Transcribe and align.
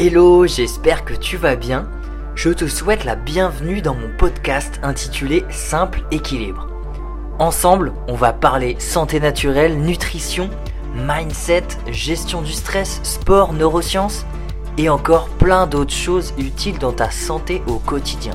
Hello, 0.00 0.46
j'espère 0.46 1.04
que 1.04 1.12
tu 1.12 1.36
vas 1.36 1.56
bien. 1.56 1.88
Je 2.36 2.50
te 2.50 2.68
souhaite 2.68 3.04
la 3.04 3.16
bienvenue 3.16 3.82
dans 3.82 3.96
mon 3.96 4.08
podcast 4.16 4.78
intitulé 4.84 5.44
Simple 5.50 6.04
Équilibre. 6.12 6.68
Ensemble, 7.40 7.92
on 8.06 8.14
va 8.14 8.32
parler 8.32 8.76
santé 8.78 9.18
naturelle, 9.18 9.76
nutrition, 9.76 10.50
mindset, 10.94 11.64
gestion 11.88 12.42
du 12.42 12.52
stress, 12.52 13.00
sport, 13.02 13.52
neurosciences 13.54 14.24
et 14.76 14.88
encore 14.88 15.30
plein 15.30 15.66
d'autres 15.66 15.92
choses 15.92 16.32
utiles 16.38 16.78
dans 16.78 16.92
ta 16.92 17.10
santé 17.10 17.60
au 17.66 17.80
quotidien. 17.80 18.34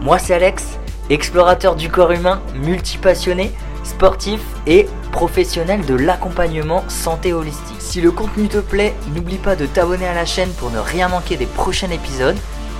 Moi 0.00 0.20
c'est 0.20 0.34
Alex, 0.34 0.78
explorateur 1.10 1.74
du 1.74 1.88
corps 1.88 2.12
humain, 2.12 2.40
multipassionné, 2.54 3.50
sportif 3.82 4.40
et 4.68 4.86
professionnel 5.12 5.86
de 5.86 5.94
l'accompagnement 5.94 6.82
santé 6.88 7.32
holistique. 7.32 7.80
Si 7.80 8.00
le 8.00 8.10
contenu 8.10 8.48
te 8.48 8.58
plaît, 8.58 8.94
n'oublie 9.14 9.38
pas 9.38 9.54
de 9.54 9.66
t'abonner 9.66 10.08
à 10.08 10.14
la 10.14 10.24
chaîne 10.24 10.50
pour 10.54 10.72
ne 10.72 10.78
rien 10.78 11.08
manquer 11.08 11.36
des 11.36 11.46
prochains 11.46 11.90
épisodes. 11.90 12.36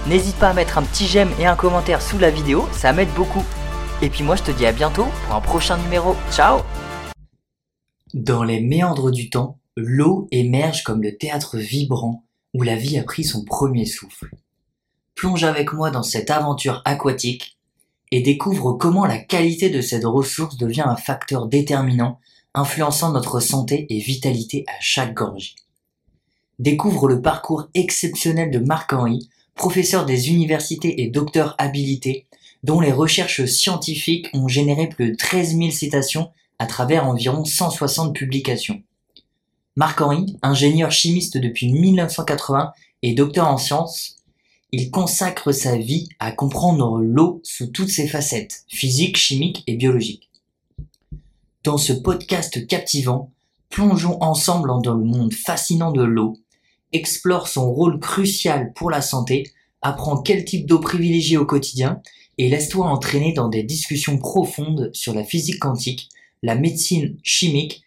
N'hésite 0.09 0.37
pas 0.37 0.49
à 0.49 0.55
mettre 0.55 0.79
un 0.79 0.83
petit 0.83 1.07
j'aime 1.07 1.31
et 1.39 1.47
un 1.47 1.55
commentaire 1.55 2.03
sous 2.03 2.19
la 2.19 2.31
vidéo, 2.31 2.67
ça 2.73 2.93
m'aide 2.93 3.13
beaucoup. 3.15 3.45
Et 4.01 4.09
puis 4.09 4.25
moi 4.25 4.35
je 4.35 4.43
te 4.43 4.51
dis 4.51 4.67
à 4.67 4.73
bientôt 4.73 5.07
pour 5.27 5.37
un 5.37 5.41
prochain 5.41 5.77
numéro. 5.79 6.17
Ciao 6.33 6.63
Dans 8.15 8.43
les 8.43 8.61
méandres 8.61 9.13
du 9.13 9.31
temps, 9.31 9.59
l'eau 9.77 10.27
émerge 10.33 10.83
comme 10.83 11.03
le 11.03 11.17
théâtre 11.17 11.57
vibrant 11.59 12.25
où 12.55 12.63
la 12.63 12.75
vie 12.75 12.99
a 12.99 13.05
pris 13.05 13.23
son 13.23 13.45
premier 13.45 13.87
souffle. 13.87 14.31
Plonge 15.15 15.45
avec 15.45 15.73
moi 15.73 15.91
dans 15.91 16.03
cette 16.03 16.31
aventure 16.31 16.83
aquatique 16.85 17.57
et 18.11 18.21
découvre 18.21 18.73
comment 18.73 19.07
la 19.07 19.19
qualité 19.19 19.71
de 19.71 19.81
cette 19.81 20.05
ressource 20.05 20.57
devient 20.57 20.85
un 20.85 20.97
facteur 20.97 21.47
déterminant 21.47 22.21
influençant 22.55 23.13
notre 23.13 23.41
santé 23.41 23.87
et 23.89 23.99
vitalité 23.99 24.65
à 24.69 24.81
chaque 24.81 25.15
gorgée. 25.15 25.55
Découvre 26.59 27.09
le 27.09 27.23
parcours 27.23 27.69
exceptionnel 27.75 28.51
de 28.51 28.59
Marc-Henri, 28.59 29.29
professeur 29.55 30.07
des 30.07 30.31
universités 30.31 31.03
et 31.03 31.09
docteur 31.09 31.55
habilité, 31.59 32.27
dont 32.63 32.81
les 32.81 32.93
recherches 32.93 33.45
scientifiques 33.47 34.29
ont 34.33 34.49
généré 34.49 34.89
plus 34.89 35.11
de 35.11 35.17
13 35.17 35.57
000 35.57 35.71
citations 35.71 36.31
à 36.59 36.67
travers 36.67 37.07
environ 37.07 37.45
160 37.45 38.15
publications. 38.15 38.83
Marc-Henri, 39.75 40.37
ingénieur 40.43 40.93
chimiste 40.93 41.39
depuis 41.39 41.73
1980 41.73 42.73
et 43.03 43.15
docteur 43.15 43.49
en 43.49 43.57
sciences, 43.57 44.17
il 44.71 44.91
consacre 44.91 45.53
sa 45.53 45.77
vie 45.77 46.09
à 46.19 46.33
comprendre 46.33 46.99
l'eau 46.99 47.41
sous 47.43 47.67
toutes 47.67 47.91
ses 47.91 48.07
facettes, 48.07 48.65
physiques, 48.69 49.17
chimiques 49.17 49.65
et 49.67 49.75
biologiques. 49.75 50.32
Dans 51.65 51.79
ce 51.79 51.93
podcast 51.93 52.67
captivant, 52.67 53.31
plongeons 53.69 54.21
ensemble 54.21 54.69
dans 54.83 54.95
le 54.95 55.05
monde 55.05 55.33
fascinant 55.33 55.93
de 55.93 56.03
l'eau, 56.03 56.37
explore 56.91 57.47
son 57.47 57.73
rôle 57.73 58.01
crucial 58.01 58.73
pour 58.73 58.91
la 58.91 59.01
santé, 59.01 59.45
apprends 59.81 60.21
quel 60.21 60.45
type 60.45 60.67
d'eau 60.67 60.81
privilégier 60.81 61.37
au 61.37 61.47
quotidien 61.47 62.03
et 62.37 62.49
laisse-toi 62.49 62.89
entraîner 62.89 63.33
dans 63.33 63.49
des 63.49 63.63
discussions 63.63 64.19
profondes 64.19 64.91
sur 64.93 65.15
la 65.15 65.23
physique 65.23 65.61
quantique, 65.61 66.09
la 66.43 66.57
médecine 66.57 67.17
chimique 67.23 67.85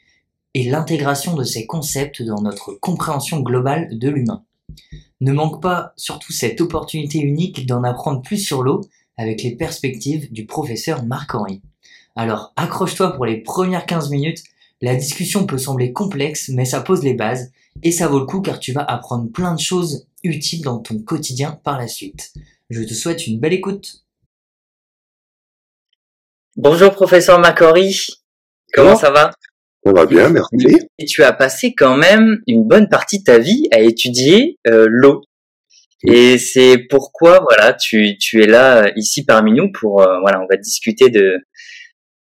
et 0.53 0.63
l'intégration 0.63 1.35
de 1.35 1.43
ces 1.43 1.65
concepts 1.65 2.21
dans 2.21 2.41
notre 2.41 2.71
compréhension 2.79 3.41
globale 3.41 3.89
de 3.91 4.07
l'humain. 4.07 4.45
Ne 5.19 5.33
manque 5.33 5.61
pas 5.61 5.91
surtout 5.97 6.31
cette 6.31 6.61
opportunité 6.61 7.19
unique 7.19 7.65
d'en 7.65 7.83
apprendre 7.83 8.21
plus 8.21 8.37
sur 8.37 8.63
l'eau 8.63 8.79
avec 9.17 9.43
les 9.43 9.57
perspectives 9.57 10.31
du 10.31 10.45
professeur 10.45 11.03
Marc-Henri. 11.03 11.61
Alors 12.15 12.53
accroche-toi 12.55 13.13
pour 13.13 13.25
les 13.25 13.41
premières 13.41 13.85
15 13.85 14.09
minutes, 14.09 14.43
la 14.81 14.95
discussion 14.95 15.45
peut 15.45 15.57
sembler 15.57 15.91
complexe 15.91 16.49
mais 16.49 16.65
ça 16.65 16.79
pose 16.79 17.03
les 17.03 17.13
bases 17.13 17.51
et 17.83 17.91
ça 17.91 18.07
vaut 18.07 18.19
le 18.19 18.25
coup 18.25 18.41
car 18.41 18.59
tu 18.59 18.71
vas 18.71 18.83
apprendre 18.83 19.29
plein 19.31 19.53
de 19.53 19.59
choses 19.59 20.07
utiles 20.23 20.61
dans 20.61 20.79
ton 20.79 20.99
quotidien 20.99 21.59
par 21.63 21.77
la 21.77 21.87
suite. 21.87 22.33
Je 22.69 22.81
te 22.83 22.93
souhaite 22.93 23.27
une 23.27 23.39
belle 23.39 23.53
écoute. 23.53 24.05
Bonjour 26.55 26.91
professeur 26.93 27.37
Marc-Henri, 27.39 28.07
comment 28.73 28.95
ça 28.95 29.11
va? 29.11 29.31
On 29.83 29.91
va 29.91 30.05
bien, 30.05 30.29
merci. 30.29 30.55
Et 30.97 31.05
tu 31.05 31.21
as 31.21 31.33
passé 31.33 31.75
quand 31.75 31.97
même 31.97 32.41
une 32.47 32.63
bonne 32.63 32.87
partie 32.87 33.19
de 33.19 33.23
ta 33.25 33.37
vie 33.37 33.67
à 33.71 33.81
étudier 33.81 34.57
euh, 34.67 34.87
l'eau. 34.89 35.21
Et 36.07 36.37
c'est 36.37 36.77
pourquoi 36.89 37.39
voilà, 37.47 37.73
tu, 37.73 38.17
tu 38.17 38.41
es 38.41 38.47
là 38.47 38.91
ici 38.95 39.25
parmi 39.25 39.53
nous 39.53 39.71
pour 39.71 40.01
euh, 40.01 40.19
voilà, 40.21 40.41
on 40.41 40.47
va 40.49 40.57
discuter 40.57 41.09
de 41.09 41.39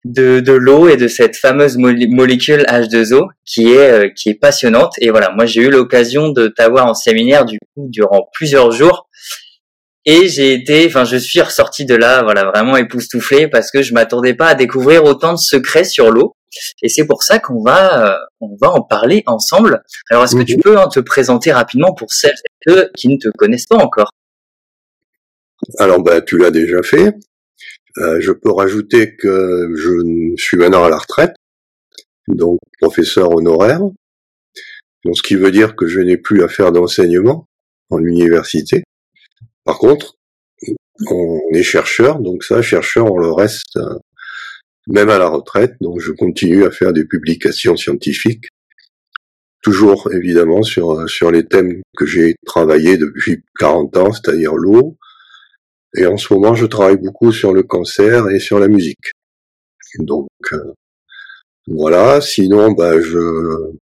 de, 0.05 0.39
de 0.39 0.53
l'eau 0.53 0.87
et 0.89 0.97
de 0.97 1.07
cette 1.07 1.35
fameuse 1.35 1.77
molécule 1.77 2.63
H2O 2.67 3.27
qui 3.45 3.73
est 3.73 4.13
qui 4.13 4.29
est 4.29 4.39
passionnante. 4.39 4.93
Et 4.99 5.09
voilà, 5.09 5.31
moi 5.31 5.45
j'ai 5.45 5.61
eu 5.61 5.69
l'occasion 5.69 6.29
de 6.29 6.47
t'avoir 6.47 6.87
en 6.87 6.93
séminaire 6.93 7.45
du 7.45 7.59
coup 7.59 7.87
durant 7.89 8.29
plusieurs 8.33 8.71
jours. 8.71 9.07
Et 10.05 10.27
j'ai 10.27 10.53
été 10.53 10.85
enfin 10.87 11.05
je 11.05 11.15
suis 11.15 11.41
ressorti 11.41 11.85
de 11.85 11.95
là 11.95 12.23
voilà 12.23 12.45
vraiment 12.45 12.75
époustouflé 12.75 13.47
parce 13.47 13.71
que 13.71 13.81
je 13.81 13.93
m'attendais 13.93 14.33
pas 14.33 14.47
à 14.47 14.55
découvrir 14.55 15.05
autant 15.05 15.33
de 15.33 15.39
secrets 15.39 15.85
sur 15.85 16.11
l'eau. 16.11 16.35
Et 16.81 16.89
c'est 16.89 17.05
pour 17.05 17.23
ça 17.23 17.39
qu'on 17.39 17.61
va, 17.61 18.13
euh, 18.13 18.17
on 18.41 18.55
va 18.61 18.71
en 18.71 18.81
parler 18.81 19.23
ensemble. 19.25 19.81
Alors, 20.09 20.23
est-ce 20.23 20.35
que 20.35 20.43
tu 20.43 20.57
peux 20.57 20.77
hein, 20.77 20.87
te 20.87 20.99
présenter 20.99 21.51
rapidement 21.51 21.93
pour 21.93 22.11
celles 22.11 22.31
et 22.31 22.69
ceux 22.69 22.91
qui 22.95 23.07
ne 23.07 23.17
te 23.17 23.29
connaissent 23.29 23.65
pas 23.65 23.77
encore? 23.77 24.11
Alors, 25.79 26.01
bah, 26.01 26.21
tu 26.21 26.37
l'as 26.37 26.51
déjà 26.51 26.81
fait. 26.83 27.15
Euh, 27.99 28.19
je 28.19 28.31
peux 28.31 28.51
rajouter 28.51 29.15
que 29.15 29.71
je 29.75 30.35
suis 30.37 30.57
maintenant 30.57 30.83
à 30.83 30.89
la 30.89 30.97
retraite, 30.97 31.35
donc 32.27 32.59
professeur 32.81 33.31
honoraire, 33.31 33.81
donc 35.05 35.17
ce 35.17 35.21
qui 35.21 35.35
veut 35.35 35.51
dire 35.51 35.75
que 35.75 35.87
je 35.87 35.99
n'ai 35.99 36.17
plus 36.17 36.43
à 36.43 36.47
faire 36.47 36.71
d'enseignement 36.71 37.47
en 37.89 37.99
université. 37.99 38.83
Par 39.63 39.77
contre, 39.77 40.15
on 41.09 41.39
est 41.53 41.63
chercheur, 41.63 42.19
donc 42.19 42.43
ça, 42.43 42.61
chercheur, 42.61 43.11
on 43.11 43.17
le 43.17 43.31
reste 43.31 43.77
euh, 43.77 43.99
même 44.87 45.09
à 45.09 45.17
la 45.17 45.27
retraite. 45.27 45.75
Donc 45.81 45.99
je 45.99 46.11
continue 46.11 46.65
à 46.65 46.71
faire 46.71 46.93
des 46.93 47.05
publications 47.05 47.75
scientifiques, 47.75 48.45
toujours 49.61 50.11
évidemment 50.13 50.63
sur, 50.63 51.07
sur 51.09 51.31
les 51.31 51.45
thèmes 51.45 51.81
que 51.97 52.05
j'ai 52.05 52.35
travaillé 52.45 52.97
depuis 52.97 53.43
40 53.59 53.97
ans, 53.97 54.11
c'est-à-dire 54.11 54.55
l'eau. 54.55 54.97
Et 55.95 56.05
en 56.05 56.17
ce 56.17 56.33
moment, 56.33 56.55
je 56.55 56.65
travaille 56.65 56.97
beaucoup 56.97 57.31
sur 57.31 57.53
le 57.53 57.63
cancer 57.63 58.29
et 58.29 58.39
sur 58.39 58.59
la 58.59 58.67
musique. 58.67 59.11
Donc 59.99 60.29
euh, 60.51 60.73
voilà. 61.67 62.21
Sinon, 62.21 62.71
bah, 62.71 62.99
je 62.99 63.73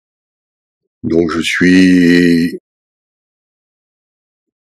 donc 1.03 1.31
je 1.31 1.41
suis 1.41 2.59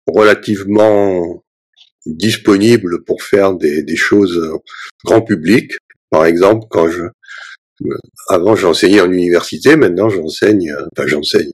relativement 0.08 1.44
disponible 2.06 3.04
pour 3.04 3.24
faire 3.24 3.54
des, 3.54 3.84
des 3.84 3.96
choses 3.96 4.60
grand 5.06 5.22
public. 5.22 5.74
Par 6.10 6.26
exemple, 6.26 6.66
quand 6.70 6.90
je 6.90 7.04
avant 8.28 8.56
j'enseignais 8.56 9.02
en 9.02 9.12
université, 9.12 9.76
maintenant 9.76 10.10
j'enseigne, 10.10 10.74
enfin 10.92 11.08
j'enseigne, 11.08 11.52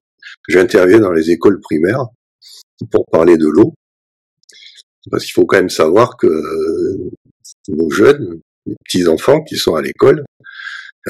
j'interviens 0.47 0.99
dans 0.99 1.11
les 1.11 1.31
écoles 1.31 1.59
primaires 1.61 2.05
pour 2.91 3.05
parler 3.05 3.37
de 3.37 3.47
l'eau, 3.47 3.73
parce 5.09 5.23
qu'il 5.23 5.33
faut 5.33 5.45
quand 5.45 5.57
même 5.57 5.69
savoir 5.69 6.17
que 6.17 6.27
nos 7.69 7.89
jeunes, 7.89 8.39
les 8.65 8.75
petits 8.85 9.07
enfants 9.07 9.43
qui 9.43 9.55
sont 9.55 9.75
à 9.75 9.81
l'école, 9.81 10.23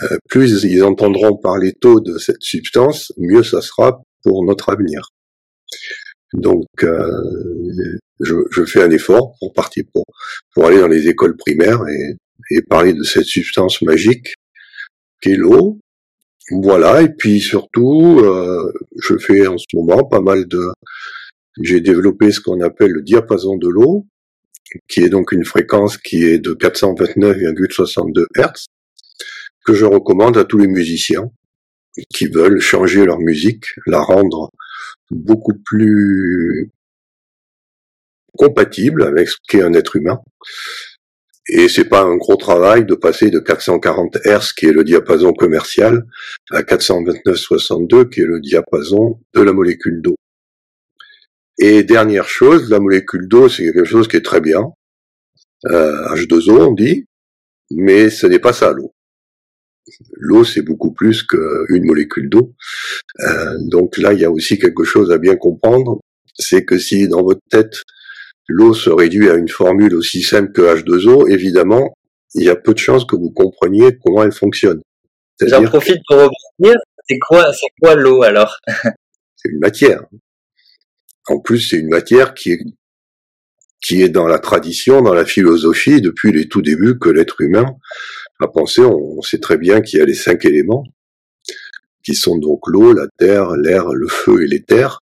euh, 0.04 0.18
plus 0.30 0.64
ils 0.64 0.84
entendront 0.84 1.38
parler 1.38 1.74
tôt 1.74 2.00
de 2.00 2.18
cette 2.18 2.42
substance, 2.42 3.12
mieux 3.18 3.44
ça 3.44 3.62
sera 3.62 4.02
pour 4.24 4.46
notre 4.46 4.70
avenir. 4.70 5.10
Donc, 6.34 6.68
euh, 6.84 7.12
je, 8.20 8.36
je, 8.52 8.66
fais 8.66 8.84
un 8.84 8.92
effort 8.92 9.36
pour 9.40 9.54
partir 9.54 9.84
pour, 9.94 10.04
pour 10.54 10.66
aller 10.66 10.80
dans 10.80 10.88
les 10.88 11.08
écoles 11.08 11.38
primaires 11.38 11.82
et 11.88 12.18
et 12.52 12.62
parler 12.62 12.94
de 12.94 13.04
cette 13.04 13.26
substance 13.26 13.82
magique 13.82 14.34
qu'est 15.22 15.36
l'eau. 15.36 15.80
Voilà, 16.50 17.02
et 17.02 17.10
puis 17.10 17.42
surtout, 17.42 18.20
euh, 18.20 18.72
je 18.98 19.18
fais 19.18 19.48
en 19.48 19.58
ce 19.58 19.66
moment 19.74 20.06
pas 20.06 20.22
mal 20.22 20.48
de... 20.48 20.70
J'ai 21.62 21.82
développé 21.82 22.32
ce 22.32 22.40
qu'on 22.40 22.62
appelle 22.62 22.92
le 22.92 23.02
diapason 23.02 23.58
de 23.58 23.68
l'eau, 23.68 24.06
qui 24.88 25.02
est 25.02 25.10
donc 25.10 25.32
une 25.32 25.46
fréquence 25.46 25.98
qui 25.98 26.24
est 26.24 26.40
de 26.40 26.54
429,62 26.54 28.26
Hz, 28.36 28.66
que 29.66 29.74
je 29.74 29.86
recommande 29.86 30.38
à 30.38 30.46
tous 30.46 30.58
les 30.58 30.68
musiciens 30.68 31.32
qui 32.14 32.28
veulent 32.28 32.60
changer 32.60 33.06
leur 33.06 33.20
musique, 33.20 33.66
la 33.86 34.00
rendre 34.00 34.52
beaucoup 35.10 35.58
plus 35.66 36.72
compatible 38.38 39.04
avec 39.04 39.30
ce 39.30 39.38
qu'est 39.48 39.64
un 39.64 39.74
être 39.74 39.96
humain. 39.96 40.20
Et 41.50 41.70
c'est 41.70 41.86
pas 41.86 42.02
un 42.02 42.18
gros 42.18 42.36
travail 42.36 42.86
de 42.86 42.94
passer 42.94 43.32
de 43.32 43.40
440 43.40 44.18
Hz, 44.26 44.52
qui 44.54 44.66
est 44.66 44.74
le 44.74 44.84
diapason 44.84 45.34
commercial, 45.34 46.06
à 46.52 46.62
429,62, 46.62 48.10
qui 48.10 48.22
est 48.22 48.26
le 48.26 48.42
diapason 48.42 49.20
de 49.34 49.42
la 49.42 49.54
molécule 49.54 50.02
d'eau. 50.02 50.18
Et 51.60 51.84
dernière 51.84 52.30
chose, 52.30 52.70
la 52.70 52.80
molécule 52.80 53.28
d'eau, 53.28 53.50
c'est 53.50 53.64
quelque 53.64 53.86
chose 53.86 54.08
qui 54.08 54.18
est 54.18 54.26
très 54.26 54.42
bien. 54.42 54.64
Euh, 55.66 56.16
H2O, 56.16 56.68
on 56.70 56.74
dit, 56.74 57.06
mais 57.72 58.10
ce 58.10 58.28
n'est 58.28 58.40
pas 58.40 58.54
ça 58.54 58.72
l'eau. 58.72 58.94
L'eau, 60.12 60.44
c'est 60.44 60.62
beaucoup 60.62 60.92
plus 60.92 61.24
qu'une 61.24 61.86
molécule 61.86 62.30
d'eau. 62.30 62.54
Euh, 63.22 63.58
donc 63.72 63.98
là, 63.98 64.14
il 64.14 64.20
y 64.20 64.26
a 64.26 64.32
aussi 64.32 64.60
quelque 64.60 64.84
chose 64.84 65.12
à 65.12 65.18
bien 65.18 65.36
comprendre. 65.36 66.00
c'est 66.40 66.66
que 66.66 66.78
si 66.78 67.08
dans 67.08 67.24
votre 67.24 67.42
tête 67.50 67.74
l'eau 68.48 68.74
se 68.74 68.90
réduit 68.90 69.30
à 69.30 69.36
une 69.36 69.50
formule 69.50 69.96
aussi 69.96 70.22
simple 70.22 70.52
que 70.52 70.62
H2O, 70.62 71.30
évidemment, 71.30 71.94
il 72.34 72.46
y 72.46 72.50
a 72.50 72.56
peu 72.56 72.74
de 72.74 72.80
chances 72.80 73.06
que 73.06 73.16
vous 73.16 73.32
compreniez 73.32 73.98
comment 74.04 74.24
elle 74.24 74.32
fonctionne. 74.32 74.82
J'en 75.42 75.64
profite 75.64 76.02
pour 76.08 76.18
revenir. 76.18 76.76
C'est 77.10 77.20
quoi, 77.20 77.52
c'est 77.54 77.68
quoi 77.82 77.96
l'eau 77.96 78.24
alors? 78.24 78.58
C'est 79.36 79.50
une 79.50 79.60
matière. 79.60 80.04
En 81.28 81.40
plus, 81.40 81.60
c'est 81.60 81.78
une 81.78 81.90
matière 81.90 82.34
qui 82.34 82.52
est 82.52 82.62
qui 83.80 84.02
est 84.02 84.10
dans 84.10 84.28
la 84.28 84.40
tradition, 84.40 85.02
dans 85.02 85.14
la 85.14 85.26
philosophie 85.26 86.02
depuis 86.02 86.32
les 86.32 86.48
tout 86.48 86.64
débuts 86.64 86.98
que 86.98 87.10
l'être 87.10 87.42
humain 87.42 87.66
a 88.40 88.48
pensé. 88.48 88.82
On 88.82 89.22
sait 89.22 89.40
très 89.40 89.58
bien 89.58 89.82
qu'il 89.82 90.00
y 90.00 90.02
a 90.02 90.06
les 90.06 90.16
cinq 90.16 90.46
éléments 90.46 90.84
qui 92.04 92.16
sont 92.16 92.38
donc 92.38 92.62
l'eau, 92.68 92.94
la 92.94 93.08
terre, 93.18 93.52
l'air, 93.58 93.90
le 93.90 94.08
feu 94.08 94.44
et 94.44 94.48
l'éther. 94.48 95.02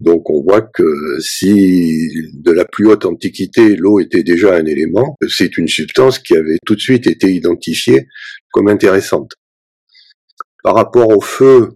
Donc 0.00 0.28
on 0.28 0.42
voit 0.42 0.60
que 0.60 1.18
si 1.20 2.10
de 2.34 2.52
la 2.52 2.66
plus 2.66 2.86
haute 2.86 3.06
antiquité 3.06 3.74
l'eau 3.76 3.98
était 3.98 4.22
déjà 4.22 4.54
un 4.54 4.66
élément, 4.66 5.16
c'est 5.26 5.56
une 5.56 5.68
substance 5.68 6.18
qui 6.18 6.36
avait 6.36 6.58
tout 6.66 6.74
de 6.74 6.80
suite 6.80 7.06
été 7.06 7.32
identifiée 7.32 8.06
comme 8.52 8.68
intéressante. 8.68 9.32
Par 10.62 10.74
rapport 10.74 11.08
au 11.08 11.22
feu, 11.22 11.70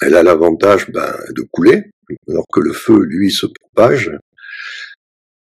elle 0.00 0.16
a 0.16 0.24
l'avantage 0.24 0.90
ben, 0.90 1.14
de 1.36 1.42
couler, 1.52 1.91
alors 2.28 2.46
que 2.52 2.60
le 2.60 2.72
feu, 2.72 3.00
lui, 3.04 3.30
se 3.30 3.46
propage. 3.46 4.10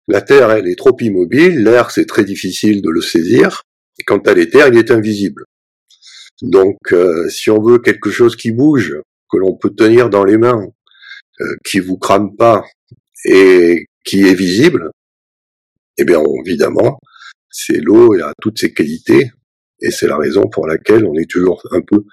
La 0.08 0.20
Terre, 0.20 0.50
elle 0.50 0.69
est 0.69 0.76
trop 0.76 0.96
immobile, 1.00 1.62
l'air, 1.62 1.90
c'est 1.90 2.06
très 2.06 2.25
difficile 2.25 2.82
de 2.82 2.90
le 2.90 3.00
saisir. 3.00 3.62
Quant 4.06 4.19
à 4.19 4.34
l'éther, 4.34 4.69
il 4.69 4.76
est 4.76 4.90
invisible. 4.90 5.44
Donc, 6.40 6.76
euh, 6.93 7.28
si 7.28 7.50
on 7.50 7.62
veut 7.62 7.78
quelque 7.78 8.10
chose 8.10 8.34
qui 8.34 8.50
bouge, 8.50 8.96
que 9.31 9.37
l'on 9.37 9.56
peut 9.56 9.70
tenir 9.70 10.10
dans 10.10 10.25
les 10.25 10.38
mains, 10.38 10.66
euh, 11.40 11.56
qui 11.64 11.78
vous 11.78 11.96
crame 11.96 12.37
pas 12.37 12.64
et 13.25 13.87
qui 14.05 14.26
est 14.26 14.34
visible, 14.34 14.90
eh 15.98 16.05
bien, 16.05 16.22
évidemment, 16.44 16.98
c'est 17.48 17.81
l'eau 17.81 18.14
et 18.16 18.22
a 18.22 18.32
toutes 18.40 18.58
ses 18.58 18.72
qualités, 18.72 19.31
et 19.81 19.90
c'est 19.90 20.08
la 20.08 20.16
raison 20.16 20.48
pour 20.48 20.66
laquelle 20.66 21.06
on 21.06 21.14
est 21.14 21.31
toujours 21.31 21.62
un 21.70 21.81
peu, 21.81 22.05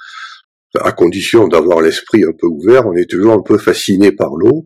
à 0.76 0.92
condition 0.92 1.48
d'avoir 1.48 1.82
l'esprit 1.82 2.24
un 2.24 2.34
peu 2.38 2.48
ouvert, 2.48 2.86
on 2.86 2.94
est 2.94 3.10
toujours 3.10 3.34
un 3.34 3.42
peu 3.42 3.58
fasciné 3.58 4.12
par 4.12 4.36
l'eau. 4.36 4.64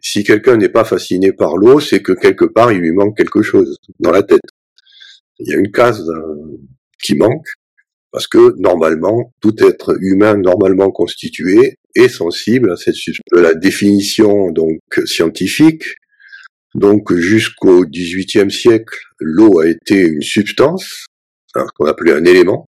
Si 0.00 0.24
quelqu'un 0.24 0.56
n'est 0.56 0.68
pas 0.68 0.84
fasciné 0.84 1.32
par 1.32 1.56
l'eau, 1.56 1.80
c'est 1.80 2.00
que 2.00 2.12
quelque 2.12 2.44
part 2.44 2.72
il 2.72 2.78
lui 2.78 2.92
manque 2.92 3.16
quelque 3.16 3.42
chose 3.42 3.76
dans 4.00 4.10
la 4.10 4.22
tête. 4.22 4.40
Il 5.38 5.50
y 5.50 5.54
a 5.54 5.58
une 5.58 5.70
case 5.70 6.08
euh, 6.08 6.58
qui 7.02 7.14
manque, 7.14 7.46
parce 8.10 8.26
que 8.26 8.54
normalement, 8.58 9.34
tout 9.40 9.54
être 9.62 9.96
humain 10.00 10.36
normalement 10.38 10.90
constitué 10.90 11.76
est 11.94 12.08
sensible 12.08 12.72
à 12.72 12.76
cette 12.76 12.94
de 12.94 13.38
la 13.38 13.52
définition 13.54 14.50
donc 14.50 14.78
scientifique. 15.04 15.84
Donc 16.74 17.12
jusqu'au 17.14 17.84
XVIIIe 17.84 18.50
siècle, 18.50 18.98
l'eau 19.18 19.60
a 19.60 19.68
été 19.68 20.00
une 20.00 20.22
substance, 20.22 21.06
hein, 21.54 21.66
qu'on 21.74 21.86
appelait 21.86 22.12
un 22.12 22.24
élément, 22.24 22.66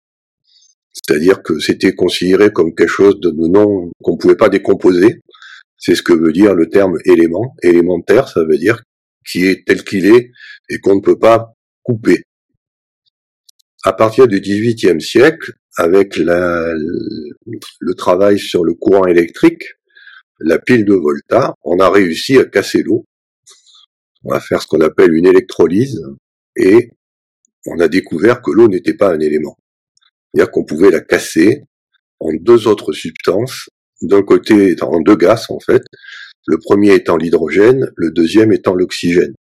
c'est-à-dire 0.96 1.44
que 1.44 1.60
c'était 1.60 1.94
considéré 1.94 2.52
comme 2.52 2.74
quelque 2.74 2.90
chose 2.90 3.20
de 3.20 3.32
non 3.32 3.92
qu'on 4.02 4.14
ne 4.14 4.18
pouvait 4.18 4.36
pas 4.36 4.50
décomposer. 4.50 5.22
C'est 5.78 5.96
ce 5.96 6.02
que 6.02 6.14
veut 6.14 6.32
dire 6.32 6.56
le 6.56 6.68
terme 6.70 6.98
élément. 7.06 7.54
Élémentaire, 7.62 8.28
ça 8.30 8.44
veut 8.44 8.58
dire 8.58 8.82
qui 9.28 9.46
est 9.46 9.66
tel 9.68 9.84
qu'il 9.84 10.06
est 10.06 10.32
et 10.70 10.80
qu'on 10.80 10.96
ne 10.96 11.02
peut 11.02 11.20
pas 11.20 11.54
couper 11.84 12.24
à 13.86 13.94
partir 13.94 14.28
du 14.28 14.42
XVIIIe 14.42 15.00
siècle, 15.00 15.54
avec 15.78 16.18
le 16.18 17.94
travail 17.94 18.40
sur 18.40 18.66
le 18.66 18.74
courant 18.74 19.06
électrique, 19.06 19.64
la 20.40 20.58
pile 20.58 20.86
de 20.86 20.96
Volta, 20.96 21.54
on 21.64 21.78
a 21.78 21.90
réussi 21.92 22.40
à 22.40 22.46
casser 22.46 22.82
l'eau. 22.82 23.06
On 24.24 24.32
va 24.32 24.40
faire 24.40 24.64
ce 24.64 24.68
qu'on 24.68 24.82
appelle 24.82 25.14
une 25.14 25.28
électrolyse 25.28 26.02
et 26.56 26.90
on 27.68 27.80
a 27.80 27.88
découvert 27.88 28.42
que 28.42 28.50
l'eau 28.50 28.68
n'était 28.68 28.96
pas 28.96 29.14
un 29.14 29.20
élément. 29.20 29.56
C'est-à-dire 30.36 30.52
qu'on 30.52 30.66
pouvait 30.66 30.92
la 30.92 31.00
casser 31.00 31.64
en 32.20 32.34
deux 32.34 32.68
autres 32.68 32.92
substances, 32.92 33.70
d'un 34.02 34.22
côté 34.22 34.76
en 34.82 35.00
deux 35.00 35.16
gaz 35.16 35.46
en 35.48 35.62
fait, 35.62 35.82
le 36.46 36.58
premier 36.58 36.94
étant 36.94 37.16
l'hydrogène, 37.16 37.90
le 37.96 38.12
deuxième 38.12 38.52
étant 38.52 38.76
l'oxygène. 38.76 39.34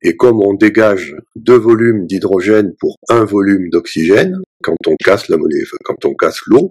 Et 0.00 0.16
comme 0.16 0.40
on 0.40 0.54
dégage 0.54 1.14
deux 1.36 1.58
volumes 1.58 2.06
d'hydrogène 2.06 2.74
pour 2.80 2.96
un 3.10 3.24
volume 3.24 3.68
d'oxygène, 3.68 4.38
quand 4.62 4.76
on 4.86 4.96
casse 4.96 5.28
la 5.28 5.36
monnaie, 5.36 5.62
quand 5.84 6.02
on 6.06 6.14
casse 6.14 6.40
l'eau, 6.46 6.70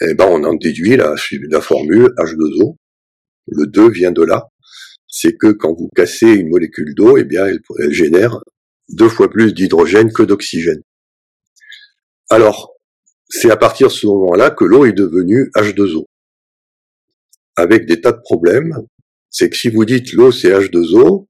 eh 0.00 0.14
ben 0.14 0.26
on 0.28 0.42
en 0.42 0.54
déduit 0.54 0.96
la, 0.96 1.14
formule 1.60 2.12
H2O. 2.18 2.74
Le 3.46 3.66
2 3.66 3.90
vient 3.90 4.12
de 4.12 4.22
là. 4.22 4.48
C'est 5.06 5.36
que 5.36 5.52
quand 5.52 5.72
vous 5.72 5.88
cassez 5.94 6.32
une 6.32 6.48
molécule 6.48 6.94
d'eau, 6.96 7.16
eh 7.16 7.24
bien 7.24 7.46
elle 7.46 7.92
génère 7.92 8.40
deux 8.88 9.08
fois 9.08 9.30
plus 9.30 9.54
d'hydrogène 9.54 10.12
que 10.12 10.24
d'oxygène. 10.24 10.82
Alors, 12.30 12.74
c'est 13.28 13.50
à 13.50 13.56
partir 13.56 13.88
de 13.88 13.92
ce 13.92 14.06
moment-là 14.06 14.50
que 14.50 14.64
l'eau 14.64 14.84
est 14.84 14.92
devenue 14.92 15.50
H2O. 15.54 16.04
Avec 17.56 17.86
des 17.86 18.00
tas 18.00 18.12
de 18.12 18.20
problèmes. 18.20 18.74
C'est 19.30 19.50
que 19.50 19.56
si 19.56 19.68
vous 19.68 19.84
dites 19.84 20.12
l'eau 20.12 20.30
c'est 20.32 20.50
H2O, 20.50 21.26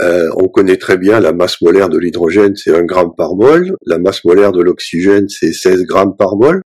euh, 0.00 0.28
on 0.36 0.48
connaît 0.48 0.76
très 0.76 0.96
bien 0.96 1.18
la 1.18 1.32
masse 1.32 1.60
molaire 1.60 1.88
de 1.88 1.98
l'hydrogène, 1.98 2.54
c'est 2.54 2.74
1 2.74 2.84
gramme 2.84 3.12
par 3.16 3.34
mol. 3.34 3.76
La 3.86 3.98
masse 3.98 4.24
molaire 4.24 4.52
de 4.52 4.62
l'oxygène, 4.62 5.28
c'est 5.28 5.52
16 5.52 5.84
grammes 5.84 6.16
par 6.16 6.36
mol. 6.36 6.62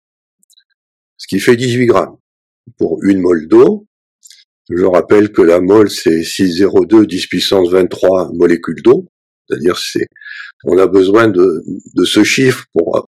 Ce 1.16 1.26
qui 1.26 1.40
fait 1.40 1.56
18 1.56 1.86
grammes 1.86 2.16
pour 2.78 3.02
une 3.02 3.20
mole 3.20 3.48
d'eau. 3.48 3.86
Je 4.70 4.84
rappelle 4.84 5.32
que 5.32 5.42
la 5.42 5.60
mole, 5.60 5.90
c'est 5.90 6.20
6,02 6.20 7.06
10 7.06 7.26
puissance 7.26 7.70
23 7.70 8.32
molécules 8.34 8.82
d'eau. 8.82 9.06
C'est-à-dire, 9.48 9.78
c'est, 9.78 10.06
on 10.64 10.78
a 10.78 10.86
besoin 10.86 11.28
de, 11.28 11.62
de 11.94 12.04
ce 12.04 12.24
chiffre 12.24 12.64
pour 12.72 13.03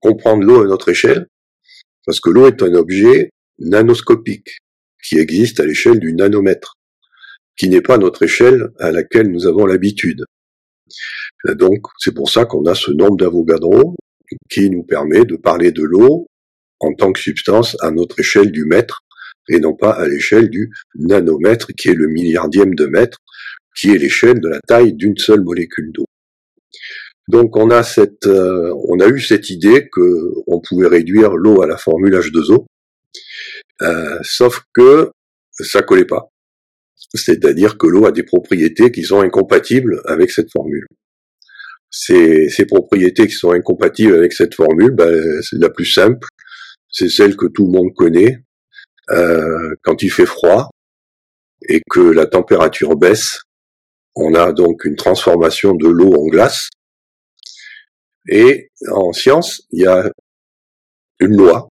comprendre 0.00 0.44
l'eau 0.44 0.62
à 0.62 0.66
notre 0.66 0.88
échelle. 0.88 1.26
Parce 2.06 2.20
que 2.20 2.30
l'eau 2.30 2.46
est 2.46 2.62
un 2.62 2.74
objet 2.74 3.30
nanoscopique 3.58 4.58
qui 5.02 5.18
existe 5.18 5.60
à 5.60 5.66
l'échelle 5.66 5.98
du 5.98 6.12
nanomètre 6.12 6.74
qui 7.58 7.68
n'est 7.68 7.82
pas 7.82 7.98
notre 7.98 8.22
échelle 8.22 8.68
à 8.78 8.92
laquelle 8.92 9.30
nous 9.30 9.46
avons 9.46 9.66
l'habitude. 9.66 10.24
Donc, 11.44 11.86
c'est 11.98 12.14
pour 12.14 12.30
ça 12.30 12.44
qu'on 12.44 12.64
a 12.66 12.74
ce 12.74 12.92
nombre 12.92 13.16
d'Avogadro 13.16 13.96
qui 14.48 14.70
nous 14.70 14.84
permet 14.84 15.24
de 15.24 15.36
parler 15.36 15.72
de 15.72 15.82
l'eau 15.82 16.28
en 16.80 16.94
tant 16.94 17.12
que 17.12 17.20
substance 17.20 17.76
à 17.80 17.90
notre 17.90 18.20
échelle 18.20 18.52
du 18.52 18.64
mètre 18.64 19.00
et 19.48 19.58
non 19.58 19.74
pas 19.74 19.90
à 19.90 20.06
l'échelle 20.06 20.50
du 20.50 20.70
nanomètre 20.94 21.68
qui 21.74 21.88
est 21.88 21.94
le 21.94 22.06
milliardième 22.06 22.74
de 22.74 22.86
mètre, 22.86 23.18
qui 23.74 23.90
est 23.90 23.98
l'échelle 23.98 24.40
de 24.40 24.48
la 24.48 24.60
taille 24.60 24.92
d'une 24.92 25.16
seule 25.16 25.42
molécule 25.42 25.90
d'eau. 25.92 26.07
Donc 27.28 27.56
on 27.56 27.70
a 27.70 27.82
cette, 27.82 28.26
euh, 28.26 28.74
on 28.88 29.00
a 29.00 29.06
eu 29.06 29.20
cette 29.20 29.50
idée 29.50 29.88
que 29.92 30.32
on 30.46 30.60
pouvait 30.60 30.88
réduire 30.88 31.36
l'eau 31.36 31.62
à 31.62 31.66
la 31.66 31.76
formule 31.76 32.14
H2O, 32.14 32.64
euh, 33.82 34.18
sauf 34.22 34.62
que 34.74 35.10
ça 35.52 35.82
collait 35.82 36.04
pas 36.04 36.30
c'est-à-dire 37.14 37.78
que 37.78 37.86
l'eau 37.86 38.06
a 38.06 38.12
des 38.12 38.22
propriétés 38.22 38.92
qui 38.92 39.02
sont 39.02 39.20
incompatibles 39.20 40.02
avec 40.06 40.30
cette 40.30 40.50
formule. 40.50 40.86
Ces, 41.90 42.66
propriétés 42.66 43.26
qui 43.26 43.32
sont 43.32 43.52
incompatibles 43.52 44.14
avec 44.14 44.32
cette 44.32 44.54
formule, 44.54 44.90
ben, 44.90 45.40
c'est 45.42 45.58
la 45.58 45.70
plus 45.70 45.86
simple, 45.86 46.26
c'est 46.90 47.08
celle 47.08 47.36
que 47.36 47.46
tout 47.46 47.66
le 47.66 47.72
monde 47.72 47.94
connaît. 47.94 48.40
Euh, 49.10 49.74
quand 49.82 50.02
il 50.02 50.10
fait 50.10 50.26
froid 50.26 50.70
et 51.66 51.80
que 51.90 52.00
la 52.00 52.26
température 52.26 52.94
baisse, 52.94 53.40
on 54.14 54.34
a 54.34 54.52
donc 54.52 54.84
une 54.84 54.96
transformation 54.96 55.74
de 55.74 55.88
l'eau 55.88 56.12
en 56.12 56.26
glace. 56.26 56.68
Et 58.28 58.70
en 58.90 59.12
science, 59.12 59.62
il 59.70 59.82
y 59.82 59.86
a 59.86 60.10
une 61.20 61.36
loi 61.36 61.68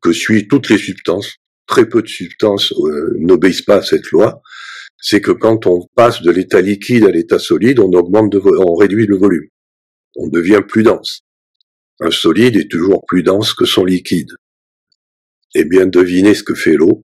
que 0.00 0.12
suivent 0.12 0.46
toutes 0.48 0.68
les 0.68 0.78
substances 0.78 1.38
très 1.72 1.88
peu 1.88 2.02
de 2.02 2.08
substances 2.08 2.72
euh, 2.72 3.16
n'obéissent 3.18 3.62
pas 3.62 3.76
à 3.76 3.82
cette 3.82 4.10
loi, 4.10 4.42
c'est 4.98 5.22
que 5.22 5.30
quand 5.30 5.66
on 5.66 5.86
passe 5.94 6.20
de 6.22 6.30
l'état 6.30 6.60
liquide 6.60 7.04
à 7.04 7.10
l'état 7.10 7.38
solide, 7.38 7.78
on 7.78 7.92
augmente, 7.92 8.30
de 8.30 8.38
on 8.38 8.74
réduit 8.74 9.06
le 9.06 9.16
volume. 9.16 9.48
On 10.16 10.28
devient 10.28 10.60
plus 10.66 10.82
dense. 10.82 11.22
Un 12.00 12.10
solide 12.10 12.56
est 12.56 12.70
toujours 12.70 13.04
plus 13.06 13.22
dense 13.22 13.54
que 13.54 13.64
son 13.64 13.84
liquide. 13.84 14.32
Eh 15.54 15.64
bien, 15.64 15.86
devinez 15.86 16.34
ce 16.34 16.42
que 16.42 16.54
fait 16.54 16.74
l'eau. 16.74 17.02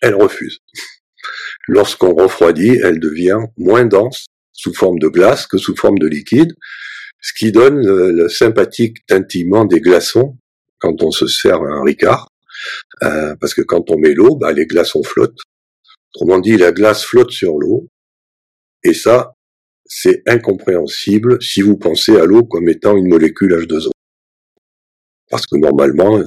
Elle 0.00 0.14
refuse. 0.14 0.58
Lorsqu'on 1.68 2.14
refroidit, 2.14 2.78
elle 2.82 3.00
devient 3.00 3.40
moins 3.56 3.84
dense 3.84 4.26
sous 4.52 4.74
forme 4.74 4.98
de 4.98 5.08
glace 5.08 5.46
que 5.46 5.58
sous 5.58 5.76
forme 5.76 5.98
de 5.98 6.06
liquide, 6.06 6.52
ce 7.20 7.32
qui 7.34 7.52
donne 7.52 7.86
le, 7.86 8.28
sympathique 8.28 8.98
tintillement 9.06 9.64
des 9.64 9.80
glaçons 9.80 10.36
quand 10.78 11.02
on 11.02 11.10
se 11.10 11.26
sert 11.26 11.62
un 11.62 11.82
ricard. 11.82 12.28
Euh, 13.02 13.34
parce 13.40 13.54
que 13.54 13.62
quand 13.62 13.90
on 13.90 13.98
met 13.98 14.14
l'eau, 14.14 14.36
bah, 14.36 14.52
les 14.52 14.66
glaçons 14.66 15.02
flottent. 15.02 15.38
Autrement 16.14 16.38
dit, 16.38 16.56
la 16.56 16.72
glace 16.72 17.04
flotte 17.04 17.30
sur 17.30 17.58
l'eau, 17.58 17.88
et 18.84 18.94
ça, 18.94 19.34
c'est 19.84 20.22
incompréhensible 20.26 21.40
si 21.42 21.62
vous 21.62 21.76
pensez 21.76 22.16
à 22.18 22.24
l'eau 22.24 22.44
comme 22.44 22.68
étant 22.68 22.96
une 22.96 23.08
molécule 23.08 23.54
H2O. 23.54 23.90
Parce 25.30 25.46
que 25.46 25.56
normalement, 25.56 26.22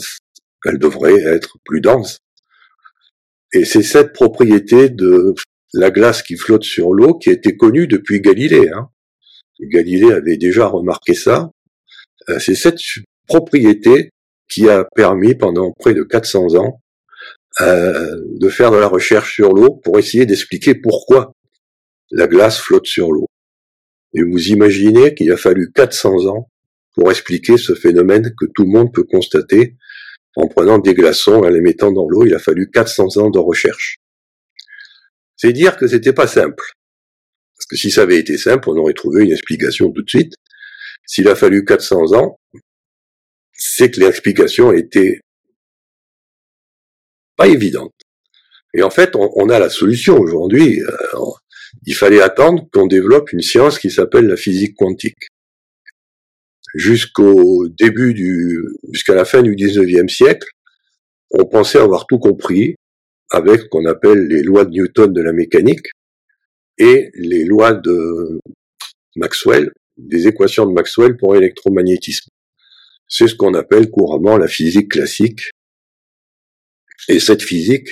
elle 0.66 0.80
devrait 0.80 1.20
être 1.22 1.58
plus 1.64 1.82
dense. 1.82 2.20
Et 3.54 3.66
c'est 3.66 3.84
cette 3.84 4.14
propriété 4.14 4.90
de 4.90 5.36
la 5.76 5.92
glace 5.92 6.24
qui 6.24 6.38
flotte 6.38 6.64
sur 6.64 6.94
l'eau 6.94 7.16
qui 7.16 7.30
était 7.30 7.56
connue 7.56 7.88
depuis 7.88 8.22
Galilée. 8.22 8.70
Hein. 8.70 8.90
Galilée 9.60 10.12
avait 10.12 10.38
déjà 10.38 10.68
remarqué 10.68 11.14
ça. 11.14 11.52
Euh, 12.30 12.40
c'est 12.40 12.56
cette 12.56 12.80
propriété 13.28 14.10
qui 14.50 14.70
a 14.70 14.86
permis 14.96 15.36
pendant 15.36 15.72
près 15.72 15.94
de 15.94 16.04
400 16.04 16.56
ans 16.56 16.82
euh, 17.62 18.16
de 18.40 18.50
faire 18.50 18.72
de 18.72 18.78
la 18.78 18.88
recherche 18.88 19.36
sur 19.36 19.54
l'eau 19.54 19.76
pour 19.84 20.00
essayer 20.00 20.26
d'expliquer 20.26 20.76
pourquoi 20.76 21.32
la 22.12 22.28
glace 22.28 22.60
flotte 22.60 22.88
sur 22.88 23.12
l'eau. 23.12 23.28
Et 24.14 24.24
vous 24.24 24.48
imaginez 24.50 25.14
qu'il 25.14 25.32
a 25.32 25.38
fallu 25.38 25.72
400 25.74 26.28
ans 26.28 26.50
pour 26.94 27.12
expliquer 27.12 27.58
ce 27.58 27.74
phénomène 27.74 28.34
que 28.40 28.46
tout 28.54 28.64
le 28.64 28.70
monde 28.70 28.94
peut 28.94 29.04
constater 29.04 29.76
en 30.38 30.48
prenant 30.48 30.80
des 30.80 30.94
glaçons 30.94 31.44
et 31.44 31.52
les 31.52 31.62
mettant 31.62 31.92
dans 31.92 32.08
l'eau. 32.08 32.26
Il 32.26 32.34
a 32.34 32.40
fallu 32.40 32.70
400 32.72 33.18
ans 33.18 33.30
de 33.30 33.40
recherche. 33.40 33.98
C'est 35.38 35.54
dire 35.54 35.78
que 35.78 35.88
c'était 35.88 36.14
pas 36.14 36.28
simple. 36.28 36.64
Parce 37.58 37.66
que 37.68 37.76
si 37.76 37.92
ça 37.92 38.02
avait 38.02 38.20
été 38.20 38.38
simple, 38.38 38.70
on 38.70 38.78
aurait 38.78 38.94
trouvé 38.94 39.24
une 39.24 39.32
explication 39.32 39.92
tout 39.92 40.02
de 40.02 40.10
suite. 40.10 40.34
S'il 41.06 41.28
a 41.28 41.36
fallu 41.36 41.66
400 41.66 42.14
ans, 42.14 42.38
c'est 43.54 43.92
que 43.92 44.00
l'explication 44.00 44.72
était 44.72 45.20
pas 47.36 47.48
évidente. 47.48 47.94
Et 48.74 48.84
en 48.84 48.90
fait, 48.90 49.16
on, 49.16 49.50
a 49.50 49.60
la 49.60 49.70
solution 49.70 50.18
aujourd'hui. 50.18 50.82
Euh, 50.82 51.20
il 51.86 51.96
fallait 51.96 52.22
attendre 52.22 52.68
qu'on 52.74 52.88
développe 52.88 53.32
une 53.32 53.42
science 53.42 53.80
qui 53.80 53.90
s'appelle 53.90 54.28
la 54.28 54.36
physique 54.36 54.76
quantique. 54.76 55.30
Jusqu'au 56.74 57.70
début 57.70 58.14
du, 58.14 58.66
jusqu'à 58.92 59.16
la 59.16 59.24
fin 59.24 59.42
du 59.42 59.56
19e 59.56 60.10
siècle, 60.10 60.48
on 61.32 61.46
pensait 61.46 61.80
avoir 61.80 62.06
tout 62.06 62.20
compris 62.20 62.76
avec 63.32 63.62
ce 63.62 63.66
qu'on 63.66 63.86
appelle 63.86 64.28
les 64.28 64.44
lois 64.44 64.66
de 64.66 64.72
Newton 64.72 65.12
de 65.12 65.22
la 65.22 65.34
mécanique 65.34 65.88
et 66.78 67.10
les 67.16 67.46
lois 67.46 67.74
de 67.74 68.40
Maxwell, 69.16 69.72
des 69.98 70.28
équations 70.28 70.66
de 70.66 70.74
Maxwell 70.74 71.18
pour 71.18 71.34
l'électromagnétisme. 71.34 72.30
C'est 73.08 73.28
ce 73.28 73.36
qu'on 73.36 73.54
appelle 73.54 73.90
couramment 73.90 74.38
la 74.38 74.48
physique 74.48 74.92
classique. 74.92 75.42
Et 77.08 77.20
cette 77.20 77.42
physique, 77.42 77.90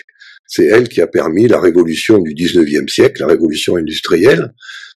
c'est 0.47 0.65
elle 0.65 0.89
qui 0.89 1.01
a 1.01 1.07
permis 1.07 1.47
la 1.47 1.59
révolution 1.59 2.19
du 2.19 2.33
19e 2.33 2.87
siècle, 2.87 3.21
la 3.21 3.27
révolution 3.27 3.75
industrielle, 3.75 4.53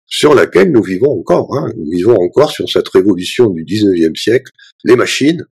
sur 0.07 0.35
laquelle 0.35 0.71
nous 0.71 0.83
vivons 0.83 1.19
encore. 1.19 1.55
Hein. 1.57 1.73
Nous 1.77 1.91
vivons 1.91 2.17
encore 2.17 2.51
sur 2.51 2.69
cette 2.71 2.89
révolution 2.89 3.51
du 3.51 3.65
19e 3.65 4.17
siècle. 4.17 4.53
Les 4.85 4.97
machines 4.97 5.45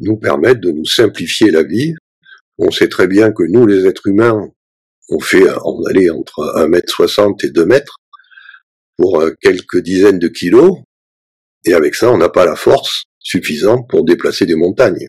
nous 0.00 0.16
permettent 0.16 0.60
de 0.60 0.70
nous 0.70 0.84
simplifier 0.84 1.50
la 1.50 1.62
vie. 1.62 1.94
On 2.58 2.70
sait 2.70 2.88
très 2.88 3.06
bien 3.06 3.32
que 3.32 3.42
nous, 3.42 3.66
les 3.66 3.86
êtres 3.86 4.06
humains, 4.06 4.48
on 5.08 5.20
fait, 5.20 5.44
on 5.64 5.84
allait 5.84 6.10
entre 6.10 6.40
1m60 6.56 7.44
et 7.46 7.50
2 7.50 7.66
mètres 7.66 7.98
pour 8.96 9.20
euh, 9.20 9.32
quelques 9.40 9.78
dizaines 9.78 10.18
de 10.18 10.28
kilos. 10.28 10.78
Et 11.64 11.74
avec 11.74 11.94
ça, 11.94 12.10
on 12.10 12.18
n'a 12.18 12.28
pas 12.28 12.44
la 12.44 12.56
force 12.56 13.04
suffisante 13.18 13.88
pour 13.88 14.04
déplacer 14.04 14.46
des 14.46 14.54
montagnes. 14.54 15.06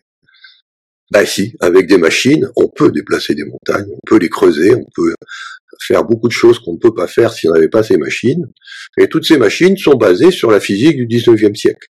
Ben 1.10 1.24
si, 1.24 1.54
avec 1.60 1.86
des 1.86 1.96
machines, 1.96 2.50
on 2.56 2.68
peut 2.68 2.90
déplacer 2.90 3.34
des 3.34 3.44
montagnes, 3.44 3.88
on 3.90 4.00
peut 4.06 4.18
les 4.18 4.28
creuser, 4.28 4.74
on 4.74 4.86
peut 4.94 5.14
faire 5.80 6.04
beaucoup 6.04 6.28
de 6.28 6.32
choses 6.32 6.58
qu'on 6.58 6.74
ne 6.74 6.78
peut 6.78 6.92
pas 6.92 7.06
faire 7.06 7.32
si 7.32 7.48
on 7.48 7.52
n'avait 7.52 7.68
pas 7.68 7.82
ces 7.82 7.96
machines. 7.96 8.46
Et 8.98 9.08
toutes 9.08 9.24
ces 9.24 9.38
machines 9.38 9.76
sont 9.76 9.94
basées 9.94 10.30
sur 10.30 10.50
la 10.50 10.60
physique 10.60 10.96
du 10.96 11.06
19e 11.06 11.54
siècle. 11.54 11.86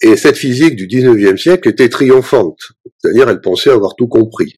Et 0.00 0.16
cette 0.16 0.36
physique 0.36 0.76
du 0.76 0.86
19e 0.86 1.36
siècle 1.36 1.68
était 1.68 1.88
triomphante, 1.88 2.60
c'est-à-dire 2.98 3.28
elle 3.28 3.40
pensait 3.40 3.70
avoir 3.70 3.96
tout 3.96 4.06
compris. 4.06 4.56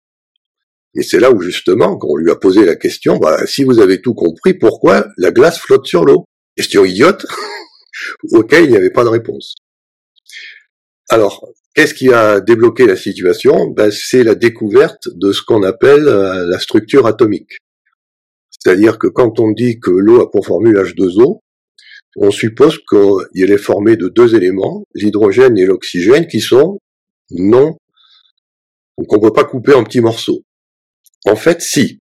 Et 0.95 1.03
c'est 1.03 1.21
là 1.21 1.31
où 1.31 1.41
justement, 1.41 1.97
quand 1.97 2.09
on 2.11 2.17
lui 2.17 2.31
a 2.31 2.37
posé 2.37 2.65
la 2.65 2.77
question, 2.77 3.19
bah, 3.19 3.47
si 3.47 3.65
vous 3.65 3.79
avez 3.79 4.03
tout 4.03 4.15
compris, 4.15 4.55
pourquoi 4.55 5.07
la 5.17 5.31
glace 5.31 5.59
flotte 5.59 5.87
sur 5.87 6.05
l'eau? 6.05 6.25
Question 6.57 6.85
idiote, 6.85 7.25
auquel 8.33 8.65
il 8.65 8.71
n'y 8.71 8.77
avait 8.77 8.91
pas 8.91 9.05
de 9.05 9.09
réponse. 9.09 9.55
Alors, 11.09 11.49
qu'est-ce 11.75 11.95
qui 11.95 12.13
a 12.13 12.41
débloqué 12.41 12.87
la 12.87 12.97
situation? 12.97 13.69
Ben, 13.69 13.91
C'est 13.91 14.25
la 14.25 14.35
découverte 14.35 15.09
de 15.15 15.33
ce 15.33 15.43
qu'on 15.43 15.63
appelle 15.63 16.07
euh, 16.09 16.47
la 16.47 16.59
structure 16.59 17.07
atomique. 17.07 17.59
C'est-à-dire 18.51 18.99
que 18.99 19.07
quand 19.07 19.41
on 19.41 19.53
dit 19.53 19.81
que 19.81 19.91
l'eau 19.91 20.21
a 20.21 20.31
pour 20.31 20.45
formule 20.45 20.77
H2O, 20.77 21.41
on 22.17 22.31
suppose 22.31 22.79
qu'il 22.89 23.53
est 23.53 23.59
formé 23.59 23.97
de 23.97 24.09
deux 24.09 24.35
éléments, 24.35 24.85
l'hydrogène 24.95 25.57
et 25.59 25.65
l'oxygène, 25.65 26.27
qui 26.27 26.41
sont 26.41 26.79
non, 27.31 27.77
donc 28.99 29.13
on 29.13 29.17
ne 29.17 29.23
peut 29.23 29.33
pas 29.33 29.45
couper 29.45 29.73
en 29.73 29.85
petits 29.85 30.01
morceaux. 30.01 30.43
En 31.25 31.37
fait, 31.37 31.63
si, 31.63 32.01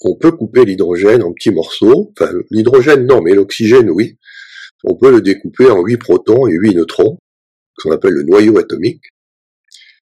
on 0.00 0.16
peut 0.16 0.32
couper 0.32 0.64
l'hydrogène 0.64 1.22
en 1.22 1.32
petits 1.32 1.52
morceaux, 1.52 2.12
enfin 2.12 2.30
l'hydrogène 2.50 3.06
non, 3.06 3.22
mais 3.22 3.34
l'oxygène 3.34 3.88
oui, 3.90 4.18
on 4.84 4.96
peut 4.96 5.10
le 5.10 5.22
découper 5.22 5.70
en 5.70 5.82
huit 5.82 5.96
protons 5.96 6.46
et 6.46 6.52
huit 6.52 6.74
neutrons, 6.74 7.18
qu'on 7.78 7.92
appelle 7.92 8.12
le 8.12 8.24
noyau 8.24 8.58
atomique. 8.58 9.04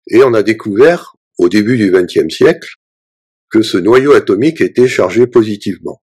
Et 0.07 0.23
on 0.23 0.33
a 0.33 0.43
découvert, 0.43 1.15
au 1.37 1.49
début 1.49 1.77
du 1.77 1.91
XXe 1.91 2.33
siècle, 2.33 2.69
que 3.49 3.61
ce 3.61 3.77
noyau 3.77 4.11
atomique 4.11 4.61
était 4.61 4.87
chargé 4.87 5.27
positivement. 5.27 6.01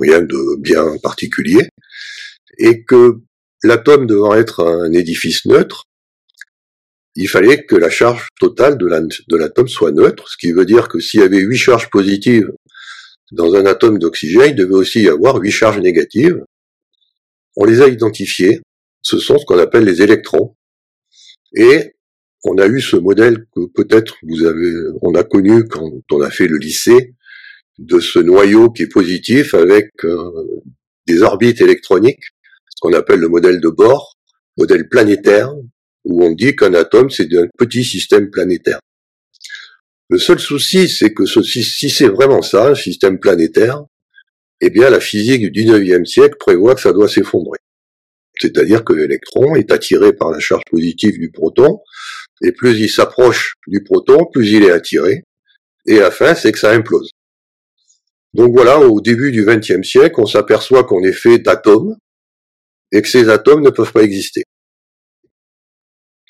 Rien 0.00 0.20
de 0.20 0.60
bien 0.60 0.96
particulier. 1.02 1.68
Et 2.58 2.84
que 2.84 3.20
l'atome 3.62 4.06
devant 4.06 4.34
être 4.34 4.64
un 4.64 4.92
édifice 4.92 5.46
neutre, 5.46 5.84
il 7.16 7.28
fallait 7.28 7.64
que 7.64 7.76
la 7.76 7.90
charge 7.90 8.28
totale 8.40 8.76
de 8.76 9.36
l'atome 9.36 9.68
soit 9.68 9.92
neutre, 9.92 10.28
ce 10.28 10.36
qui 10.36 10.52
veut 10.52 10.64
dire 10.64 10.88
que 10.88 10.98
s'il 10.98 11.20
y 11.20 11.22
avait 11.22 11.40
huit 11.40 11.56
charges 11.56 11.88
positives 11.90 12.50
dans 13.32 13.54
un 13.54 13.66
atome 13.66 13.98
d'oxygène, 13.98 14.50
il 14.50 14.56
devait 14.56 14.74
aussi 14.74 15.02
y 15.02 15.08
avoir 15.08 15.36
huit 15.36 15.50
charges 15.50 15.78
négatives. 15.78 16.42
On 17.56 17.64
les 17.64 17.80
a 17.82 17.88
identifiées, 17.88 18.60
ce 19.02 19.18
sont 19.18 19.38
ce 19.38 19.44
qu'on 19.44 19.58
appelle 19.58 19.84
les 19.84 20.02
électrons. 20.02 20.56
Et 21.54 21.94
on 22.44 22.58
a 22.58 22.66
eu 22.66 22.80
ce 22.80 22.96
modèle 22.96 23.46
que 23.54 23.66
peut-être 23.74 24.16
vous 24.22 24.44
avez, 24.44 24.72
on 25.02 25.14
a 25.14 25.22
connu 25.22 25.64
quand 25.68 25.88
on 26.10 26.20
a 26.20 26.30
fait 26.30 26.48
le 26.48 26.58
lycée, 26.58 27.14
de 27.78 28.00
ce 28.00 28.18
noyau 28.18 28.70
qui 28.70 28.82
est 28.82 28.92
positif 28.92 29.54
avec 29.54 29.90
euh, 30.04 30.62
des 31.06 31.22
orbites 31.22 31.60
électroniques, 31.60 32.24
ce 32.70 32.80
qu'on 32.80 32.92
appelle 32.92 33.20
le 33.20 33.28
modèle 33.28 33.60
de 33.60 33.68
Bohr, 33.68 34.16
modèle 34.56 34.88
planétaire, 34.88 35.52
où 36.04 36.24
on 36.24 36.32
dit 36.32 36.54
qu'un 36.54 36.74
atome 36.74 37.10
c'est 37.10 37.32
un 37.36 37.48
petit 37.58 37.84
système 37.84 38.30
planétaire. 38.30 38.80
Le 40.10 40.18
seul 40.18 40.38
souci, 40.38 40.88
c'est 40.88 41.14
que 41.14 41.24
si 41.24 41.90
c'est 41.90 42.08
vraiment 42.08 42.42
ça, 42.42 42.68
un 42.68 42.74
système 42.74 43.18
planétaire, 43.18 43.82
eh 44.60 44.70
bien 44.70 44.90
la 44.90 45.00
physique 45.00 45.50
du 45.50 45.64
19e 45.64 46.04
siècle 46.04 46.36
prévoit 46.38 46.74
que 46.74 46.80
ça 46.80 46.92
doit 46.92 47.08
s'effondrer. 47.08 47.58
C'est-à-dire 48.38 48.84
que 48.84 48.92
l'électron 48.92 49.54
est 49.54 49.72
attiré 49.72 50.12
par 50.12 50.30
la 50.30 50.40
charge 50.40 50.62
positive 50.70 51.18
du 51.18 51.30
proton, 51.30 51.80
et 52.42 52.52
plus 52.52 52.78
il 52.78 52.90
s'approche 52.90 53.54
du 53.66 53.82
proton, 53.82 54.26
plus 54.32 54.50
il 54.52 54.64
est 54.64 54.70
attiré, 54.70 55.24
et 55.86 55.98
la 55.98 56.10
fin, 56.10 56.34
c'est 56.34 56.52
que 56.52 56.58
ça 56.58 56.72
implose. 56.72 57.10
Donc 58.34 58.52
voilà, 58.52 58.80
au 58.80 59.00
début 59.00 59.32
du 59.32 59.44
XXe 59.44 59.86
siècle, 59.86 60.16
on 60.18 60.26
s'aperçoit 60.26 60.84
qu'on 60.84 61.02
est 61.02 61.12
fait 61.12 61.38
d'atomes, 61.38 61.96
et 62.92 63.02
que 63.02 63.08
ces 63.08 63.28
atomes 63.28 63.62
ne 63.62 63.70
peuvent 63.70 63.92
pas 63.92 64.02
exister. 64.02 64.44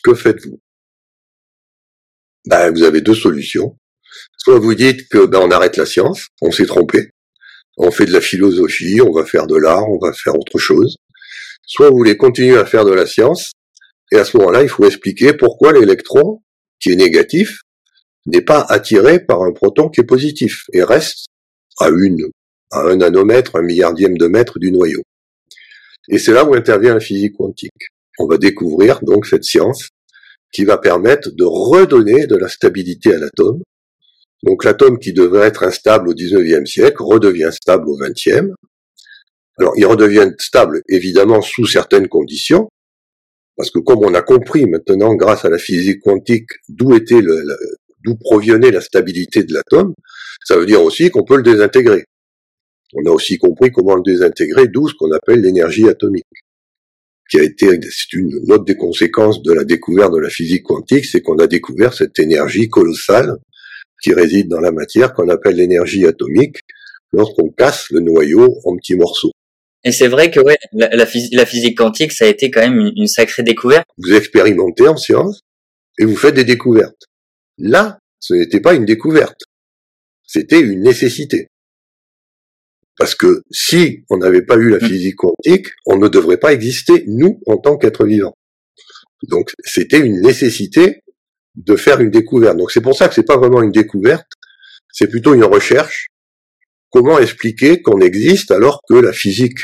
Que 0.03 0.15
faites-vous? 0.15 0.61
Ben, 2.47 2.71
Vous 2.73 2.83
avez 2.83 3.01
deux 3.01 3.15
solutions. 3.15 3.77
Soit 4.37 4.59
vous 4.59 4.75
dites 4.75 5.09
que 5.09 5.27
ben, 5.27 5.41
on 5.41 5.51
arrête 5.51 5.77
la 5.77 5.87
science, 5.87 6.29
on 6.41 6.51
s'est 6.51 6.67
trompé, 6.67 7.11
on 7.77 7.91
fait 7.91 8.07
de 8.07 8.13
la 8.13 8.21
philosophie, 8.21 9.01
on 9.01 9.13
va 9.13 9.25
faire 9.25 9.47
de 9.47 9.57
l'art, 9.57 9.89
on 9.89 9.99
va 9.99 10.13
faire 10.13 10.35
autre 10.35 10.59
chose 10.59 10.97
soit 11.67 11.91
vous 11.91 11.97
voulez 11.97 12.17
continuer 12.17 12.57
à 12.57 12.67
faire 12.67 12.85
de 12.85 12.93
la 12.93 13.07
science, 13.07 13.53
et 14.13 14.17
à 14.17 14.25
ce 14.25 14.37
moment-là, 14.37 14.63
il 14.63 14.69
faut 14.69 14.85
expliquer 14.85 15.33
pourquoi 15.33 15.73
l'électron, 15.73 16.43
qui 16.81 16.93
est 16.93 16.97
négatif, 16.97 17.61
n'est 18.27 18.43
pas 18.43 18.61
attiré 18.69 19.25
par 19.25 19.43
un 19.43 19.53
proton 19.53 19.89
qui 19.89 20.01
est 20.01 20.05
positif, 20.05 20.65
et 20.73 20.83
reste 20.83 21.27
à 21.79 21.89
une, 21.89 22.29
à 22.71 22.81
un 22.81 22.97
nanomètre, 22.97 23.57
un 23.57 23.63
milliardième 23.63 24.17
de 24.17 24.27
mètre 24.27 24.59
du 24.59 24.73
noyau. 24.73 25.03
Et 26.09 26.19
c'est 26.19 26.33
là 26.33 26.45
où 26.45 26.55
intervient 26.55 26.95
la 26.95 27.01
physique 27.01 27.37
quantique. 27.37 27.91
On 28.19 28.27
va 28.27 28.37
découvrir 28.37 29.01
donc 29.03 29.27
cette 29.27 29.45
science 29.45 29.89
qui 30.53 30.65
va 30.65 30.79
permettre 30.79 31.31
de 31.31 31.45
redonner 31.45 32.27
de 32.27 32.37
la 32.37 32.49
stabilité 32.49 33.15
à 33.15 33.19
l'atome. 33.19 33.63
Donc 34.43 34.65
l'atome 34.65 34.99
qui 34.99 35.13
devait 35.13 35.47
être 35.47 35.63
instable 35.63 36.09
au 36.09 36.15
19e 36.15 36.67
siècle 36.67 37.03
redevient 37.03 37.51
stable 37.53 37.89
au 37.89 37.99
20e, 37.99 38.53
alors, 39.59 39.73
ils 39.77 39.87
redeviennent 39.87 40.35
stables, 40.39 40.83
évidemment, 40.89 41.41
sous 41.41 41.67
certaines 41.67 42.09
conditions, 42.09 42.69
parce 43.57 43.71
que 43.71 43.79
comme 43.79 44.01
on 44.01 44.15
a 44.15 44.23
compris 44.23 44.67
maintenant, 44.67 45.15
grâce 45.15 45.45
à 45.45 45.49
la 45.49 45.59
physique 45.59 46.01
quantique, 46.03 46.51
d'où 46.69 46.95
était 46.95 47.21
le, 47.21 47.45
d'où 48.05 48.17
provenait 48.17 48.71
la 48.71 48.81
stabilité 48.81 49.43
de 49.43 49.53
l'atome, 49.53 49.95
ça 50.45 50.57
veut 50.57 50.67
dire 50.67 50.83
aussi 50.83 51.11
qu'on 51.11 51.25
peut 51.25 51.37
le 51.37 51.43
désintégrer. 51.43 52.05
On 52.95 53.05
a 53.07 53.11
aussi 53.11 53.39
compris 53.39 53.71
comment 53.73 53.97
le 53.97 54.03
désintégrer, 54.03 54.69
d'où 54.69 54.89
ce 54.89 54.95
qu'on 54.95 55.11
appelle 55.11 55.41
l'énergie 55.41 55.89
atomique. 55.89 56.25
qui 57.31 57.41
a 57.41 57.43
été, 57.43 57.81
c'est 57.91 58.13
une 58.13 58.53
autre 58.53 58.65
des 58.65 58.77
conséquences 58.77 59.43
de 59.43 59.53
la 59.53 59.65
découverte 59.65 60.13
de 60.13 60.21
la 60.21 60.29
physique 60.29 60.65
quantique, 60.65 61.07
c'est 61.07 61.23
qu'on 61.23 61.39
a 61.39 61.47
découvert 61.47 61.95
cette 61.95 62.19
énergie 62.19 62.69
colossale 62.69 63.39
qui 64.03 64.13
réside 64.13 64.49
dans 64.49 64.61
la 64.61 64.71
matière, 64.71 65.15
qu'on 65.15 65.31
appelle 65.31 65.57
l'énergie 65.57 66.07
atomique, 66.07 66.59
lorsqu'on 67.13 67.49
casse 67.49 67.91
le 67.91 68.01
noyau 68.01 68.61
en 68.65 68.77
petits 68.77 68.97
morceaux. 68.97 69.31
Et 69.85 69.93
c'est 69.93 70.09
vrai 70.09 70.31
que 70.31 70.41
ouais, 70.41 70.57
la, 70.73 71.07
physique 71.07 71.77
quantique, 71.77 72.13
ça 72.13 72.25
a 72.25 72.29
été 72.29 72.51
quand 72.51 72.61
même 72.61 72.93
une, 72.97 73.07
sacrée 73.07 73.43
découverte. 73.43 73.87
Vous 73.99 74.15
expérimentez 74.15 74.89
en 74.89 74.97
science 74.97 75.41
et 75.99 76.05
vous 76.05 76.17
faites 76.17 76.35
des 76.35 76.45
découvertes. 76.45 77.05
Là, 77.59 77.99
ce 78.21 78.35
n'était 78.35 78.61
pas 78.61 78.75
une 78.75 78.85
découverte, 78.85 79.41
c'était 80.27 80.61
une 80.61 80.83
nécessité. 80.83 81.49
Parce 82.97 83.15
que 83.15 83.43
si 83.51 84.05
on 84.09 84.19
n'avait 84.19 84.43
pas 84.43 84.57
eu 84.57 84.71
la 84.71 84.79
mm. 84.79 84.89
physique 84.89 85.17
quantique, 85.17 85.69
on 85.87 85.97
ne 85.97 86.09
devrait 86.09 86.39
pas 86.39 86.53
exister, 86.53 87.05
nous, 87.07 87.41
en 87.47 87.57
tant 87.57 87.77
qu'êtres 87.77 88.07
vivants. 88.07 88.35
Donc 89.29 89.51
c'était 89.65 90.01
une 90.01 90.21
nécessité 90.21 91.01
de 91.57 91.77
faire 91.77 92.01
une 92.01 92.11
découverte. 92.11 92.57
Donc 92.57 92.71
c'est 92.71 92.81
pour 92.81 92.97
ça 92.97 93.09
que 93.09 93.15
c'est 93.15 93.27
pas 93.27 93.39
vraiment 93.39 93.63
une 93.63 93.71
découverte, 93.71 94.27
c'est 94.93 95.09
plutôt 95.09 95.35
une 95.35 95.45
recherche. 95.45 96.09
Comment 96.91 97.19
expliquer 97.19 97.83
qu'on 97.83 98.01
existe 98.01 98.51
alors 98.51 98.81
que 98.89 98.95
la 98.95 99.13
physique 99.13 99.59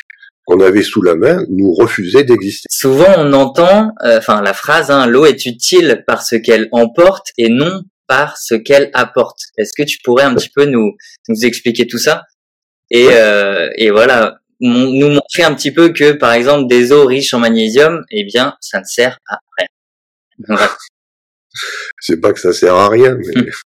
qu'on 0.44 0.60
avait 0.60 0.82
sous 0.82 1.02
la 1.02 1.14
main 1.14 1.44
nous 1.48 1.72
refusait 1.72 2.24
d'exister 2.24 2.66
Souvent 2.70 3.12
on 3.18 3.32
entend, 3.32 3.92
euh, 4.04 4.18
enfin 4.18 4.42
la 4.42 4.54
phrase, 4.54 4.90
hein, 4.90 5.06
l'eau 5.06 5.26
est 5.26 5.46
utile 5.46 6.04
par 6.06 6.22
ce 6.22 6.36
qu'elle 6.36 6.68
emporte 6.72 7.28
et 7.38 7.48
non 7.48 7.82
par 8.06 8.38
ce 8.38 8.54
qu'elle 8.54 8.90
apporte. 8.92 9.38
Est-ce 9.56 9.72
que 9.76 9.86
tu 9.86 9.98
pourrais 10.02 10.24
un 10.24 10.34
petit 10.34 10.50
peu 10.54 10.64
nous, 10.64 10.92
nous 11.28 11.44
expliquer 11.44 11.86
tout 11.86 11.98
ça? 11.98 12.24
Et, 12.90 13.06
euh, 13.10 13.68
et 13.76 13.90
voilà, 13.90 14.40
nous 14.60 15.08
montrer 15.08 15.44
un 15.44 15.54
petit 15.54 15.72
peu 15.72 15.92
que 15.92 16.12
par 16.12 16.32
exemple 16.32 16.68
des 16.68 16.92
eaux 16.92 17.06
riches 17.06 17.32
en 17.34 17.38
magnésium, 17.38 18.04
eh 18.10 18.24
bien 18.24 18.56
ça 18.60 18.80
ne 18.80 18.84
sert 18.84 19.18
à 19.28 19.38
rien. 19.58 19.68
c'est 22.00 22.20
pas 22.20 22.32
que 22.32 22.40
ça 22.40 22.52
sert 22.52 22.74
à 22.74 22.88
rien, 22.88 23.16
mais, 23.16 23.46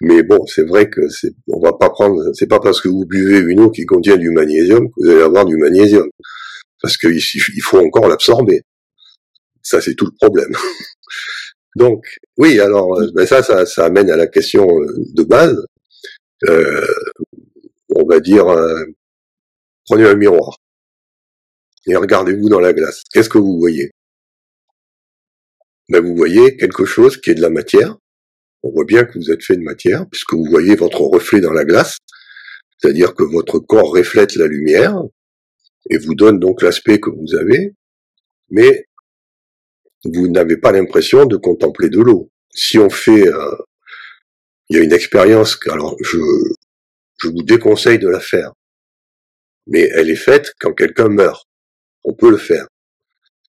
mais 0.00 0.22
bon, 0.22 0.44
c'est 0.46 0.66
vrai 0.66 0.88
que 0.88 1.08
c'est, 1.08 1.32
on 1.48 1.60
va 1.60 1.72
pas 1.72 1.90
prendre, 1.90 2.22
c'est 2.34 2.46
pas 2.48 2.60
parce 2.60 2.80
que 2.80 2.88
vous 2.88 3.06
buvez 3.06 3.38
une 3.38 3.60
eau 3.60 3.70
qui 3.70 3.86
contient 3.86 4.16
du 4.16 4.30
magnésium 4.30 4.88
que 4.88 4.92
vous 4.96 5.10
allez 5.10 5.22
avoir 5.22 5.44
du 5.44 5.56
magnésium, 5.56 6.08
parce 6.82 6.96
qu'il 6.96 7.16
il 7.16 7.62
faut 7.62 7.78
encore 7.78 8.08
l'absorber. 8.08 8.62
Ça, 9.62 9.80
c'est 9.80 9.94
tout 9.94 10.06
le 10.06 10.16
problème. 10.20 10.52
Donc, 11.76 12.04
oui, 12.38 12.58
alors, 12.60 12.98
euh, 12.98 13.06
ben 13.14 13.26
ça, 13.26 13.42
ça, 13.42 13.64
ça 13.66 13.84
amène 13.84 14.10
à 14.10 14.16
la 14.16 14.26
question 14.26 14.66
euh, 14.66 14.86
de 15.14 15.22
base. 15.22 15.64
Euh, 16.48 16.86
on 17.90 18.06
va 18.06 18.20
dire, 18.20 18.48
euh, 18.48 18.84
prenez 19.86 20.04
un 20.04 20.14
miroir 20.14 20.56
et 21.86 21.96
regardez-vous 21.96 22.48
dans 22.48 22.60
la 22.60 22.72
glace. 22.72 23.02
Qu'est-ce 23.12 23.28
que 23.28 23.38
vous 23.38 23.58
voyez? 23.58 23.90
Ben, 25.88 26.04
Vous 26.04 26.16
voyez 26.16 26.56
quelque 26.56 26.84
chose 26.84 27.20
qui 27.20 27.30
est 27.30 27.34
de 27.34 27.42
la 27.42 27.50
matière. 27.50 27.96
On 28.62 28.70
voit 28.70 28.84
bien 28.84 29.04
que 29.04 29.18
vous 29.18 29.30
êtes 29.30 29.42
fait 29.42 29.56
de 29.56 29.62
matière, 29.62 30.06
puisque 30.10 30.34
vous 30.34 30.44
voyez 30.44 30.74
votre 30.74 31.00
reflet 31.00 31.40
dans 31.40 31.52
la 31.52 31.64
glace, 31.64 31.98
c'est-à-dire 32.78 33.14
que 33.14 33.22
votre 33.22 33.58
corps 33.58 33.92
reflète 33.92 34.36
la 34.36 34.46
lumière 34.46 34.96
et 35.88 35.98
vous 35.98 36.14
donne 36.14 36.38
donc 36.38 36.62
l'aspect 36.62 37.00
que 37.00 37.10
vous 37.10 37.34
avez, 37.34 37.74
mais 38.50 38.86
vous 40.04 40.28
n'avez 40.28 40.56
pas 40.56 40.72
l'impression 40.72 41.26
de 41.26 41.36
contempler 41.36 41.88
de 41.88 42.00
l'eau. 42.00 42.30
Si 42.52 42.78
on 42.78 42.90
fait, 42.90 43.28
euh, 43.28 43.56
il 44.68 44.76
y 44.76 44.80
a 44.80 44.82
une 44.82 44.92
expérience, 44.92 45.58
alors 45.68 45.96
je 46.00 46.18
je 47.22 47.28
vous 47.28 47.42
déconseille 47.42 47.98
de 47.98 48.08
la 48.08 48.20
faire. 48.20 48.52
Mais 49.66 49.88
elle 49.94 50.10
est 50.10 50.16
faite 50.16 50.54
quand 50.58 50.72
quelqu'un 50.72 51.08
meurt. 51.08 51.46
On 52.04 52.14
peut 52.14 52.30
le 52.30 52.38
faire. 52.38 52.66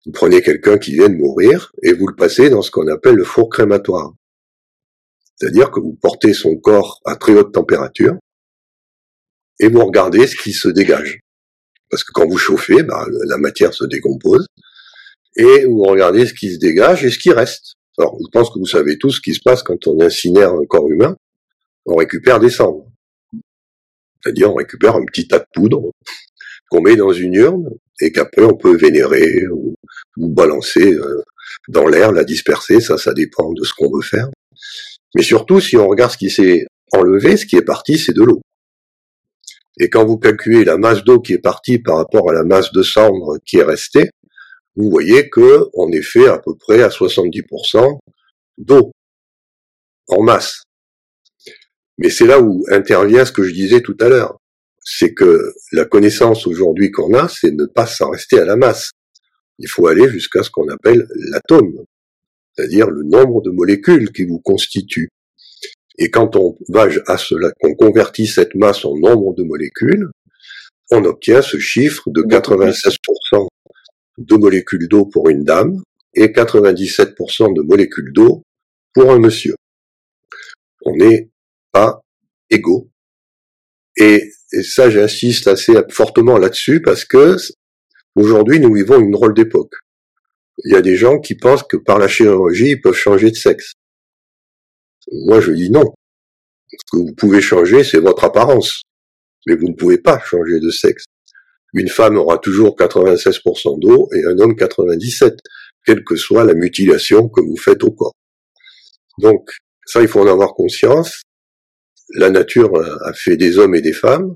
Vous 0.06 0.12
prenez 0.12 0.42
quelqu'un 0.42 0.78
qui 0.78 0.94
vient 0.94 1.10
de 1.10 1.16
mourir 1.16 1.72
et 1.84 1.94
vous 1.94 2.08
le 2.08 2.16
passez 2.16 2.50
dans 2.50 2.62
ce 2.62 2.72
qu'on 2.72 2.88
appelle 2.88 3.16
le 3.16 3.24
four 3.24 3.50
crématoire. 3.50 4.14
C'est-à-dire 5.42 5.72
que 5.72 5.80
vous 5.80 5.98
portez 6.00 6.36
son 6.36 6.56
corps 6.56 7.02
à 7.04 7.16
très 7.16 7.34
haute 7.34 7.52
température 7.52 8.14
et 9.60 9.70
vous 9.70 9.84
regardez 9.84 10.28
ce 10.28 10.36
qui 10.36 10.54
se 10.54 10.68
dégage. 10.68 11.20
Parce 11.90 12.04
que 12.04 12.12
quand 12.12 12.28
vous 12.28 12.38
chauffez, 12.38 12.84
bah, 12.84 13.08
la 13.28 13.40
matière 13.40 13.74
se 13.74 13.86
décompose 13.86 14.46
et 15.36 15.66
vous 15.66 15.82
regardez 15.82 16.28
ce 16.28 16.36
qui 16.36 16.54
se 16.54 16.60
dégage 16.60 17.04
et 17.06 17.10
ce 17.10 17.18
qui 17.18 17.32
reste. 17.32 17.74
Alors, 17.98 18.20
je 18.20 18.30
pense 18.32 18.52
que 18.52 18.60
vous 18.60 18.68
savez 18.68 19.00
tous 19.00 19.14
ce 19.14 19.20
qui 19.20 19.34
se 19.34 19.40
passe 19.44 19.64
quand 19.64 19.88
on 19.88 20.00
incinère 20.00 20.54
un 20.54 20.66
corps 20.70 20.88
humain. 20.88 21.16
On 21.88 21.96
récupère 21.96 22.40
des 22.40 22.52
cendres. 22.52 22.86
C'est-à-dire 24.22 24.52
on 24.52 24.56
récupère 24.56 24.96
un 24.96 25.06
petit 25.06 25.28
tas 25.28 25.40
de 25.40 25.46
poudre 25.56 25.90
qu'on 26.70 26.82
met 26.82 26.96
dans 26.96 27.14
une 27.14 27.34
urne 27.34 27.68
et 28.00 28.12
qu'après 28.12 28.44
on 28.44 28.56
peut 28.56 28.78
vénérer 28.78 29.48
ou, 29.48 29.74
balancer 30.18 30.94
euh, 30.94 31.24
dans 31.68 31.88
l'air, 31.88 32.12
la 32.12 32.26
disperser, 32.26 32.80
ça 32.80 33.00
ça 33.00 33.14
dépend 33.14 33.52
de 33.54 33.64
ce 33.64 33.74
qu'on 33.74 33.92
veut 33.92 34.04
faire. 34.04 34.30
Mais 35.16 35.24
surtout 35.24 35.60
si 35.60 35.78
on 35.78 35.88
regarde 35.88 36.12
ce 36.12 36.18
qui 36.18 36.30
s'est 36.30 36.66
enlevé, 36.92 37.38
ce 37.38 37.46
qui 37.46 37.56
est 37.56 37.62
parti 37.62 37.98
c'est 37.98 38.14
de 38.14 38.24
l'eau. 38.24 38.42
Et 39.80 39.90
quand 39.90 40.06
vous 40.06 40.18
calculez 40.18 40.64
la 40.64 40.78
masse 40.78 41.04
d'eau 41.04 41.20
qui 41.20 41.34
est 41.34 41.40
partie 41.40 41.80
par 41.80 41.98
rapport 41.98 42.30
à 42.30 42.34
la 42.34 42.44
masse 42.44 42.72
de 42.72 42.84
cendre 42.84 43.38
qui 43.46 43.58
est 43.58 43.64
restée, 43.64 44.10
vous 44.76 44.90
voyez 44.90 45.30
que 45.30 45.70
on 45.74 45.92
est 45.92 46.02
fait 46.02 46.28
à 46.28 46.40
peu 46.40 46.56
près 46.56 46.82
à 46.82 46.90
70% 46.90 48.00
d'eau 48.58 48.92
en 50.08 50.22
masse. 50.22 50.64
Mais 51.98 52.10
c'est 52.10 52.26
là 52.26 52.40
où 52.42 52.66
intervient 52.70 53.26
ce 53.26 53.32
que 53.32 53.44
je 53.44 53.54
disais 53.54 53.82
tout 53.82 53.98
à 54.00 54.10
l'heure. 54.10 54.38
C'est 54.84 55.14
que 55.14 55.54
la 55.72 55.86
connaissance 55.86 56.48
aujourd'hui 56.48 56.92
qu'on 56.92 57.14
a, 57.14 57.28
c'est 57.28 57.52
ne 57.52 57.66
pas 57.66 57.86
s'en 57.86 58.10
rester 58.10 58.40
à 58.40 58.46
la 58.46 58.56
masse. 58.56 58.92
Il 59.60 59.68
faut 59.68 59.88
aller 59.88 60.10
jusqu'à 60.10 60.42
ce 60.42 60.50
qu'on 60.50 60.68
appelle 60.70 61.08
l'atome, 61.16 61.86
c'est-à-dire 62.56 62.90
le 62.90 63.04
nombre 63.04 63.42
de 63.42 63.50
molécules 63.50 64.12
qui 64.12 64.26
vous 64.26 64.40
constituent. 64.40 65.10
Et 65.98 66.10
quand 66.10 66.36
on 66.36 66.58
va 66.70 66.88
à 67.08 67.18
cela, 67.18 67.52
qu'on 67.60 67.76
convertit 67.76 68.28
cette 68.28 68.56
masse 68.56 68.86
en 68.86 68.96
nombre 68.98 69.34
de 69.36 69.44
molécules, 69.44 70.08
on 70.90 71.06
obtient 71.06 71.42
ce 71.42 71.58
chiffre 71.58 72.10
de 72.10 72.22
96% 72.22 73.48
de 74.18 74.36
molécules 74.36 74.88
d'eau 74.88 75.06
pour 75.06 75.30
une 75.30 75.44
dame 75.44 75.82
et 76.14 76.28
97% 76.28 77.56
de 77.56 77.62
molécules 77.62 78.12
d'eau 78.14 78.44
pour 78.94 79.12
un 79.12 79.20
monsieur. 79.20 79.56
On 80.84 81.00
est 81.00 81.30
pas 81.72 82.02
égaux. 82.50 82.90
Et, 83.98 84.32
ça, 84.64 84.90
j'insiste 84.90 85.48
assez 85.48 85.74
fortement 85.90 86.38
là-dessus 86.38 86.82
parce 86.82 87.06
que 87.06 87.38
aujourd'hui, 88.16 88.60
nous 88.60 88.74
vivons 88.74 89.00
une 89.00 89.12
drôle 89.12 89.34
d'époque. 89.34 89.76
Il 90.64 90.74
y 90.74 90.76
a 90.76 90.82
des 90.82 90.96
gens 90.96 91.20
qui 91.20 91.36
pensent 91.36 91.64
que 91.64 91.78
par 91.78 91.98
la 91.98 92.08
chirurgie, 92.08 92.72
ils 92.72 92.82
peuvent 92.82 92.94
changer 92.94 93.32
de 93.32 93.36
sexe. 93.36 93.74
Moi, 95.12 95.42
je 95.42 95.52
dis 95.52 95.72
non. 95.72 95.94
Ce 96.72 96.78
que 96.92 96.98
vous 96.98 97.14
pouvez 97.16 97.42
changer, 97.42 97.84
c'est 97.84 98.00
votre 98.00 98.24
apparence. 98.24 98.82
Mais 99.48 99.56
vous 99.56 99.68
ne 99.68 99.76
pouvez 99.76 99.98
pas 99.98 100.20
changer 100.20 100.60
de 100.60 100.70
sexe. 100.70 101.06
Une 101.74 101.90
femme 101.90 102.18
aura 102.18 102.38
toujours 102.38 102.76
96% 102.76 103.80
d'eau 103.80 104.10
et 104.14 104.26
un 104.26 104.38
homme 104.40 104.56
97, 104.56 105.36
quelle 105.86 106.04
que 106.04 106.16
soit 106.16 106.44
la 106.44 106.54
mutilation 106.54 107.30
que 107.30 107.42
vous 107.42 107.58
faites 107.58 107.84
au 107.84 107.92
corps. 107.92 108.14
Donc, 109.18 109.50
ça, 109.86 110.02
il 110.02 110.08
faut 110.08 110.20
en 110.20 110.28
avoir 110.28 110.54
conscience 110.54 111.24
la 112.16 112.30
nature 112.30 112.72
a 113.06 113.14
fait 113.14 113.38
des 113.38 113.58
hommes 113.58 113.76
et 113.76 113.82
des 113.82 113.94
femmes, 113.94 114.36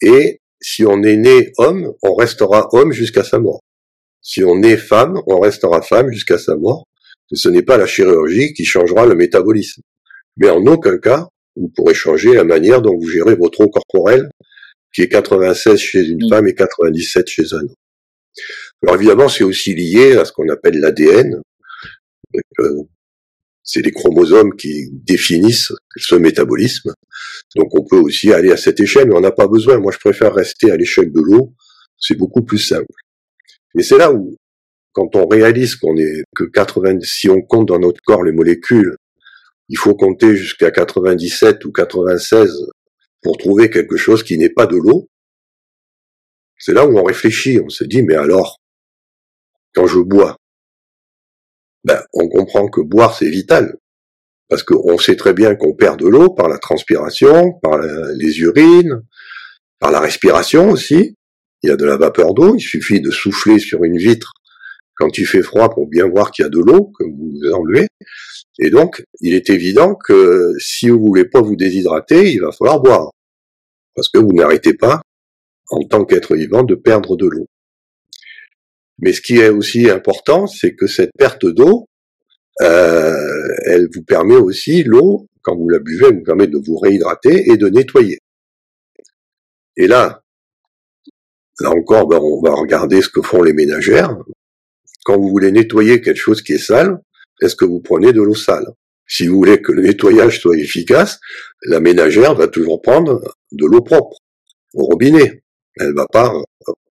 et 0.00 0.40
si 0.60 0.84
on 0.84 1.02
est 1.02 1.16
né 1.16 1.52
homme, 1.58 1.92
on 2.02 2.14
restera 2.14 2.68
homme 2.72 2.92
jusqu'à 2.92 3.24
sa 3.24 3.38
mort. 3.38 3.60
Si 4.22 4.42
on 4.44 4.62
est 4.62 4.76
femme, 4.76 5.20
on 5.26 5.40
restera 5.40 5.82
femme 5.82 6.10
jusqu'à 6.10 6.38
sa 6.38 6.56
mort. 6.56 6.86
Ce 7.32 7.48
n'est 7.48 7.62
pas 7.62 7.76
la 7.76 7.86
chirurgie 7.86 8.52
qui 8.54 8.64
changera 8.64 9.06
le 9.06 9.14
métabolisme. 9.14 9.82
Mais 10.36 10.48
en 10.48 10.64
aucun 10.66 10.98
cas, 10.98 11.28
vous 11.56 11.68
pourrez 11.74 11.94
changer 11.94 12.34
la 12.34 12.44
manière 12.44 12.82
dont 12.82 12.96
vous 12.96 13.08
gérez 13.08 13.34
votre 13.34 13.62
eau 13.62 13.68
corporelle, 13.68 14.30
qui 14.94 15.02
est 15.02 15.08
96 15.08 15.78
chez 15.78 16.06
une 16.06 16.28
femme 16.28 16.46
et 16.46 16.54
97 16.54 17.28
chez 17.28 17.54
un 17.54 17.58
homme. 17.58 17.74
Alors 18.82 18.96
évidemment, 18.96 19.28
c'est 19.28 19.44
aussi 19.44 19.74
lié 19.74 20.16
à 20.16 20.24
ce 20.24 20.32
qu'on 20.32 20.48
appelle 20.48 20.78
l'ADN. 20.78 21.40
Euh, 22.60 22.82
c'est 23.62 23.82
les 23.82 23.90
chromosomes 23.90 24.54
qui 24.54 24.90
définissent 24.92 25.72
ce 25.96 26.14
métabolisme. 26.14 26.92
Donc 27.56 27.74
on 27.74 27.84
peut 27.84 27.98
aussi 27.98 28.32
aller 28.32 28.52
à 28.52 28.56
cette 28.56 28.78
échelle, 28.78 29.08
mais 29.08 29.16
on 29.16 29.20
n'a 29.20 29.32
pas 29.32 29.48
besoin. 29.48 29.78
Moi, 29.78 29.92
je 29.92 29.98
préfère 29.98 30.34
rester 30.34 30.70
à 30.70 30.76
l'échelle 30.76 31.10
de 31.10 31.20
l'eau. 31.20 31.54
C'est 31.98 32.16
beaucoup 32.16 32.42
plus 32.42 32.58
simple. 32.58 32.92
Et 33.78 33.82
c'est 33.82 33.98
là 33.98 34.12
où, 34.12 34.36
quand 34.92 35.14
on 35.16 35.26
réalise 35.26 35.76
qu'on 35.76 35.96
est 35.96 36.22
que 36.34 36.44
80, 36.44 37.00
si 37.02 37.28
on 37.28 37.42
compte 37.42 37.68
dans 37.68 37.78
notre 37.78 38.00
corps 38.04 38.22
les 38.22 38.32
molécules, 38.32 38.96
il 39.68 39.76
faut 39.76 39.94
compter 39.94 40.36
jusqu'à 40.36 40.70
97 40.70 41.64
ou 41.64 41.72
96 41.72 42.50
pour 43.22 43.36
trouver 43.36 43.68
quelque 43.70 43.96
chose 43.96 44.22
qui 44.22 44.38
n'est 44.38 44.50
pas 44.50 44.66
de 44.66 44.76
l'eau. 44.76 45.08
C'est 46.58 46.72
là 46.72 46.86
où 46.86 46.96
on 46.96 47.04
réfléchit. 47.04 47.60
On 47.60 47.68
se 47.68 47.84
dit, 47.84 48.02
mais 48.02 48.14
alors, 48.14 48.60
quand 49.74 49.86
je 49.86 49.98
bois, 49.98 50.36
ben, 51.84 52.02
on 52.12 52.28
comprend 52.28 52.68
que 52.68 52.80
boire 52.80 53.16
c'est 53.16 53.28
vital. 53.28 53.76
Parce 54.48 54.62
qu'on 54.62 54.96
sait 54.96 55.16
très 55.16 55.34
bien 55.34 55.56
qu'on 55.56 55.74
perd 55.74 55.98
de 55.98 56.06
l'eau 56.06 56.30
par 56.30 56.48
la 56.48 56.58
transpiration, 56.58 57.54
par 57.62 57.78
les 57.78 58.38
urines, 58.38 59.02
par 59.80 59.90
la 59.90 60.00
respiration 60.00 60.70
aussi. 60.70 61.15
Il 61.66 61.70
y 61.70 61.72
a 61.72 61.76
de 61.76 61.84
la 61.84 61.96
vapeur 61.96 62.32
d'eau, 62.32 62.54
il 62.54 62.60
suffit 62.60 63.00
de 63.00 63.10
souffler 63.10 63.58
sur 63.58 63.82
une 63.82 63.98
vitre 63.98 64.32
quand 64.94 65.18
il 65.18 65.26
fait 65.26 65.42
froid 65.42 65.68
pour 65.68 65.88
bien 65.88 66.06
voir 66.06 66.30
qu'il 66.30 66.44
y 66.44 66.46
a 66.46 66.48
de 66.48 66.60
l'eau 66.60 66.92
que 66.96 67.02
vous 67.02 67.40
enlevez. 67.52 67.88
Et 68.60 68.70
donc, 68.70 69.02
il 69.20 69.34
est 69.34 69.50
évident 69.50 69.96
que 69.96 70.52
si 70.60 70.88
vous 70.88 71.00
voulez 71.00 71.24
pas 71.24 71.40
vous 71.40 71.56
déshydrater, 71.56 72.30
il 72.30 72.40
va 72.40 72.52
falloir 72.52 72.78
boire. 72.78 73.10
Parce 73.96 74.08
que 74.08 74.18
vous 74.18 74.32
n'arrêtez 74.32 74.74
pas, 74.74 75.02
en 75.70 75.80
tant 75.80 76.04
qu'être 76.04 76.36
vivant, 76.36 76.62
de 76.62 76.76
perdre 76.76 77.16
de 77.16 77.26
l'eau. 77.26 77.46
Mais 79.00 79.12
ce 79.12 79.20
qui 79.20 79.38
est 79.38 79.48
aussi 79.48 79.90
important, 79.90 80.46
c'est 80.46 80.76
que 80.76 80.86
cette 80.86 81.10
perte 81.18 81.46
d'eau, 81.46 81.86
euh, 82.62 83.48
elle 83.64 83.88
vous 83.92 84.04
permet 84.04 84.36
aussi, 84.36 84.84
l'eau, 84.84 85.26
quand 85.42 85.56
vous 85.56 85.68
la 85.68 85.80
buvez, 85.80 86.06
elle 86.10 86.18
vous 86.18 86.22
permet 86.22 86.46
de 86.46 86.58
vous 86.64 86.76
réhydrater 86.76 87.50
et 87.50 87.56
de 87.56 87.68
nettoyer. 87.68 88.18
Et 89.76 89.88
là, 89.88 90.22
là 91.60 91.70
encore, 91.70 92.06
ben, 92.06 92.18
on 92.18 92.40
va 92.40 92.54
regarder 92.54 93.02
ce 93.02 93.08
que 93.08 93.22
font 93.22 93.42
les 93.42 93.52
ménagères. 93.52 94.16
Quand 95.04 95.18
vous 95.18 95.28
voulez 95.28 95.52
nettoyer 95.52 96.00
quelque 96.00 96.16
chose 96.16 96.42
qui 96.42 96.54
est 96.54 96.58
sale, 96.58 96.98
est-ce 97.40 97.56
que 97.56 97.64
vous 97.64 97.80
prenez 97.80 98.12
de 98.12 98.22
l'eau 98.22 98.34
sale? 98.34 98.66
Si 99.06 99.28
vous 99.28 99.36
voulez 99.36 99.62
que 99.62 99.72
le 99.72 99.82
nettoyage 99.82 100.40
soit 100.40 100.56
efficace, 100.56 101.20
la 101.62 101.80
ménagère 101.80 102.34
va 102.34 102.48
toujours 102.48 102.82
prendre 102.82 103.22
de 103.52 103.66
l'eau 103.66 103.82
propre 103.82 104.18
au 104.74 104.84
robinet. 104.84 105.42
Elle 105.76 105.94
va 105.94 106.06
pas 106.06 106.32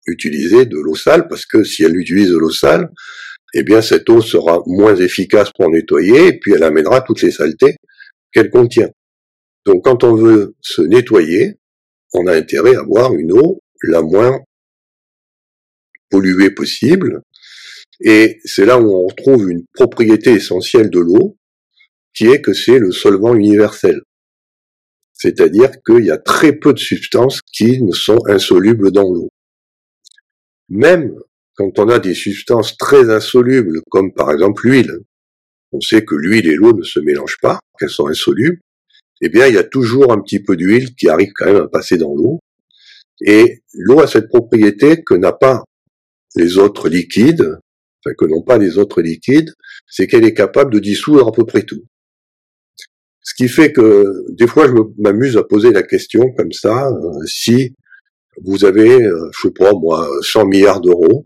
utiliser 0.06 0.66
de 0.66 0.78
l'eau 0.78 0.94
sale 0.94 1.26
parce 1.28 1.46
que 1.46 1.64
si 1.64 1.82
elle 1.82 1.96
utilise 1.96 2.30
de 2.30 2.38
l'eau 2.38 2.50
sale, 2.50 2.90
eh 3.54 3.62
bien 3.62 3.82
cette 3.82 4.08
eau 4.08 4.20
sera 4.20 4.62
moins 4.66 4.94
efficace 4.94 5.50
pour 5.50 5.68
nettoyer 5.70 6.28
et 6.28 6.38
puis 6.38 6.52
elle 6.52 6.62
amènera 6.62 7.00
toutes 7.00 7.22
les 7.22 7.30
saletés 7.30 7.76
qu'elle 8.32 8.50
contient. 8.50 8.90
Donc 9.64 9.84
quand 9.84 10.04
on 10.04 10.14
veut 10.14 10.54
se 10.60 10.82
nettoyer, 10.82 11.58
on 12.12 12.26
a 12.28 12.34
intérêt 12.34 12.76
à 12.76 12.80
avoir 12.80 13.12
une 13.14 13.32
eau 13.32 13.60
la 13.82 14.02
moins 14.02 14.40
polluée 16.10 16.50
possible. 16.50 17.22
Et 18.00 18.38
c'est 18.44 18.66
là 18.66 18.78
où 18.78 18.94
on 18.94 19.06
retrouve 19.06 19.50
une 19.50 19.64
propriété 19.72 20.32
essentielle 20.32 20.90
de 20.90 21.00
l'eau, 21.00 21.36
qui 22.14 22.26
est 22.26 22.40
que 22.40 22.52
c'est 22.52 22.78
le 22.78 22.92
solvant 22.92 23.34
universel. 23.34 24.00
C'est-à-dire 25.12 25.70
qu'il 25.84 26.04
y 26.04 26.10
a 26.10 26.18
très 26.18 26.52
peu 26.52 26.72
de 26.72 26.78
substances 26.78 27.40
qui 27.52 27.82
ne 27.82 27.92
sont 27.92 28.18
insolubles 28.28 28.92
dans 28.92 29.10
l'eau. 29.10 29.30
Même 30.68 31.14
quand 31.54 31.78
on 31.78 31.88
a 31.88 31.98
des 31.98 32.14
substances 32.14 32.76
très 32.76 33.10
insolubles, 33.10 33.80
comme 33.90 34.12
par 34.12 34.30
exemple 34.30 34.66
l'huile, 34.66 34.98
on 35.72 35.80
sait 35.80 36.04
que 36.04 36.14
l'huile 36.14 36.46
et 36.46 36.54
l'eau 36.54 36.74
ne 36.74 36.82
se 36.82 37.00
mélangent 37.00 37.38
pas, 37.40 37.58
qu'elles 37.78 37.90
sont 37.90 38.08
insolubles, 38.08 38.60
eh 39.22 39.28
bien, 39.30 39.46
il 39.46 39.54
y 39.54 39.58
a 39.58 39.64
toujours 39.64 40.12
un 40.12 40.20
petit 40.20 40.40
peu 40.40 40.56
d'huile 40.56 40.94
qui 40.94 41.08
arrive 41.08 41.32
quand 41.34 41.46
même 41.46 41.62
à 41.62 41.68
passer 41.68 41.96
dans 41.96 42.14
l'eau. 42.14 42.38
Et 43.20 43.62
l'eau 43.72 44.00
a 44.00 44.06
cette 44.06 44.28
propriété 44.28 45.02
que 45.02 45.14
n'a 45.14 45.32
pas 45.32 45.64
les 46.34 46.58
autres 46.58 46.88
liquides, 46.88 47.58
enfin, 48.04 48.14
que 48.18 48.26
n'ont 48.26 48.42
pas 48.42 48.58
les 48.58 48.78
autres 48.78 49.00
liquides, 49.00 49.52
c'est 49.88 50.06
qu'elle 50.06 50.24
est 50.24 50.34
capable 50.34 50.72
de 50.72 50.78
dissoudre 50.78 51.28
à 51.28 51.32
peu 51.32 51.44
près 51.44 51.62
tout. 51.62 51.82
Ce 53.22 53.34
qui 53.34 53.48
fait 53.48 53.72
que 53.72 54.24
des 54.30 54.46
fois, 54.46 54.68
je 54.68 54.74
m'amuse 54.98 55.36
à 55.36 55.42
poser 55.42 55.72
la 55.72 55.82
question 55.82 56.30
comme 56.36 56.52
ça, 56.52 56.88
euh, 56.88 57.24
si 57.26 57.74
vous 58.44 58.64
avez, 58.64 59.02
euh, 59.02 59.30
je 59.32 59.48
sais 59.48 59.52
pas 59.52 59.72
moi, 59.72 60.08
100 60.22 60.46
milliards 60.46 60.80
d'euros 60.80 61.24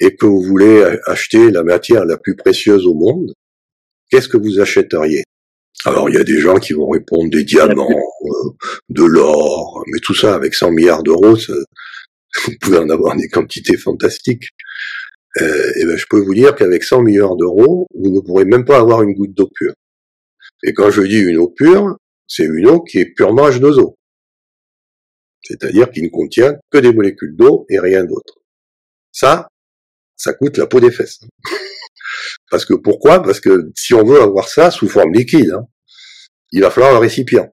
et 0.00 0.14
que 0.14 0.26
vous 0.26 0.42
voulez 0.42 0.84
acheter 1.06 1.50
la 1.50 1.64
matière 1.64 2.04
la 2.04 2.18
plus 2.18 2.36
précieuse 2.36 2.86
au 2.86 2.94
monde, 2.94 3.32
qu'est-ce 4.10 4.28
que 4.28 4.36
vous 4.36 4.60
achèteriez? 4.60 5.24
Alors 5.84 6.08
il 6.08 6.16
y 6.16 6.18
a 6.18 6.24
des 6.24 6.40
gens 6.40 6.56
qui 6.56 6.72
vont 6.72 6.88
répondre 6.88 7.30
des 7.30 7.44
diamants, 7.44 7.88
euh, 7.88 8.50
de 8.88 9.04
l'or, 9.04 9.82
mais 9.86 9.98
tout 10.00 10.14
ça 10.14 10.34
avec 10.34 10.54
100 10.54 10.72
milliards 10.72 11.02
d'euros, 11.02 11.36
vous 12.46 12.52
pouvez 12.60 12.78
en 12.78 12.90
avoir 12.90 13.16
des 13.16 13.28
quantités 13.28 13.76
fantastiques. 13.76 14.48
Euh, 15.40 15.72
et 15.76 15.84
ben, 15.84 15.96
je 15.96 16.06
peux 16.10 16.20
vous 16.20 16.34
dire 16.34 16.54
qu'avec 16.54 16.82
100 16.82 17.02
milliards 17.02 17.36
d'euros, 17.36 17.86
vous 17.94 18.10
ne 18.10 18.20
pourrez 18.20 18.44
même 18.44 18.64
pas 18.64 18.78
avoir 18.78 19.02
une 19.02 19.14
goutte 19.14 19.34
d'eau 19.34 19.48
pure. 19.54 19.74
Et 20.64 20.72
quand 20.72 20.90
je 20.90 21.02
dis 21.02 21.18
une 21.18 21.38
eau 21.38 21.48
pure, 21.48 21.96
c'est 22.26 22.44
une 22.44 22.68
eau 22.68 22.80
qui 22.80 22.98
est 22.98 23.14
purement 23.14 23.48
H2O 23.48 23.94
c'est-à-dire 25.48 25.90
qu'il 25.90 26.04
ne 26.04 26.08
contient 26.08 26.56
que 26.70 26.78
des 26.78 26.92
molécules 26.92 27.34
d'eau 27.34 27.64
et 27.70 27.78
rien 27.78 28.04
d'autre. 28.04 28.34
Ça, 29.12 29.48
ça 30.16 30.34
coûte 30.34 30.58
la 30.58 30.66
peau 30.66 30.80
des 30.80 30.90
fesses. 30.90 31.20
Parce 32.50 32.64
que 32.64 32.74
pourquoi? 32.74 33.22
Parce 33.22 33.40
que 33.40 33.70
si 33.76 33.94
on 33.94 34.04
veut 34.04 34.20
avoir 34.20 34.48
ça 34.48 34.70
sous 34.70 34.88
forme 34.88 35.12
liquide, 35.12 35.52
hein, 35.52 35.66
il 36.52 36.62
va 36.62 36.70
falloir 36.70 36.96
un 36.96 36.98
récipient. 36.98 37.52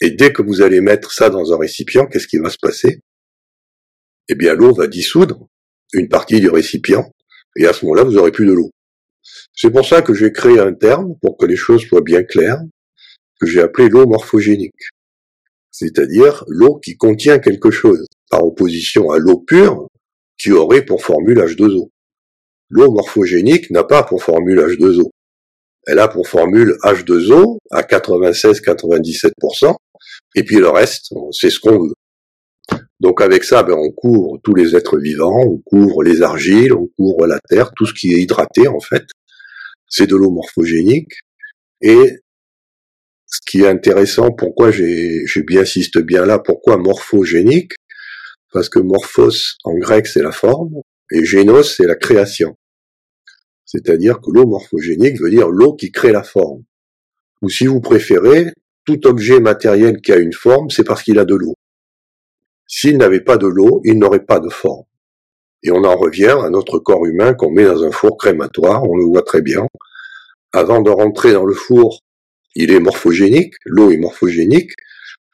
Et 0.00 0.10
dès 0.10 0.32
que 0.32 0.42
vous 0.42 0.62
allez 0.62 0.80
mettre 0.80 1.12
ça 1.12 1.30
dans 1.30 1.52
un 1.52 1.58
récipient, 1.58 2.06
qu'est-ce 2.06 2.26
qui 2.26 2.38
va 2.38 2.50
se 2.50 2.58
passer? 2.60 3.00
Eh 4.28 4.34
bien, 4.34 4.54
l'eau 4.54 4.74
va 4.74 4.86
dissoudre 4.86 5.46
une 5.92 6.08
partie 6.08 6.40
du 6.40 6.48
récipient, 6.48 7.10
et 7.56 7.66
à 7.66 7.72
ce 7.72 7.84
moment-là, 7.84 8.04
vous 8.04 8.16
aurez 8.16 8.32
plus 8.32 8.46
de 8.46 8.52
l'eau. 8.52 8.70
C'est 9.54 9.70
pour 9.70 9.86
ça 9.86 10.02
que 10.02 10.14
j'ai 10.14 10.32
créé 10.32 10.58
un 10.58 10.72
terme, 10.72 11.14
pour 11.20 11.36
que 11.36 11.46
les 11.46 11.56
choses 11.56 11.82
soient 11.82 12.00
bien 12.00 12.22
claires, 12.22 12.60
que 13.40 13.46
j'ai 13.46 13.60
appelé 13.60 13.88
l'eau 13.88 14.06
morphogénique 14.06 14.90
c'est-à-dire 15.72 16.44
l'eau 16.46 16.78
qui 16.78 16.96
contient 16.96 17.38
quelque 17.38 17.70
chose, 17.70 18.06
par 18.30 18.44
opposition 18.44 19.10
à 19.10 19.18
l'eau 19.18 19.38
pure 19.38 19.88
qui 20.38 20.52
aurait 20.52 20.84
pour 20.84 21.02
formule 21.02 21.38
H2O. 21.38 21.88
L'eau 22.74 22.90
morphogénique 22.90 23.70
n'a 23.70 23.84
pas 23.84 24.02
pour 24.02 24.22
formule 24.22 24.58
H2O. 24.58 25.10
Elle 25.86 25.98
a 25.98 26.08
pour 26.08 26.26
formule 26.26 26.78
H2O 26.82 27.58
à 27.70 27.82
96-97%, 27.82 29.76
et 30.36 30.42
puis 30.42 30.56
le 30.56 30.70
reste, 30.70 31.12
c'est 31.32 31.50
ce 31.50 31.60
qu'on 31.60 31.78
veut. 31.78 31.92
Donc 32.98 33.20
avec 33.20 33.44
ça, 33.44 33.62
ben, 33.62 33.74
on 33.74 33.90
couvre 33.90 34.38
tous 34.42 34.54
les 34.54 34.74
êtres 34.74 34.98
vivants, 34.98 35.38
on 35.44 35.58
couvre 35.58 36.02
les 36.02 36.22
argiles, 36.22 36.72
on 36.72 36.88
couvre 36.96 37.26
la 37.26 37.40
terre, 37.46 37.72
tout 37.76 37.84
ce 37.84 37.92
qui 37.92 38.14
est 38.14 38.22
hydraté 38.22 38.66
en 38.68 38.80
fait. 38.80 39.04
C'est 39.88 40.06
de 40.06 40.16
l'eau 40.16 40.30
morphogénique. 40.30 41.12
Et 41.82 42.20
ce 43.26 43.40
qui 43.46 43.62
est 43.62 43.68
intéressant, 43.68 44.30
pourquoi 44.30 44.70
j'ai 44.70 45.26
bien 45.44 46.24
là, 46.24 46.38
pourquoi 46.38 46.78
morphogénique? 46.78 47.72
Parce 48.50 48.70
que 48.70 48.78
morphos 48.78 49.58
en 49.64 49.74
grec 49.74 50.06
c'est 50.06 50.22
la 50.22 50.32
forme 50.32 50.80
et 51.10 51.22
génos 51.26 51.76
c'est 51.76 51.86
la 51.86 51.96
création. 51.96 52.56
C'est-à-dire 53.72 54.20
que 54.20 54.30
l'eau 54.30 54.46
morphogénique 54.46 55.18
veut 55.18 55.30
dire 55.30 55.48
l'eau 55.48 55.72
qui 55.72 55.90
crée 55.90 56.12
la 56.12 56.22
forme. 56.22 56.62
Ou 57.40 57.48
si 57.48 57.66
vous 57.66 57.80
préférez, 57.80 58.52
tout 58.84 59.06
objet 59.06 59.40
matériel 59.40 60.02
qui 60.02 60.12
a 60.12 60.18
une 60.18 60.34
forme, 60.34 60.68
c'est 60.68 60.84
parce 60.84 61.02
qu'il 61.02 61.18
a 61.18 61.24
de 61.24 61.34
l'eau. 61.34 61.54
S'il 62.66 62.98
n'avait 62.98 63.22
pas 63.22 63.38
de 63.38 63.46
l'eau, 63.46 63.80
il 63.84 63.98
n'aurait 63.98 64.26
pas 64.26 64.40
de 64.40 64.50
forme. 64.50 64.84
Et 65.62 65.70
on 65.70 65.84
en 65.84 65.96
revient 65.96 66.36
à 66.44 66.50
notre 66.50 66.80
corps 66.80 67.06
humain 67.06 67.32
qu'on 67.32 67.50
met 67.50 67.64
dans 67.64 67.82
un 67.82 67.92
four 67.92 68.18
crématoire, 68.18 68.82
on 68.84 68.94
le 68.94 69.04
voit 69.04 69.22
très 69.22 69.40
bien. 69.40 69.66
Avant 70.52 70.82
de 70.82 70.90
rentrer 70.90 71.32
dans 71.32 71.46
le 71.46 71.54
four 71.54 72.00
il 72.54 72.70
est 72.70 72.80
morphogénique, 72.80 73.54
l'eau 73.64 73.90
est 73.90 73.96
morphogénique, 73.96 74.72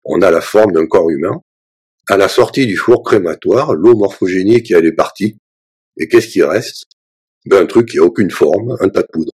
on 0.04 0.22
a 0.22 0.30
la 0.30 0.40
forme 0.40 0.70
d'un 0.70 0.86
corps 0.86 1.10
humain. 1.10 1.42
À 2.08 2.16
la 2.16 2.28
sortie 2.28 2.66
du 2.66 2.76
four 2.76 3.02
crématoire, 3.02 3.74
l'eau 3.74 3.96
morphogénique, 3.96 4.70
elle 4.70 4.86
est 4.86 4.92
partie. 4.92 5.36
Et 5.96 6.06
qu'est-ce 6.06 6.28
qui 6.28 6.44
reste? 6.44 6.84
Un 7.50 7.66
truc 7.66 7.88
qui 7.88 7.98
a 7.98 8.02
aucune 8.02 8.30
forme, 8.30 8.76
un 8.80 8.88
tas 8.88 9.02
de 9.02 9.08
poudre. 9.12 9.32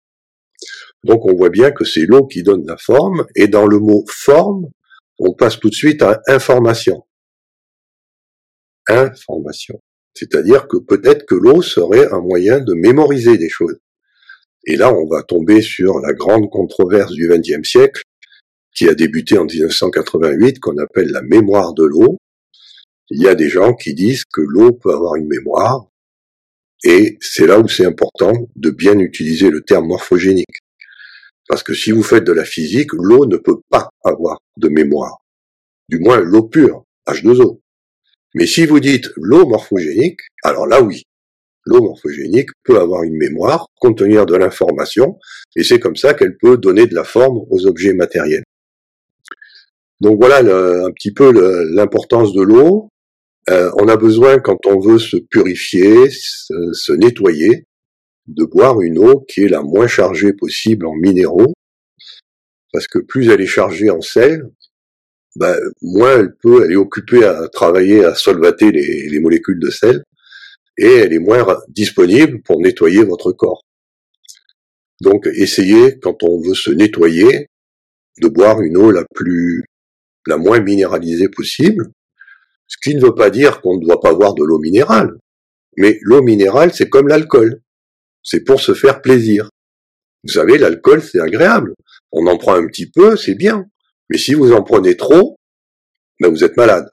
Donc 1.04 1.26
on 1.26 1.34
voit 1.34 1.50
bien 1.50 1.70
que 1.70 1.84
c'est 1.84 2.06
l'eau 2.06 2.26
qui 2.26 2.42
donne 2.42 2.66
la 2.66 2.76
forme, 2.76 3.26
et 3.36 3.48
dans 3.48 3.66
le 3.66 3.78
mot 3.78 4.04
forme, 4.08 4.68
on 5.18 5.34
passe 5.34 5.60
tout 5.60 5.68
de 5.68 5.74
suite 5.74 6.02
à 6.02 6.20
information. 6.28 7.04
Information. 8.88 9.80
C'est-à-dire 10.14 10.68
que 10.68 10.78
peut-être 10.78 11.26
que 11.26 11.34
l'eau 11.34 11.60
serait 11.62 12.10
un 12.12 12.20
moyen 12.20 12.60
de 12.60 12.74
mémoriser 12.74 13.36
des 13.36 13.48
choses. 13.48 13.78
Et 14.66 14.76
là, 14.76 14.94
on 14.94 15.06
va 15.06 15.22
tomber 15.22 15.60
sur 15.60 15.98
la 16.00 16.12
grande 16.12 16.48
controverse 16.50 17.12
du 17.12 17.28
XXe 17.28 17.68
siècle, 17.68 18.02
qui 18.74 18.88
a 18.88 18.94
débuté 18.94 19.36
en 19.38 19.44
1988, 19.44 20.58
qu'on 20.60 20.78
appelle 20.78 21.10
la 21.10 21.22
mémoire 21.22 21.74
de 21.74 21.84
l'eau. 21.84 22.18
Il 23.10 23.22
y 23.22 23.28
a 23.28 23.34
des 23.34 23.48
gens 23.48 23.74
qui 23.74 23.94
disent 23.94 24.24
que 24.24 24.40
l'eau 24.40 24.72
peut 24.72 24.92
avoir 24.92 25.16
une 25.16 25.28
mémoire, 25.28 25.86
et 26.84 27.16
c'est 27.20 27.46
là 27.46 27.58
où 27.58 27.68
c'est 27.68 27.86
important 27.86 28.32
de 28.56 28.70
bien 28.70 28.98
utiliser 28.98 29.50
le 29.50 29.62
terme 29.62 29.86
morphogénique. 29.86 30.60
Parce 31.48 31.62
que 31.62 31.74
si 31.74 31.90
vous 31.90 32.02
faites 32.02 32.24
de 32.24 32.32
la 32.32 32.44
physique, 32.44 32.92
l'eau 32.92 33.26
ne 33.26 33.36
peut 33.36 33.60
pas 33.70 33.90
avoir 34.04 34.38
de 34.58 34.68
mémoire. 34.68 35.18
Du 35.88 35.98
moins 35.98 36.20
l'eau 36.20 36.44
pure, 36.44 36.84
H2O. 37.08 37.60
Mais 38.34 38.46
si 38.46 38.66
vous 38.66 38.80
dites 38.80 39.10
l'eau 39.16 39.46
morphogénique, 39.46 40.20
alors 40.42 40.66
là 40.66 40.82
oui, 40.82 41.02
l'eau 41.66 41.82
morphogénique 41.82 42.48
peut 42.64 42.78
avoir 42.78 43.02
une 43.02 43.16
mémoire, 43.16 43.66
contenir 43.80 44.26
de 44.26 44.36
l'information, 44.36 45.18
et 45.56 45.62
c'est 45.62 45.78
comme 45.78 45.96
ça 45.96 46.14
qu'elle 46.14 46.36
peut 46.36 46.56
donner 46.56 46.86
de 46.86 46.94
la 46.94 47.04
forme 47.04 47.40
aux 47.50 47.66
objets 47.66 47.94
matériels. 47.94 48.44
Donc 50.00 50.18
voilà 50.18 50.38
un 50.38 50.90
petit 50.92 51.12
peu 51.12 51.30
l'importance 51.74 52.32
de 52.34 52.42
l'eau. 52.42 52.88
Euh, 53.50 53.70
on 53.78 53.88
a 53.88 53.96
besoin, 53.96 54.38
quand 54.38 54.66
on 54.66 54.80
veut 54.80 54.98
se 54.98 55.16
purifier, 55.16 56.08
se, 56.10 56.92
nettoyer, 56.92 57.66
de 58.26 58.44
boire 58.44 58.80
une 58.80 58.98
eau 58.98 59.20
qui 59.28 59.42
est 59.42 59.48
la 59.48 59.62
moins 59.62 59.86
chargée 59.86 60.32
possible 60.32 60.86
en 60.86 60.94
minéraux, 60.94 61.52
parce 62.72 62.88
que 62.88 62.98
plus 62.98 63.30
elle 63.30 63.42
est 63.42 63.46
chargée 63.46 63.90
en 63.90 64.00
sel, 64.00 64.50
ben, 65.36 65.56
moins 65.82 66.20
elle 66.20 66.34
peut, 66.42 66.64
elle 66.64 66.72
est 66.72 66.76
occupée 66.76 67.24
à 67.24 67.48
travailler 67.48 68.04
à 68.04 68.14
solvater 68.14 68.72
les 68.72 69.20
molécules 69.20 69.60
de 69.60 69.70
sel, 69.70 70.04
et 70.78 70.86
elle 70.86 71.12
est 71.12 71.18
moins 71.18 71.46
disponible 71.68 72.40
pour 72.42 72.60
nettoyer 72.60 73.04
votre 73.04 73.32
corps. 73.32 73.62
Donc 75.00 75.26
essayez, 75.26 75.98
quand 76.00 76.22
on 76.22 76.40
veut 76.40 76.54
se 76.54 76.70
nettoyer, 76.70 77.48
de 78.20 78.28
boire 78.28 78.60
une 78.62 78.76
eau 78.76 78.90
la 78.90 79.04
plus, 79.14 79.64
la 80.26 80.36
moins 80.36 80.60
minéralisée 80.60 81.28
possible, 81.28 81.90
ce 82.74 82.90
qui 82.90 82.96
ne 82.96 83.00
veut 83.00 83.14
pas 83.14 83.30
dire 83.30 83.60
qu'on 83.60 83.76
ne 83.76 83.84
doit 83.84 84.00
pas 84.00 84.14
boire 84.14 84.34
de 84.34 84.44
l'eau 84.44 84.58
minérale. 84.58 85.16
Mais 85.76 85.98
l'eau 86.02 86.22
minérale, 86.22 86.72
c'est 86.72 86.88
comme 86.88 87.08
l'alcool. 87.08 87.60
C'est 88.22 88.44
pour 88.44 88.60
se 88.60 88.74
faire 88.74 89.00
plaisir. 89.00 89.48
Vous 90.24 90.32
savez, 90.32 90.58
l'alcool, 90.58 91.02
c'est 91.02 91.20
agréable. 91.20 91.74
On 92.12 92.26
en 92.26 92.38
prend 92.38 92.54
un 92.54 92.66
petit 92.66 92.90
peu, 92.90 93.16
c'est 93.16 93.34
bien. 93.34 93.66
Mais 94.10 94.18
si 94.18 94.34
vous 94.34 94.52
en 94.52 94.62
prenez 94.62 94.96
trop, 94.96 95.36
ben 96.20 96.30
vous 96.30 96.44
êtes 96.44 96.56
malade. 96.56 96.88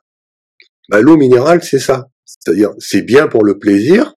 Ben, 0.90 1.00
l'eau 1.00 1.18
minérale, 1.18 1.64
c'est 1.64 1.80
ça. 1.80 2.08
C'est-à-dire, 2.26 2.72
c'est 2.80 3.02
bien 3.02 3.28
pour 3.28 3.44
le 3.44 3.60
plaisir. 3.60 4.14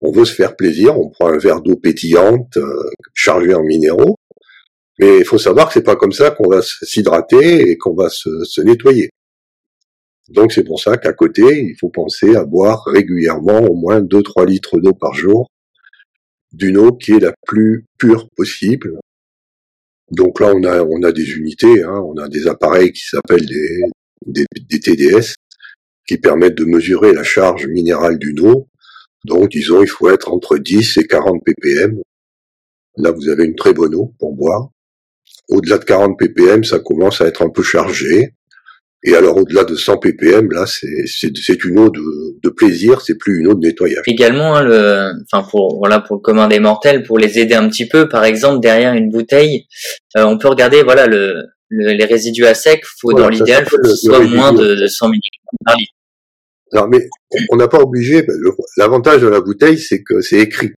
On 0.00 0.10
veut 0.10 0.24
se 0.24 0.34
faire 0.34 0.56
plaisir, 0.56 0.98
on 0.98 1.10
prend 1.10 1.28
un 1.28 1.38
verre 1.38 1.60
d'eau 1.60 1.76
pétillante, 1.76 2.56
euh, 2.56 2.90
chargée 3.14 3.54
en 3.54 3.62
minéraux. 3.62 4.16
Mais 4.98 5.18
il 5.18 5.24
faut 5.24 5.38
savoir 5.38 5.68
que 5.68 5.74
c'est 5.74 5.82
pas 5.82 5.96
comme 5.96 6.12
ça 6.12 6.30
qu'on 6.30 6.50
va 6.50 6.60
s'hydrater 6.62 7.70
et 7.70 7.78
qu'on 7.78 7.94
va 7.94 8.08
se, 8.08 8.60
nettoyer. 8.60 9.10
Donc 10.28 10.52
c'est 10.52 10.64
pour 10.64 10.80
ça 10.80 10.96
qu'à 10.96 11.12
côté, 11.12 11.42
il 11.62 11.76
faut 11.78 11.90
penser 11.90 12.36
à 12.36 12.44
boire 12.44 12.84
régulièrement 12.86 13.60
au 13.60 13.74
moins 13.74 14.00
2-3 14.00 14.46
litres 14.46 14.78
d'eau 14.80 14.94
par 14.94 15.14
jour, 15.14 15.48
d'une 16.52 16.78
eau 16.78 16.92
qui 16.92 17.12
est 17.12 17.20
la 17.20 17.34
plus 17.46 17.84
pure 17.98 18.28
possible. 18.36 18.98
Donc 20.10 20.40
là, 20.40 20.52
on 20.54 20.62
a, 20.64 20.82
on 20.82 21.02
a 21.02 21.12
des 21.12 21.32
unités, 21.32 21.82
hein, 21.82 22.00
on 22.04 22.16
a 22.18 22.28
des 22.28 22.46
appareils 22.46 22.92
qui 22.92 23.02
s'appellent 23.04 23.46
des, 23.46 24.44
des 24.68 24.80
TDS, 24.80 25.34
qui 26.06 26.18
permettent 26.18 26.56
de 26.56 26.64
mesurer 26.64 27.12
la 27.12 27.22
charge 27.22 27.66
minérale 27.66 28.18
d'une 28.18 28.40
eau. 28.40 28.68
Donc, 29.24 29.50
disons, 29.50 29.82
il 29.82 29.88
faut 29.88 30.10
être 30.10 30.32
entre 30.32 30.58
10 30.58 30.98
et 30.98 31.06
40 31.06 31.42
ppm. 31.44 32.00
Là, 32.96 33.10
vous 33.12 33.28
avez 33.28 33.44
une 33.44 33.54
très 33.54 33.72
bonne 33.72 33.94
eau 33.94 34.12
pour 34.18 34.34
boire. 34.34 34.68
Au-delà 35.48 35.78
de 35.78 35.84
40 35.84 36.18
ppm, 36.18 36.64
ça 36.64 36.80
commence 36.80 37.20
à 37.20 37.26
être 37.26 37.42
un 37.42 37.50
peu 37.50 37.62
chargé. 37.62 38.34
Et 39.04 39.16
alors, 39.16 39.36
au-delà 39.36 39.64
de 39.64 39.74
100 39.74 39.98
ppm, 39.98 40.52
là, 40.52 40.64
c'est 40.66 41.64
une 41.64 41.78
eau 41.78 41.90
de, 41.90 42.38
de 42.40 42.48
plaisir, 42.50 43.00
c'est 43.00 43.16
plus 43.16 43.40
une 43.40 43.48
eau 43.48 43.54
de 43.54 43.66
nettoyage. 43.66 44.04
Également, 44.06 44.54
hein, 44.54 44.62
le, 44.62 45.12
enfin 45.24 45.46
pour 45.48 45.78
voilà 45.78 45.98
pour 45.98 46.16
le 46.16 46.20
commun 46.20 46.46
des 46.46 46.60
mortels, 46.60 47.02
pour 47.02 47.18
les 47.18 47.38
aider 47.40 47.54
un 47.54 47.68
petit 47.68 47.88
peu, 47.88 48.08
par 48.08 48.24
exemple, 48.24 48.60
derrière 48.60 48.94
une 48.94 49.10
bouteille, 49.10 49.66
euh, 50.16 50.24
on 50.24 50.38
peut 50.38 50.46
regarder 50.46 50.84
voilà 50.84 51.08
le, 51.08 51.46
les 51.70 52.04
résidus 52.04 52.46
à 52.46 52.54
sec. 52.54 52.84
Faut 53.00 53.12
dans 53.12 53.28
l'idéal, 53.28 53.66
faut 53.66 53.76
que 53.78 53.88
ce 53.88 53.96
soit 53.96 54.20
moins 54.20 54.52
de, 54.52 54.76
de 54.76 54.86
100 54.86 55.08
mg 55.08 55.18
par 55.64 55.76
litre. 55.76 55.92
Non, 56.72 56.86
mais 56.86 57.08
on 57.50 57.56
n'a 57.56 57.68
pas 57.68 57.80
obligé. 57.80 58.24
L'avantage 58.76 59.20
de 59.20 59.26
la 59.26 59.40
bouteille, 59.40 59.78
c'est 59.78 60.02
que 60.02 60.20
c'est 60.20 60.38
écrit. 60.38 60.70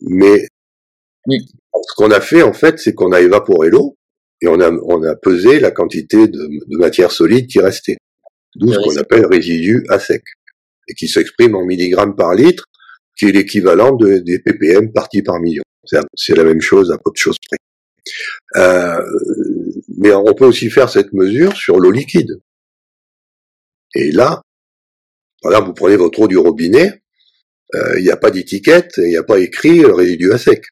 Mais 0.00 0.46
ce 1.26 1.94
qu'on 1.96 2.10
a 2.12 2.20
fait, 2.20 2.42
en 2.42 2.52
fait, 2.52 2.78
c'est 2.78 2.94
qu'on 2.94 3.12
a 3.12 3.20
évaporé 3.20 3.68
l'eau 3.68 3.96
et 4.42 4.48
on 4.48 4.60
a, 4.60 4.70
on 4.70 5.02
a 5.04 5.14
pesé 5.14 5.60
la 5.60 5.70
quantité 5.70 6.26
de, 6.26 6.48
de 6.66 6.76
matière 6.76 7.12
solide 7.12 7.46
qui 7.46 7.60
restait. 7.60 7.96
D'où 8.56 8.72
ce 8.72 8.78
qu'on 8.80 8.96
appelle 8.96 9.24
résidu 9.26 9.84
à 9.88 9.98
sec 9.98 10.22
et 10.88 10.94
qui 10.94 11.08
s'exprime 11.08 11.54
en 11.54 11.64
milligrammes 11.64 12.16
par 12.16 12.34
litre, 12.34 12.66
qui 13.16 13.26
est 13.26 13.32
l'équivalent 13.32 13.94
de, 13.94 14.18
des 14.18 14.40
ppm 14.40 14.92
partie 14.92 15.22
par 15.22 15.40
million. 15.40 15.62
C'est 16.14 16.36
la 16.36 16.44
même 16.44 16.60
chose 16.60 16.90
à 16.90 16.98
peu 16.98 17.10
de 17.12 17.16
choses 17.16 17.38
près. 17.38 17.56
Euh, 18.60 19.00
mais 19.96 20.12
on 20.12 20.34
peut 20.34 20.44
aussi 20.44 20.70
faire 20.70 20.90
cette 20.90 21.12
mesure 21.12 21.56
sur 21.56 21.78
l'eau 21.78 21.92
liquide. 21.92 22.40
Et 23.94 24.10
là, 24.10 24.42
voilà, 25.42 25.60
vous 25.60 25.72
prenez 25.72 25.96
votre 25.96 26.20
eau 26.20 26.28
du 26.28 26.36
robinet, 26.36 27.02
euh, 27.74 27.98
il 27.98 28.04
n'y 28.04 28.10
a 28.10 28.16
pas 28.16 28.30
d'étiquette, 28.30 28.94
il 28.98 29.08
n'y 29.08 29.16
a 29.16 29.22
pas 29.22 29.38
écrit 29.38 29.84
résidu 29.84 30.32
à 30.32 30.38
sec. 30.38 30.64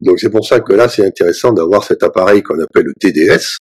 Donc 0.00 0.18
c'est 0.18 0.30
pour 0.30 0.46
ça 0.46 0.60
que 0.60 0.72
là, 0.72 0.88
c'est 0.88 1.04
intéressant 1.04 1.52
d'avoir 1.52 1.84
cet 1.84 2.02
appareil 2.02 2.42
qu'on 2.42 2.60
appelle 2.60 2.86
le 2.86 2.94
TDS, 2.94 3.58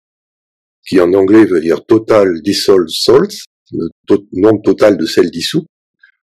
qui 0.86 1.00
en 1.00 1.12
anglais 1.14 1.44
veut 1.44 1.60
dire 1.60 1.84
Total 1.86 2.40
Dissolved 2.42 2.90
Salts, 2.90 3.44
le 3.72 3.88
nombre 4.32 4.62
total 4.62 4.96
de 4.96 5.06
sel 5.06 5.30
dissous, 5.30 5.66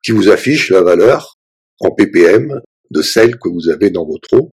qui 0.03 0.11
vous 0.11 0.29
affiche 0.29 0.69
la 0.69 0.81
valeur 0.81 1.35
en 1.79 1.91
ppm 1.91 2.61
de 2.91 3.01
sel 3.01 3.37
que 3.37 3.49
vous 3.49 3.69
avez 3.69 3.89
dans 3.89 4.05
votre 4.05 4.33
eau. 4.33 4.49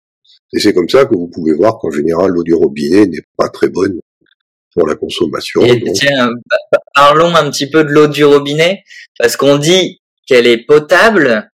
Et 0.55 0.61
c'est 0.61 0.73
comme 0.73 0.89
ça 0.89 1.05
que 1.05 1.15
vous 1.15 1.29
pouvez 1.29 1.55
voir 1.55 1.79
qu'en 1.79 1.91
général, 1.91 2.31
l'eau 2.31 2.43
du 2.43 2.55
robinet 2.55 3.07
n'est 3.07 3.25
pas 3.37 3.49
très 3.49 3.69
bonne 3.69 3.99
pour 4.75 4.87
la 4.87 4.95
consommation. 4.95 5.63
tiens, 5.95 6.31
parlons 6.95 7.35
un 7.35 7.51
petit 7.51 7.69
peu 7.69 7.85
de 7.85 7.91
l'eau 7.91 8.07
du 8.07 8.25
robinet, 8.25 8.83
parce 9.19 9.37
qu'on 9.37 9.59
dit 9.59 10.01
qu'elle 10.27 10.47
est 10.47 10.65
potable, 10.65 11.51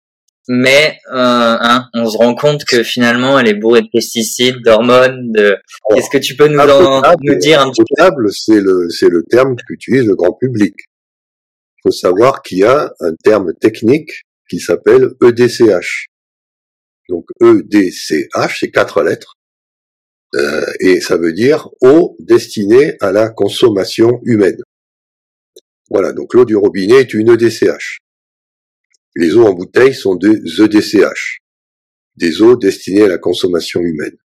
mais 0.49 0.99
euh, 1.11 1.57
hein, 1.61 1.89
on 1.95 2.09
se 2.09 2.17
rend 2.17 2.35
compte 2.35 2.65
que 2.65 2.83
finalement 2.83 3.39
elle 3.39 3.49
est 3.49 3.55
bourrée 3.55 3.83
de 3.83 3.89
pesticides, 3.91 4.63
d'hormones. 4.63 5.33
De... 5.33 5.57
Qu'est-ce 5.91 6.11
que 6.11 6.19
tu 6.19 6.37
peux 6.37 6.49
nous, 6.49 6.59
en, 6.59 7.03
nous 7.23 7.35
dire 7.37 7.61
un 7.61 7.71
petit 7.71 7.83
potable, 7.89 8.31
c'est 8.33 8.61
le 8.61 8.89
c'est 8.91 9.09
le 9.09 9.23
terme 9.23 9.57
qu'utilise 9.67 10.07
le 10.07 10.15
grand 10.15 10.35
public. 10.35 10.75
Il 11.79 11.81
faut 11.89 11.93
savoir 11.93 12.43
qu'il 12.43 12.59
y 12.59 12.65
a 12.65 12.93
un 13.01 13.15
terme 13.23 13.55
technique 13.55 14.25
qui 14.51 14.61
s'appelle 14.61 15.11
EDCH. 15.23 16.07
Donc 17.09 17.27
EDCH, 17.41 18.59
c'est 18.61 18.71
quatre 18.71 19.03
lettres. 19.03 19.35
Euh, 20.35 20.65
et 20.81 21.01
ça 21.01 21.17
veut 21.17 21.33
dire 21.33 21.69
eau 21.81 22.17
destinée 22.19 22.97
à 23.01 23.13
la 23.13 23.29
consommation 23.29 24.21
humaine. 24.25 24.61
Voilà, 25.91 26.13
donc 26.13 26.35
l'eau 26.35 26.45
du 26.45 26.57
robinet 26.57 27.01
est 27.01 27.15
une 27.15 27.31
EDCH. 27.31 27.99
Les 29.17 29.37
eaux 29.37 29.47
en 29.47 29.55
bouteille 29.55 29.95
sont 29.95 30.17
des 30.17 30.41
EDCH, 30.61 31.41
des 32.17 32.43
eaux 32.43 32.57
destinées 32.57 33.05
à 33.05 33.09
la 33.09 33.19
consommation 33.19 33.81
humaine. 33.81 34.17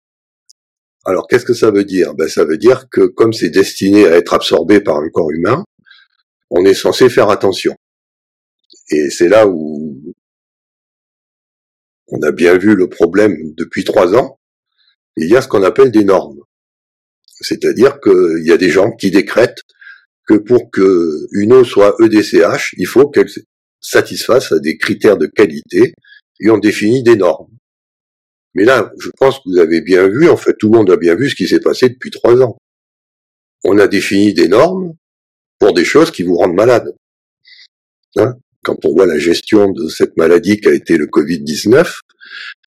Alors 1.05 1.27
qu'est-ce 1.27 1.45
que 1.45 1.53
ça 1.53 1.71
veut 1.71 1.85
dire? 1.85 2.13
Ben, 2.15 2.27
Ça 2.27 2.43
veut 2.43 2.57
dire 2.57 2.89
que 2.89 3.05
comme 3.05 3.33
c'est 3.33 3.49
destiné 3.49 4.05
à 4.05 4.15
être 4.15 4.33
absorbé 4.33 4.81
par 4.81 4.97
un 4.97 5.09
corps 5.09 5.31
humain, 5.31 5.63
on 6.49 6.65
est 6.65 6.73
censé 6.73 7.09
faire 7.09 7.29
attention. 7.29 7.75
Et 8.91 9.09
c'est 9.09 9.29
là 9.29 9.47
où 9.47 10.13
on 12.07 12.21
a 12.23 12.31
bien 12.31 12.57
vu 12.57 12.75
le 12.75 12.89
problème 12.89 13.37
depuis 13.55 13.83
trois 13.83 14.15
ans, 14.15 14.39
il 15.15 15.29
y 15.29 15.37
a 15.37 15.41
ce 15.41 15.47
qu'on 15.47 15.63
appelle 15.63 15.91
des 15.91 16.03
normes. 16.03 16.39
C'est-à-dire 17.41 17.99
qu'il 17.99 18.43
y 18.43 18.51
a 18.51 18.57
des 18.57 18.69
gens 18.69 18.91
qui 18.91 19.11
décrètent 19.11 19.61
que 20.27 20.35
pour 20.35 20.71
que 20.71 21.27
une 21.31 21.53
eau 21.53 21.63
soit 21.63 21.95
EDCH, 21.99 22.73
il 22.77 22.87
faut 22.87 23.09
qu'elle 23.09 23.29
satisfasse 23.81 24.51
à 24.51 24.59
des 24.59 24.77
critères 24.77 25.17
de 25.17 25.27
qualité 25.27 25.93
et 26.39 26.49
on 26.49 26.57
définit 26.57 27.03
des 27.03 27.15
normes. 27.15 27.49
Mais 28.55 28.63
là, 28.63 28.91
je 28.99 29.09
pense 29.17 29.37
que 29.37 29.43
vous 29.45 29.59
avez 29.59 29.81
bien 29.81 30.07
vu, 30.07 30.27
en 30.29 30.37
fait, 30.37 30.55
tout 30.57 30.71
le 30.71 30.77
monde 30.77 30.89
a 30.91 30.97
bien 30.97 31.15
vu 31.15 31.29
ce 31.29 31.35
qui 31.35 31.47
s'est 31.47 31.59
passé 31.59 31.89
depuis 31.89 32.09
trois 32.09 32.41
ans. 32.41 32.57
On 33.63 33.77
a 33.77 33.87
défini 33.87 34.33
des 34.33 34.47
normes 34.47 34.93
pour 35.59 35.73
des 35.73 35.85
choses 35.85 36.11
qui 36.11 36.23
vous 36.23 36.35
rendent 36.35 36.55
malade. 36.55 36.95
Hein? 38.15 38.35
Quand 38.63 38.83
on 38.85 38.93
voit 38.93 39.05
la 39.05 39.19
gestion 39.19 39.71
de 39.71 39.87
cette 39.87 40.17
maladie 40.17 40.59
qui 40.59 40.67
a 40.67 40.73
été 40.73 40.97
le 40.97 41.05
Covid-19, 41.05 41.99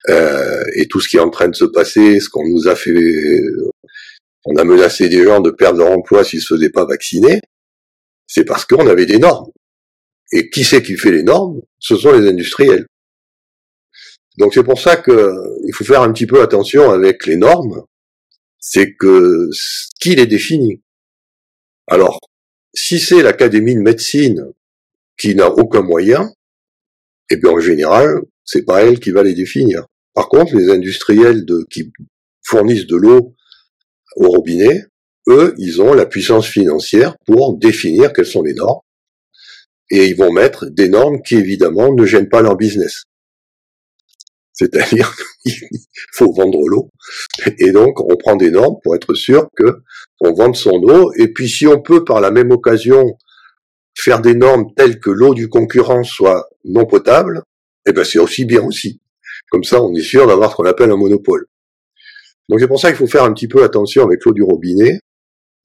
euh, 0.09 0.63
et 0.75 0.87
tout 0.87 0.99
ce 0.99 1.09
qui 1.09 1.17
est 1.17 1.21
en 1.21 1.29
train 1.29 1.47
de 1.47 1.55
se 1.55 1.65
passer, 1.65 2.19
ce 2.19 2.29
qu'on 2.29 2.47
nous 2.47 2.67
a 2.67 2.75
fait, 2.75 3.41
on 4.45 4.55
a 4.55 4.63
menacé 4.63 5.09
des 5.09 5.23
gens 5.23 5.39
de 5.39 5.51
perdre 5.51 5.79
leur 5.79 5.91
emploi 5.91 6.23
s'ils 6.23 6.41
se 6.41 6.55
faisaient 6.55 6.69
pas 6.69 6.85
vacciner, 6.85 7.39
c'est 8.27 8.45
parce 8.45 8.65
qu'on 8.65 8.87
avait 8.87 9.05
des 9.05 9.19
normes. 9.19 9.51
Et 10.31 10.49
qui 10.49 10.63
c'est 10.63 10.81
qui 10.81 10.95
fait 10.97 11.11
les 11.11 11.23
normes? 11.23 11.61
Ce 11.79 11.95
sont 11.95 12.11
les 12.13 12.27
industriels. 12.27 12.85
Donc 14.37 14.53
c'est 14.53 14.63
pour 14.63 14.79
ça 14.79 14.95
que 14.95 15.33
il 15.67 15.73
faut 15.73 15.83
faire 15.83 16.01
un 16.01 16.11
petit 16.13 16.25
peu 16.25 16.41
attention 16.41 16.89
avec 16.91 17.25
les 17.25 17.35
normes, 17.35 17.83
c'est 18.59 18.93
que 18.93 19.49
qui 19.99 20.15
les 20.15 20.27
définit? 20.27 20.81
Alors, 21.87 22.19
si 22.73 22.99
c'est 22.99 23.21
l'Académie 23.21 23.75
de 23.75 23.81
médecine 23.81 24.45
qui 25.17 25.35
n'a 25.35 25.49
aucun 25.49 25.81
moyen, 25.81 26.31
eh 27.29 27.35
bien 27.35 27.51
en 27.51 27.59
général, 27.59 28.21
c'est 28.45 28.63
pas 28.63 28.83
elle 28.83 28.99
qui 28.99 29.11
va 29.11 29.23
les 29.23 29.33
définir. 29.33 29.85
Par 30.13 30.29
contre, 30.29 30.55
les 30.55 30.69
industriels 30.69 31.45
qui 31.69 31.91
fournissent 32.43 32.87
de 32.87 32.95
l'eau 32.95 33.35
au 34.15 34.27
robinet, 34.29 34.85
eux, 35.27 35.53
ils 35.57 35.81
ont 35.81 35.93
la 35.93 36.05
puissance 36.05 36.47
financière 36.47 37.15
pour 37.25 37.57
définir 37.57 38.13
quelles 38.13 38.25
sont 38.25 38.43
les 38.43 38.53
normes. 38.53 38.81
Et 39.91 40.07
ils 40.07 40.15
vont 40.15 40.31
mettre 40.31 40.65
des 40.65 40.89
normes 40.89 41.21
qui, 41.21 41.35
évidemment, 41.35 41.93
ne 41.93 42.05
gênent 42.05 42.29
pas 42.29 42.41
leur 42.41 42.55
business. 42.55 43.03
C'est-à-dire 44.53 45.15
qu'il 45.45 45.59
faut 46.13 46.31
vendre 46.33 46.67
l'eau. 46.67 46.89
Et 47.59 47.71
donc, 47.71 47.99
on 47.99 48.15
prend 48.15 48.35
des 48.35 48.49
normes 48.49 48.77
pour 48.83 48.95
être 48.95 49.13
sûr 49.13 49.47
que 49.55 49.83
on 50.19 50.33
vende 50.33 50.55
son 50.55 50.81
eau. 50.83 51.11
Et 51.13 51.27
puis, 51.31 51.47
si 51.47 51.67
on 51.67 51.81
peut, 51.81 52.03
par 52.03 52.21
la 52.21 52.31
même 52.31 52.51
occasion, 52.51 53.17
faire 53.95 54.21
des 54.21 54.33
normes 54.33 54.73
telles 54.75 54.99
que 54.99 55.09
l'eau 55.09 55.33
du 55.33 55.49
concurrent 55.49 56.03
soit 56.03 56.47
non 56.63 56.85
potable, 56.85 57.43
eh 57.87 57.91
ben, 57.91 58.03
c'est 58.03 58.19
aussi 58.19 58.45
bien 58.45 58.63
aussi. 58.63 59.01
Comme 59.49 59.63
ça, 59.63 59.81
on 59.81 59.93
est 59.93 60.01
sûr 60.01 60.27
d'avoir 60.27 60.51
ce 60.51 60.55
qu'on 60.55 60.65
appelle 60.65 60.91
un 60.91 60.97
monopole. 60.97 61.45
Donc 62.49 62.59
c'est 62.59 62.67
pour 62.67 62.79
ça 62.79 62.89
qu'il 62.89 62.97
faut 62.97 63.07
faire 63.07 63.23
un 63.23 63.33
petit 63.33 63.47
peu 63.47 63.63
attention 63.63 64.03
avec 64.03 64.25
l'eau 64.25 64.33
du 64.33 64.43
robinet, 64.43 64.99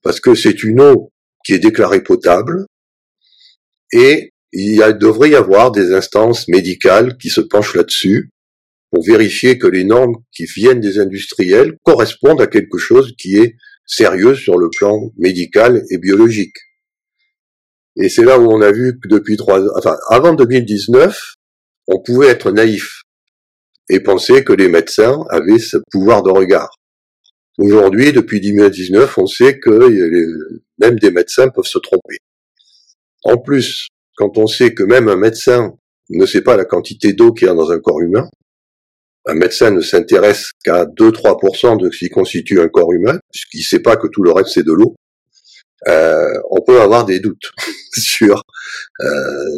parce 0.03 0.19
que 0.19 0.35
c'est 0.35 0.63
une 0.63 0.81
eau 0.81 1.11
qui 1.43 1.53
est 1.53 1.59
déclarée 1.59 2.01
potable, 2.01 2.65
et 3.91 4.31
il 4.53 4.75
y 4.75 4.81
a, 4.81 4.93
devrait 4.93 5.31
y 5.31 5.35
avoir 5.35 5.71
des 5.71 5.93
instances 5.93 6.47
médicales 6.47 7.17
qui 7.17 7.29
se 7.29 7.41
penchent 7.41 7.75
là-dessus 7.75 8.31
pour 8.91 9.03
vérifier 9.03 9.57
que 9.57 9.67
les 9.67 9.83
normes 9.83 10.15
qui 10.31 10.45
viennent 10.45 10.79
des 10.79 10.99
industriels 10.99 11.77
correspondent 11.83 12.41
à 12.41 12.47
quelque 12.47 12.77
chose 12.77 13.13
qui 13.17 13.37
est 13.37 13.55
sérieux 13.85 14.35
sur 14.35 14.57
le 14.57 14.69
plan 14.69 15.11
médical 15.17 15.83
et 15.89 15.97
biologique. 15.97 16.55
Et 17.97 18.09
c'est 18.09 18.23
là 18.23 18.39
où 18.39 18.49
on 18.51 18.61
a 18.61 18.71
vu 18.71 18.99
que 18.99 19.07
depuis 19.07 19.37
trois, 19.37 19.61
enfin, 19.77 19.97
avant 20.09 20.33
2019, 20.33 21.33
on 21.87 21.99
pouvait 21.99 22.27
être 22.27 22.51
naïf 22.51 23.01
et 23.89 23.99
penser 23.99 24.43
que 24.43 24.53
les 24.53 24.67
médecins 24.67 25.23
avaient 25.29 25.59
ce 25.59 25.77
pouvoir 25.91 26.21
de 26.21 26.29
regard. 26.29 26.69
Aujourd'hui, 27.57 28.11
depuis 28.11 28.39
2019, 28.39 29.17
on 29.17 29.25
sait 29.25 29.57
que 29.59 30.59
même 30.77 30.99
des 30.99 31.11
médecins 31.11 31.49
peuvent 31.49 31.65
se 31.65 31.79
tromper. 31.79 32.17
En 33.23 33.37
plus, 33.37 33.87
quand 34.15 34.37
on 34.37 34.47
sait 34.47 34.73
que 34.73 34.83
même 34.83 35.09
un 35.09 35.15
médecin 35.15 35.73
ne 36.09 36.25
sait 36.25 36.41
pas 36.41 36.57
la 36.57 36.65
quantité 36.65 37.13
d'eau 37.13 37.33
qu'il 37.33 37.47
y 37.47 37.51
a 37.51 37.53
dans 37.53 37.71
un 37.71 37.79
corps 37.79 38.01
humain, 38.01 38.27
un 39.25 39.33
médecin 39.33 39.71
ne 39.71 39.81
s'intéresse 39.81 40.51
qu'à 40.63 40.85
2-3% 40.85 41.79
de 41.81 41.91
ce 41.91 41.97
qui 41.97 42.09
constitue 42.09 42.61
un 42.61 42.69
corps 42.69 42.93
humain, 42.93 43.19
puisqu'il 43.31 43.59
ne 43.59 43.63
sait 43.63 43.81
pas 43.81 43.97
que 43.97 44.07
tout 44.07 44.23
le 44.23 44.31
reste 44.31 44.51
c'est 44.53 44.63
de 44.63 44.71
l'eau, 44.71 44.95
euh, 45.87 46.33
on 46.49 46.61
peut 46.61 46.81
avoir 46.81 47.05
des 47.05 47.19
doutes 47.19 47.51
sur 47.93 48.41
euh, 49.01 49.05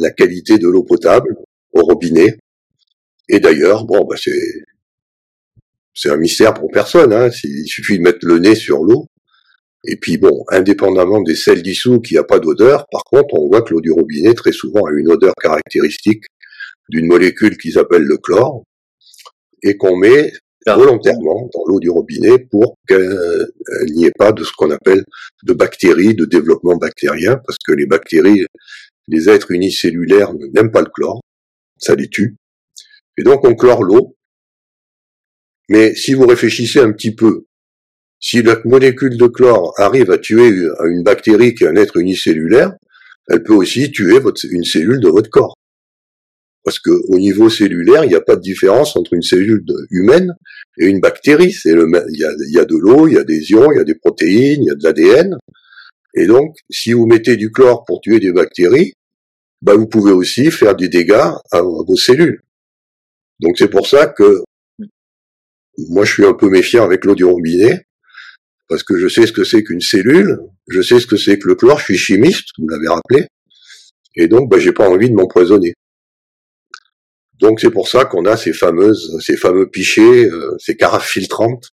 la 0.01 0.11
qualité 0.11 0.57
de 0.57 0.67
l'eau 0.67 0.83
potable 0.83 1.35
au 1.73 1.81
robinet. 1.81 2.37
Et 3.29 3.39
d'ailleurs, 3.39 3.85
bon, 3.85 4.05
bah 4.05 4.15
c'est 5.93 6.09
un 6.09 6.17
mystère 6.17 6.53
pour 6.53 6.71
personne. 6.71 7.13
Hein. 7.13 7.29
Il 7.43 7.67
suffit 7.67 7.97
de 7.97 8.03
mettre 8.03 8.25
le 8.25 8.39
nez 8.39 8.55
sur 8.55 8.83
l'eau 8.83 9.07
et 9.85 9.95
puis 9.95 10.17
bon, 10.17 10.43
indépendamment 10.49 11.21
des 11.21 11.35
sels 11.35 11.61
dissous 11.61 12.01
qui 12.01 12.17
a 12.17 12.23
pas 12.23 12.39
d'odeur, 12.39 12.85
par 12.91 13.03
contre, 13.05 13.33
on 13.35 13.47
voit 13.47 13.61
que 13.61 13.73
l'eau 13.73 13.81
du 13.81 13.91
robinet 13.91 14.33
très 14.33 14.51
souvent 14.51 14.85
a 14.85 14.91
une 14.91 15.09
odeur 15.09 15.33
caractéristique 15.41 16.25
d'une 16.89 17.07
molécule 17.07 17.57
qui 17.57 17.71
s'appelle 17.71 18.03
le 18.03 18.17
chlore 18.17 18.63
et 19.63 19.77
qu'on 19.77 19.95
met 19.95 20.31
volontairement 20.65 21.49
dans 21.53 21.63
l'eau 21.67 21.79
du 21.79 21.89
robinet 21.89 22.39
pour 22.39 22.75
qu'il 22.87 23.95
n'y 23.95 24.05
ait 24.05 24.11
pas 24.17 24.31
de 24.31 24.43
ce 24.43 24.51
qu'on 24.57 24.71
appelle 24.71 25.03
de 25.43 25.53
bactéries, 25.53 26.13
de 26.13 26.25
développement 26.25 26.75
bactérien, 26.75 27.37
parce 27.45 27.57
que 27.65 27.71
les 27.71 27.85
bactéries, 27.85 28.45
les 29.07 29.29
êtres 29.29 29.51
unicellulaires 29.51 30.33
n'aiment 30.53 30.71
pas 30.71 30.81
le 30.81 30.89
chlore, 30.93 31.21
ça 31.77 31.95
les 31.95 32.09
tue. 32.09 32.35
Et 33.17 33.23
donc 33.23 33.45
on 33.45 33.55
chlore 33.55 33.83
l'eau. 33.83 34.15
Mais 35.69 35.95
si 35.95 36.13
vous 36.13 36.27
réfléchissez 36.27 36.79
un 36.79 36.91
petit 36.91 37.15
peu, 37.15 37.45
si 38.19 38.41
la 38.41 38.59
molécule 38.65 39.17
de 39.17 39.27
chlore 39.27 39.73
arrive 39.77 40.11
à 40.11 40.17
tuer 40.17 40.49
une 40.85 41.03
bactérie 41.03 41.53
qui 41.55 41.63
est 41.63 41.67
un 41.67 41.75
être 41.75 41.97
unicellulaire, 41.97 42.73
elle 43.29 43.43
peut 43.43 43.53
aussi 43.53 43.91
tuer 43.91 44.19
une 44.51 44.63
cellule 44.63 44.99
de 44.99 45.09
votre 45.09 45.29
corps. 45.29 45.55
Parce 46.63 46.79
que 46.79 46.91
au 47.07 47.17
niveau 47.17 47.49
cellulaire, 47.49 48.03
il 48.03 48.09
n'y 48.09 48.15
a 48.15 48.21
pas 48.21 48.35
de 48.35 48.41
différence 48.41 48.97
entre 48.97 49.13
une 49.13 49.21
cellule 49.21 49.63
humaine 49.89 50.33
et 50.77 50.87
une 50.87 50.99
bactérie. 50.99 51.51
C'est 51.51 51.73
le, 51.73 51.89
il 52.11 52.19
y 52.19 52.25
a, 52.25 52.31
y 52.49 52.59
a 52.59 52.65
de 52.65 52.75
l'eau, 52.75 53.07
il 53.07 53.13
y 53.13 53.17
a 53.17 53.23
des 53.23 53.51
ions, 53.51 53.71
il 53.71 53.77
y 53.77 53.81
a 53.81 53.85
des 53.85 53.95
protéines, 53.95 54.63
il 54.63 54.67
y 54.67 54.71
a 54.71 54.75
de 54.75 54.83
l'ADN. 54.83 55.37
Et 56.15 56.27
donc, 56.27 56.55
si 56.69 56.91
vous 56.91 57.05
mettez 57.05 57.37
du 57.37 57.51
chlore 57.51 57.85
pour 57.85 58.01
tuer 58.01 58.19
des 58.19 58.33
bactéries, 58.33 58.93
bah, 59.61 59.75
vous 59.75 59.87
pouvez 59.87 60.11
aussi 60.11 60.51
faire 60.51 60.75
des 60.75 60.89
dégâts 60.89 61.31
à 61.51 61.61
vos 61.61 61.95
cellules. 61.95 62.41
Donc 63.39 63.57
c'est 63.57 63.69
pour 63.69 63.87
ça 63.87 64.07
que 64.07 64.43
moi 65.77 66.03
je 66.03 66.13
suis 66.13 66.25
un 66.25 66.33
peu 66.33 66.49
méfiant 66.49 66.83
avec 66.83 67.05
l'eau 67.05 67.15
du 67.15 67.23
robinet 67.23 67.85
parce 68.69 68.83
que 68.83 68.97
je 68.97 69.07
sais 69.07 69.25
ce 69.25 69.33
que 69.33 69.43
c'est 69.43 69.63
qu'une 69.63 69.81
cellule, 69.81 70.39
je 70.67 70.81
sais 70.81 70.99
ce 70.99 71.07
que 71.07 71.17
c'est 71.17 71.39
que 71.39 71.47
le 71.47 71.55
chlore, 71.55 71.79
je 71.79 71.85
suis 71.85 71.97
chimiste, 71.97 72.49
vous 72.59 72.69
l'avez 72.69 72.87
rappelé, 72.87 73.27
et 74.15 74.27
donc 74.27 74.49
bah, 74.49 74.59
j'ai 74.59 74.71
pas 74.71 74.87
envie 74.87 75.09
de 75.09 75.15
m'empoisonner. 75.15 75.73
Donc 77.39 77.59
c'est 77.59 77.71
pour 77.71 77.87
ça 77.87 78.05
qu'on 78.05 78.25
a 78.25 78.37
ces 78.37 78.53
fameuses, 78.53 79.17
ces 79.25 79.37
fameux 79.37 79.69
pichets, 79.69 80.25
euh, 80.25 80.55
ces 80.59 80.75
carafes 80.75 81.07
filtrantes 81.07 81.69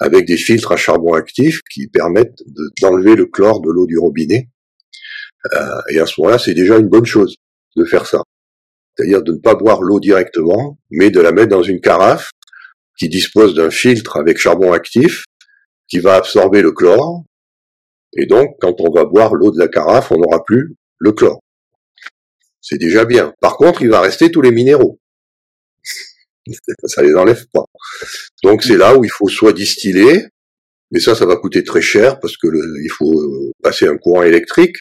avec 0.00 0.26
des 0.26 0.36
filtres 0.36 0.72
à 0.72 0.76
charbon 0.76 1.14
actif 1.14 1.60
qui 1.70 1.88
permettent 1.88 2.42
d'enlever 2.80 3.14
le 3.14 3.26
chlore 3.26 3.60
de 3.60 3.70
l'eau 3.70 3.86
du 3.86 3.98
robinet. 3.98 4.48
Euh, 5.54 5.80
et 5.90 6.00
à 6.00 6.06
ce 6.06 6.20
moment-là, 6.20 6.38
c'est 6.38 6.54
déjà 6.54 6.78
une 6.78 6.88
bonne 6.88 7.04
chose 7.04 7.36
de 7.76 7.84
faire 7.84 8.06
ça. 8.06 8.22
C'est-à-dire 8.96 9.22
de 9.22 9.32
ne 9.32 9.38
pas 9.38 9.54
boire 9.54 9.82
l'eau 9.82 10.00
directement, 10.00 10.78
mais 10.90 11.10
de 11.10 11.20
la 11.20 11.32
mettre 11.32 11.50
dans 11.50 11.62
une 11.62 11.80
carafe 11.80 12.30
qui 12.98 13.08
dispose 13.08 13.54
d'un 13.54 13.70
filtre 13.70 14.16
avec 14.16 14.38
charbon 14.38 14.72
actif 14.72 15.24
qui 15.88 15.98
va 15.98 16.16
absorber 16.16 16.62
le 16.62 16.72
chlore. 16.72 17.24
Et 18.16 18.26
donc, 18.26 18.56
quand 18.60 18.80
on 18.80 18.92
va 18.92 19.04
boire 19.04 19.34
l'eau 19.34 19.50
de 19.50 19.58
la 19.58 19.68
carafe, 19.68 20.12
on 20.12 20.16
n'aura 20.16 20.44
plus 20.44 20.74
le 20.98 21.12
chlore. 21.12 21.40
C'est 22.60 22.78
déjà 22.78 23.04
bien. 23.04 23.32
Par 23.40 23.56
contre, 23.56 23.82
il 23.82 23.90
va 23.90 24.00
rester 24.00 24.30
tous 24.30 24.42
les 24.42 24.50
minéraux. 24.50 24.98
ça 26.84 27.02
les 27.02 27.14
enlève 27.14 27.46
pas. 27.52 27.64
Donc 28.42 28.62
c'est 28.62 28.76
là 28.76 28.96
où 28.96 29.04
il 29.04 29.10
faut 29.10 29.28
soit 29.28 29.52
distiller, 29.52 30.26
mais 30.90 31.00
ça, 31.00 31.14
ça 31.14 31.26
va 31.26 31.36
coûter 31.36 31.64
très 31.64 31.82
cher 31.82 32.18
parce 32.20 32.36
que 32.36 32.46
il 32.82 32.90
faut 32.90 33.20
euh, 33.20 33.52
passer 33.62 33.86
un 33.86 33.96
courant 33.96 34.22
électrique 34.22 34.76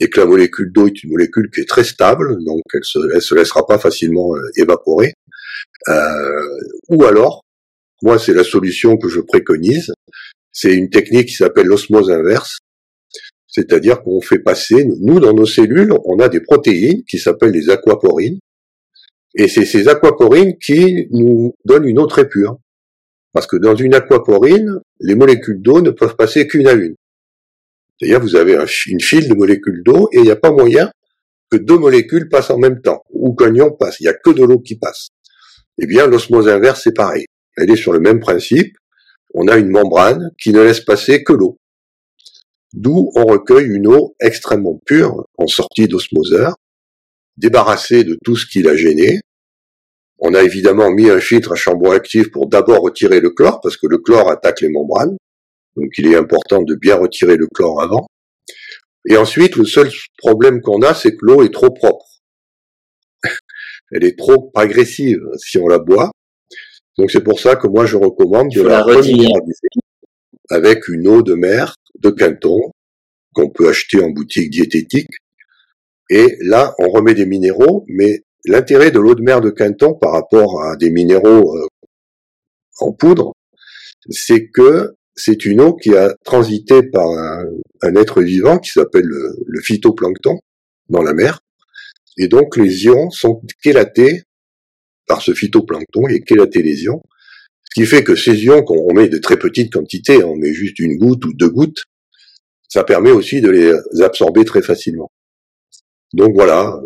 et 0.00 0.08
que 0.08 0.20
la 0.20 0.26
molécule 0.26 0.72
d'eau 0.72 0.86
est 0.86 1.02
une 1.02 1.10
molécule 1.10 1.50
qui 1.52 1.60
est 1.60 1.68
très 1.68 1.84
stable, 1.84 2.42
donc 2.44 2.62
elle 2.72 2.84
se, 2.84 2.98
se 3.20 3.34
laissera 3.34 3.66
pas 3.66 3.78
facilement 3.78 4.34
euh, 4.34 4.40
évaporer. 4.56 5.14
Euh, 5.88 6.58
ou 6.88 7.04
alors, 7.04 7.43
moi, 8.04 8.18
c'est 8.18 8.34
la 8.34 8.44
solution 8.44 8.98
que 8.98 9.08
je 9.08 9.20
préconise, 9.20 9.90
c'est 10.52 10.74
une 10.74 10.90
technique 10.90 11.28
qui 11.28 11.34
s'appelle 11.36 11.66
l'osmose 11.66 12.10
inverse, 12.10 12.58
c'est-à-dire 13.48 14.02
qu'on 14.02 14.20
fait 14.20 14.40
passer, 14.40 14.86
nous, 15.00 15.20
dans 15.20 15.32
nos 15.32 15.46
cellules, 15.46 15.94
on 16.04 16.18
a 16.18 16.28
des 16.28 16.40
protéines 16.40 17.02
qui 17.08 17.18
s'appellent 17.18 17.52
les 17.52 17.70
aquaporines, 17.70 18.38
et 19.34 19.48
c'est 19.48 19.64
ces 19.64 19.88
aquaporines 19.88 20.58
qui 20.58 21.08
nous 21.12 21.54
donnent 21.64 21.88
une 21.88 21.98
eau 21.98 22.06
très 22.06 22.28
pure. 22.28 22.58
Parce 23.32 23.46
que 23.46 23.56
dans 23.56 23.74
une 23.74 23.94
aquaporine, 23.94 24.80
les 25.00 25.14
molécules 25.14 25.62
d'eau 25.62 25.80
ne 25.80 25.90
peuvent 25.90 26.14
passer 26.14 26.46
qu'une 26.46 26.68
à 26.68 26.72
une. 26.72 26.94
C'est-à-dire, 27.98 28.20
vous 28.20 28.36
avez 28.36 28.58
une 28.86 29.00
file 29.00 29.30
de 29.30 29.34
molécules 29.34 29.82
d'eau 29.82 30.10
et 30.12 30.18
il 30.18 30.24
n'y 30.24 30.30
a 30.30 30.36
pas 30.36 30.52
moyen 30.52 30.90
que 31.50 31.56
deux 31.56 31.78
molécules 31.78 32.28
passent 32.28 32.50
en 32.50 32.58
même 32.58 32.82
temps, 32.82 33.02
ou 33.08 33.34
qu'un 33.34 33.54
ion 33.54 33.72
passe. 33.72 33.98
Il 34.00 34.04
n'y 34.04 34.10
a 34.10 34.14
que 34.14 34.30
de 34.30 34.44
l'eau 34.44 34.58
qui 34.58 34.76
passe. 34.76 35.08
Eh 35.78 35.86
bien, 35.86 36.06
l'osmose 36.06 36.48
inverse, 36.48 36.82
c'est 36.84 36.94
pareil. 36.94 37.24
Elle 37.56 37.70
est 37.70 37.76
sur 37.76 37.92
le 37.92 38.00
même 38.00 38.20
principe 38.20 38.76
on 39.34 39.48
a 39.48 39.56
une 39.56 39.68
membrane 39.68 40.30
qui 40.40 40.52
ne 40.52 40.62
laisse 40.62 40.80
passer 40.80 41.24
que 41.24 41.32
l'eau. 41.32 41.58
D'où 42.72 43.10
on 43.16 43.24
recueille 43.24 43.66
une 43.66 43.88
eau 43.88 44.14
extrêmement 44.20 44.80
pure 44.86 45.26
en 45.38 45.46
sortie 45.48 45.88
d'osmoseur, 45.88 46.54
débarrassée 47.36 48.04
de 48.04 48.16
tout 48.24 48.36
ce 48.36 48.46
qui 48.46 48.62
l'a 48.62 48.76
gêné. 48.76 49.20
On 50.18 50.34
a 50.34 50.42
évidemment 50.42 50.90
mis 50.90 51.10
un 51.10 51.20
filtre 51.20 51.52
à 51.52 51.56
chambon 51.56 51.90
actif 51.90 52.30
pour 52.30 52.48
d'abord 52.48 52.80
retirer 52.80 53.20
le 53.20 53.30
chlore, 53.30 53.60
parce 53.60 53.76
que 53.76 53.88
le 53.88 53.98
chlore 53.98 54.30
attaque 54.30 54.60
les 54.60 54.68
membranes. 54.68 55.16
Donc 55.76 55.90
il 55.98 56.06
est 56.06 56.16
important 56.16 56.62
de 56.62 56.74
bien 56.76 56.96
retirer 56.96 57.36
le 57.36 57.48
chlore 57.52 57.82
avant. 57.82 58.06
Et 59.06 59.16
ensuite, 59.16 59.56
le 59.56 59.64
seul 59.64 59.90
problème 60.16 60.60
qu'on 60.60 60.80
a, 60.82 60.94
c'est 60.94 61.16
que 61.16 61.26
l'eau 61.26 61.42
est 61.42 61.52
trop 61.52 61.70
propre. 61.70 62.06
Elle 63.90 64.04
est 64.04 64.16
trop 64.16 64.52
agressive 64.54 65.20
si 65.36 65.58
on 65.58 65.66
la 65.66 65.78
boit. 65.78 66.10
Donc 66.98 67.10
c'est 67.10 67.22
pour 67.22 67.40
ça 67.40 67.56
que 67.56 67.66
moi 67.66 67.86
je 67.86 67.96
recommande 67.96 68.50
de 68.54 68.62
la, 68.62 68.82
reminéraliser 68.82 69.68
avec 70.50 70.88
une 70.88 71.08
eau 71.08 71.22
de 71.22 71.34
mer 71.34 71.74
de 71.98 72.10
Quinton 72.10 72.70
qu'on 73.34 73.50
peut 73.50 73.68
acheter 73.68 74.00
en 74.00 74.10
boutique 74.10 74.50
diététique. 74.50 75.10
Et 76.10 76.36
là, 76.42 76.74
on 76.78 76.88
remet 76.90 77.14
des 77.14 77.26
minéraux, 77.26 77.84
mais 77.88 78.22
l'intérêt 78.44 78.90
de 78.90 79.00
l'eau 79.00 79.14
de 79.14 79.22
mer 79.22 79.40
de 79.40 79.50
Quinton 79.50 79.94
par 79.94 80.12
rapport 80.12 80.62
à 80.62 80.76
des 80.76 80.90
minéraux 80.90 81.56
euh, 81.56 81.66
en 82.78 82.92
poudre, 82.92 83.32
c'est 84.10 84.48
que 84.48 84.94
c'est 85.16 85.44
une 85.44 85.60
eau 85.60 85.74
qui 85.74 85.96
a 85.96 86.14
transité 86.24 86.82
par 86.82 87.08
un, 87.08 87.96
être 87.96 88.22
vivant 88.22 88.58
qui 88.58 88.70
s'appelle 88.70 89.04
le, 89.04 89.36
le, 89.46 89.60
phytoplancton 89.60 90.38
dans 90.88 91.02
la 91.02 91.14
mer. 91.14 91.40
Et 92.18 92.28
donc 92.28 92.56
les 92.56 92.84
ions 92.84 93.10
sont 93.10 93.40
chélatés 93.62 94.22
par 95.06 95.22
ce 95.22 95.34
phytoplancton 95.34 96.08
et 96.08 96.22
chélaté 96.26 96.62
les 96.62 96.84
ions, 96.84 97.02
ce 97.64 97.80
qui 97.80 97.86
fait 97.86 98.04
que 98.04 98.14
ces 98.14 98.44
ions 98.44 98.62
qu'on 98.62 98.92
met 98.94 99.08
de 99.08 99.18
très 99.18 99.36
petites 99.36 99.72
quantités, 99.72 100.22
on 100.24 100.36
met 100.36 100.52
juste 100.52 100.78
une 100.78 100.96
goutte 100.96 101.24
ou 101.24 101.32
deux 101.34 101.50
gouttes, 101.50 101.82
ça 102.68 102.84
permet 102.84 103.10
aussi 103.10 103.40
de 103.40 103.50
les 103.50 103.72
absorber 104.02 104.44
très 104.44 104.62
facilement. 104.62 105.10
Donc 106.12 106.34
voilà, 106.34 106.80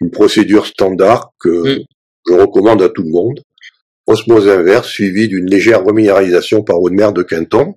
une 0.00 0.10
procédure 0.10 0.66
standard 0.66 1.32
que 1.38 1.78
mm. 1.80 1.84
je 2.28 2.32
recommande 2.32 2.82
à 2.82 2.88
tout 2.88 3.02
le 3.02 3.10
monde. 3.10 3.40
Osmose 4.06 4.48
inverse 4.48 4.88
suivie 4.88 5.28
d'une 5.28 5.48
légère 5.48 5.84
reminéralisation 5.84 6.62
par 6.62 6.80
eau 6.80 6.90
de 6.90 6.94
mer 6.94 7.12
de 7.12 7.22
Quinton. 7.22 7.74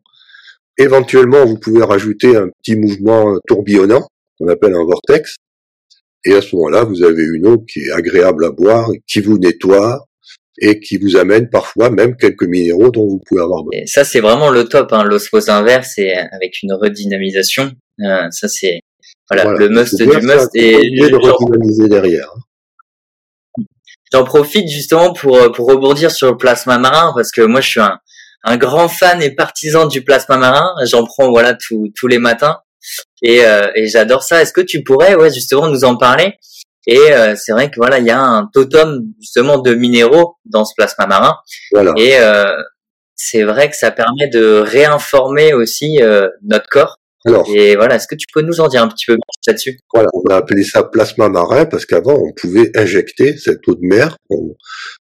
Éventuellement, 0.77 1.45
vous 1.45 1.57
pouvez 1.57 1.83
rajouter 1.83 2.35
un 2.35 2.49
petit 2.49 2.75
mouvement 2.75 3.37
tourbillonnant 3.47 4.07
qu'on 4.37 4.47
appelle 4.47 4.73
un 4.73 4.83
vortex. 4.83 5.35
Et 6.25 6.33
à 6.33 6.41
ce 6.41 6.55
moment-là, 6.55 6.83
vous 6.83 7.03
avez 7.03 7.23
une 7.23 7.47
eau 7.47 7.59
qui 7.59 7.81
est 7.81 7.91
agréable 7.91 8.45
à 8.45 8.49
boire, 8.49 8.89
qui 9.07 9.21
vous 9.21 9.37
nettoie 9.37 10.07
et 10.59 10.79
qui 10.79 10.97
vous 10.97 11.17
amène 11.17 11.49
parfois 11.49 11.89
même 11.89 12.15
quelques 12.15 12.47
minéraux 12.47 12.89
dont 12.89 13.05
vous 13.07 13.21
pouvez 13.25 13.41
avoir 13.41 13.63
besoin. 13.63 13.83
Et 13.83 13.87
ça, 13.87 14.03
c'est 14.03 14.21
vraiment 14.21 14.49
le 14.49 14.65
top, 14.65 14.91
hein, 14.93 15.03
l'osmose 15.03 15.49
inverse 15.49 15.97
et 15.97 16.13
avec 16.13 16.63
une 16.63 16.73
redynamisation. 16.73 17.71
Euh, 18.01 18.27
ça, 18.31 18.47
c'est 18.47 18.79
Voilà, 19.29 19.51
le 19.51 19.69
must 19.69 19.97
du 19.97 20.05
must 20.05 20.49
et 20.55 20.89
de 20.89 21.15
redynamiser 21.15 21.89
derrière. 21.89 22.33
J'en 24.11 24.23
profite 24.23 24.69
justement 24.69 25.13
pour 25.13 25.51
pour 25.51 25.67
rebondir 25.67 26.09
sur 26.09 26.31
le 26.31 26.37
plasma 26.37 26.77
marin 26.77 27.11
parce 27.15 27.31
que 27.31 27.41
moi 27.41 27.59
je 27.59 27.69
suis 27.69 27.79
un 27.81 27.97
un 28.43 28.55
grand 28.55 28.87
fan 28.87 29.21
et 29.21 29.31
partisan 29.31 29.87
du 29.87 30.03
plasma 30.03 30.37
marin. 30.37 30.69
J'en 30.85 31.03
prends 31.03 31.29
voilà 31.29 31.55
tous 31.55 32.07
les 32.07 32.19
matins 32.19 32.59
et, 33.21 33.45
euh, 33.45 33.71
et 33.75 33.87
j'adore 33.87 34.23
ça. 34.23 34.41
Est-ce 34.41 34.53
que 34.53 34.61
tu 34.61 34.83
pourrais 34.83 35.15
ouais 35.15 35.33
justement 35.33 35.67
nous 35.67 35.83
en 35.83 35.97
parler? 35.97 36.33
Et 36.87 36.99
euh, 37.11 37.35
c'est 37.35 37.51
vrai 37.51 37.69
que 37.69 37.75
voilà 37.77 37.99
il 37.99 38.05
y 38.05 38.11
a 38.11 38.19
un 38.19 38.49
totem 38.53 39.01
justement 39.19 39.57
de 39.59 39.73
minéraux 39.73 40.37
dans 40.45 40.65
ce 40.65 40.73
plasma 40.75 41.07
marin. 41.07 41.35
Voilà. 41.73 41.93
Et 41.97 42.17
euh, 42.19 42.55
c'est 43.15 43.43
vrai 43.43 43.69
que 43.69 43.75
ça 43.75 43.91
permet 43.91 44.27
de 44.27 44.59
réinformer 44.59 45.53
aussi 45.53 45.99
notre 46.43 46.67
corps. 46.69 46.97
Alors, 47.27 47.49
et 47.51 47.75
voilà, 47.75 47.95
est-ce 47.95 48.07
que 48.07 48.13
tu 48.13 48.27
peux 48.31 48.43
nous 48.43 48.61
en 48.61 48.67
dire 48.67 48.83
un 48.83 48.87
petit 48.87 49.05
peu 49.07 49.15
plus 49.15 49.47
là-dessus? 49.47 49.79
Voilà, 49.91 50.09
on 50.13 50.31
a 50.31 50.35
appelé 50.35 50.63
ça 50.63 50.83
plasma 50.83 51.27
marin 51.27 51.65
parce 51.65 51.87
qu'avant 51.87 52.13
on 52.13 52.31
pouvait 52.33 52.69
injecter 52.75 53.35
cette 53.37 53.67
eau 53.67 53.73
de 53.73 53.81
mer. 53.81 54.15
On, 54.29 54.55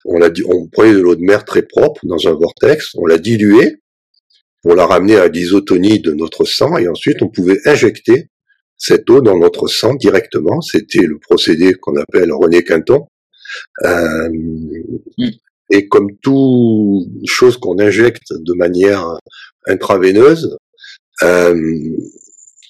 on, 0.05 0.17
l'a, 0.17 0.29
on 0.47 0.67
prenait 0.69 0.93
de 0.93 0.99
l'eau 0.99 1.15
de 1.15 1.21
mer 1.21 1.43
très 1.43 1.63
propre 1.63 1.99
dans 2.03 2.25
un 2.27 2.31
vortex, 2.31 2.91
on 2.95 3.05
l'a 3.05 3.17
diluée 3.17 3.81
pour 4.65 4.73
la 4.73 4.87
ramener 4.87 5.15
à 5.15 5.27
l'isotonie 5.27 5.99
de 5.99 6.11
notre 6.13 6.43
sang 6.43 6.75
et 6.77 6.87
ensuite 6.87 7.21
on 7.21 7.27
pouvait 7.27 7.59
injecter 7.65 8.31
cette 8.75 9.07
eau 9.11 9.21
dans 9.21 9.37
notre 9.37 9.67
sang 9.67 9.93
directement. 9.93 10.59
C'était 10.61 11.05
le 11.05 11.19
procédé 11.19 11.75
qu'on 11.75 11.95
appelle 11.97 12.33
René 12.33 12.63
Quinton. 12.63 13.05
Euh. 13.83 14.29
Et 15.69 15.87
comme 15.87 16.17
toute 16.17 17.07
chose 17.27 17.57
qu'on 17.57 17.77
injecte 17.77 18.33
de 18.33 18.53
manière 18.53 19.05
intraveineuse, 19.67 20.57
euh, 21.21 21.55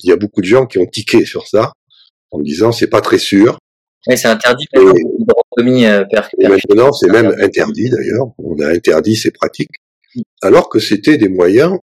il 0.04 0.10
y 0.10 0.12
a 0.12 0.18
beaucoup 0.18 0.42
de 0.42 0.46
gens 0.46 0.66
qui 0.66 0.80
ont 0.80 0.86
tiqué 0.86 1.24
sur 1.24 1.48
ça 1.48 1.72
en 2.32 2.42
disant 2.42 2.74
c'est 2.74 2.88
pas 2.88 3.02
très 3.02 3.20
sûr. 3.20 3.58
Oui, 4.08 4.18
c'est 4.18 4.28
interdit. 4.28 4.66
Euh, 4.76 4.94
maintenant, 5.58 6.92
c'est 6.92 7.10
même 7.10 7.34
interdit 7.40 7.90
d'ailleurs. 7.90 8.28
On 8.38 8.60
a 8.60 8.68
interdit 8.68 9.16
ces 9.16 9.32
pratiques, 9.32 9.72
alors 10.42 10.70
que 10.70 10.80
c'était 10.80 11.18
des 11.18 11.30
moyens 11.30 11.78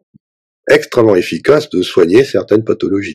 extrêmement 0.68 1.16
efficaces 1.16 1.70
de 1.70 1.82
soigner 1.82 2.24
certaines 2.24 2.64
pathologies. 2.64 3.14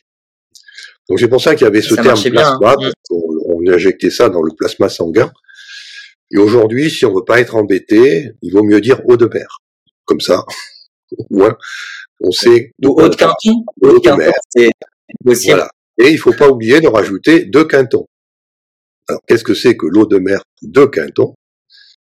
Donc 1.08 1.20
c'est 1.20 1.28
pour 1.28 1.40
ça 1.40 1.54
qu'il 1.54 1.64
y 1.64 1.68
avait 1.68 1.82
ce 1.82 1.94
terme 1.94 2.20
plasma, 2.20 2.76
hein. 2.80 2.90
on, 3.10 3.60
injectait 3.66 4.10
ça 4.10 4.28
dans 4.28 4.42
le 4.42 4.52
plasma 4.56 4.88
sanguin. 4.88 5.32
Et 6.30 6.38
aujourd'hui, 6.38 6.90
si 6.90 7.04
on 7.04 7.14
veut 7.14 7.24
pas 7.24 7.40
être 7.40 7.54
embêté, 7.54 8.32
il 8.42 8.52
vaut 8.52 8.62
mieux 8.62 8.80
dire 8.80 9.00
eau 9.06 9.16
de 9.16 9.26
mer, 9.26 9.58
comme 10.04 10.20
ça. 10.20 10.44
ouais. 11.30 11.50
On 12.20 12.30
sait. 12.30 12.72
Eau 12.82 13.08
de 13.08 13.14
quinton. 13.14 13.64
Eau 13.82 13.98
de 13.98 14.10
mer. 14.12 14.32
Voilà. 15.24 15.70
Et 15.98 16.10
il 16.10 16.18
faut 16.18 16.32
pas 16.32 16.48
oublier 16.48 16.80
de 16.80 16.88
rajouter 16.88 17.44
deux 17.44 17.64
quintons. 17.64 18.06
Alors, 19.08 19.20
qu'est-ce 19.26 19.44
que 19.44 19.54
c'est 19.54 19.76
que 19.76 19.86
l'eau 19.86 20.06
de 20.06 20.18
mer 20.18 20.42
de 20.62 20.86
Quinton? 20.86 21.34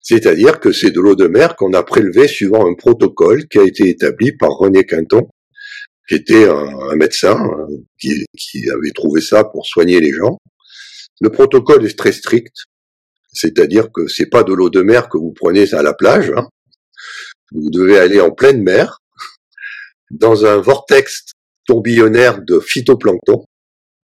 C'est-à-dire 0.00 0.60
que 0.60 0.72
c'est 0.72 0.90
de 0.90 1.00
l'eau 1.00 1.14
de 1.14 1.26
mer 1.26 1.56
qu'on 1.56 1.72
a 1.74 1.82
prélevée 1.82 2.26
suivant 2.26 2.66
un 2.66 2.74
protocole 2.74 3.46
qui 3.48 3.58
a 3.58 3.64
été 3.64 3.88
établi 3.88 4.32
par 4.32 4.50
René 4.50 4.84
Quinton, 4.84 5.28
qui 6.08 6.14
était 6.14 6.48
un, 6.48 6.96
médecin 6.96 7.36
hein, 7.36 7.66
qui, 7.98 8.24
avait 8.70 8.92
trouvé 8.94 9.20
ça 9.20 9.44
pour 9.44 9.66
soigner 9.66 10.00
les 10.00 10.12
gens. 10.12 10.38
Le 11.20 11.30
protocole 11.30 11.84
est 11.84 11.98
très 11.98 12.12
strict, 12.12 12.54
c'est-à-dire 13.32 13.92
que 13.92 14.08
c'est 14.08 14.30
pas 14.30 14.42
de 14.42 14.54
l'eau 14.54 14.70
de 14.70 14.82
mer 14.82 15.08
que 15.08 15.18
vous 15.18 15.32
prenez 15.32 15.72
à 15.74 15.82
la 15.82 15.92
plage. 15.92 16.32
Hein. 16.34 16.48
Vous 17.52 17.70
devez 17.70 17.98
aller 17.98 18.20
en 18.20 18.30
pleine 18.30 18.62
mer, 18.62 19.00
dans 20.10 20.46
un 20.46 20.60
vortex 20.60 21.24
tourbillonnaire 21.66 22.42
de 22.42 22.58
phytoplancton, 22.58 23.44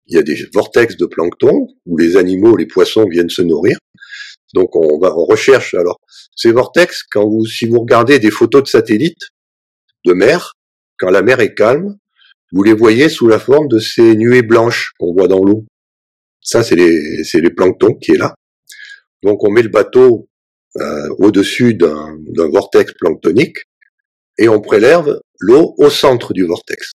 il 0.07 0.15
y 0.15 0.17
a 0.17 0.23
des 0.23 0.35
vortex 0.53 0.97
de 0.97 1.05
plancton 1.05 1.67
où 1.85 1.97
les 1.97 2.17
animaux, 2.17 2.57
les 2.57 2.65
poissons 2.65 3.05
viennent 3.07 3.29
se 3.29 3.41
nourrir. 3.41 3.77
Donc 4.53 4.75
on 4.75 4.99
va 4.99 5.09
recherche. 5.09 5.73
Alors 5.73 5.99
ces 6.35 6.51
vortex, 6.51 7.03
quand 7.03 7.27
vous, 7.27 7.45
si 7.45 7.65
vous 7.67 7.79
regardez 7.79 8.19
des 8.19 8.31
photos 8.31 8.63
de 8.63 8.67
satellites 8.67 9.29
de 10.05 10.13
mer, 10.13 10.53
quand 10.97 11.09
la 11.09 11.21
mer 11.21 11.39
est 11.39 11.53
calme, 11.53 11.97
vous 12.51 12.63
les 12.63 12.73
voyez 12.73 13.09
sous 13.09 13.27
la 13.27 13.39
forme 13.39 13.67
de 13.67 13.79
ces 13.79 14.15
nuées 14.15 14.41
blanches 14.41 14.91
qu'on 14.99 15.13
voit 15.13 15.27
dans 15.27 15.43
l'eau. 15.43 15.65
Ça, 16.41 16.63
c'est 16.63 16.75
les, 16.75 17.23
c'est 17.23 17.39
les 17.39 17.51
planctons 17.51 17.93
qui 17.93 18.11
est 18.11 18.17
là. 18.17 18.35
Donc 19.23 19.43
on 19.43 19.51
met 19.51 19.61
le 19.61 19.69
bateau 19.69 20.27
euh, 20.77 21.07
au-dessus 21.19 21.75
d'un, 21.75 22.17
d'un 22.27 22.49
vortex 22.49 22.93
planctonique 22.93 23.57
et 24.37 24.49
on 24.49 24.59
prélève 24.59 25.19
l'eau 25.39 25.75
au 25.77 25.89
centre 25.89 26.33
du 26.33 26.45
vortex, 26.45 26.91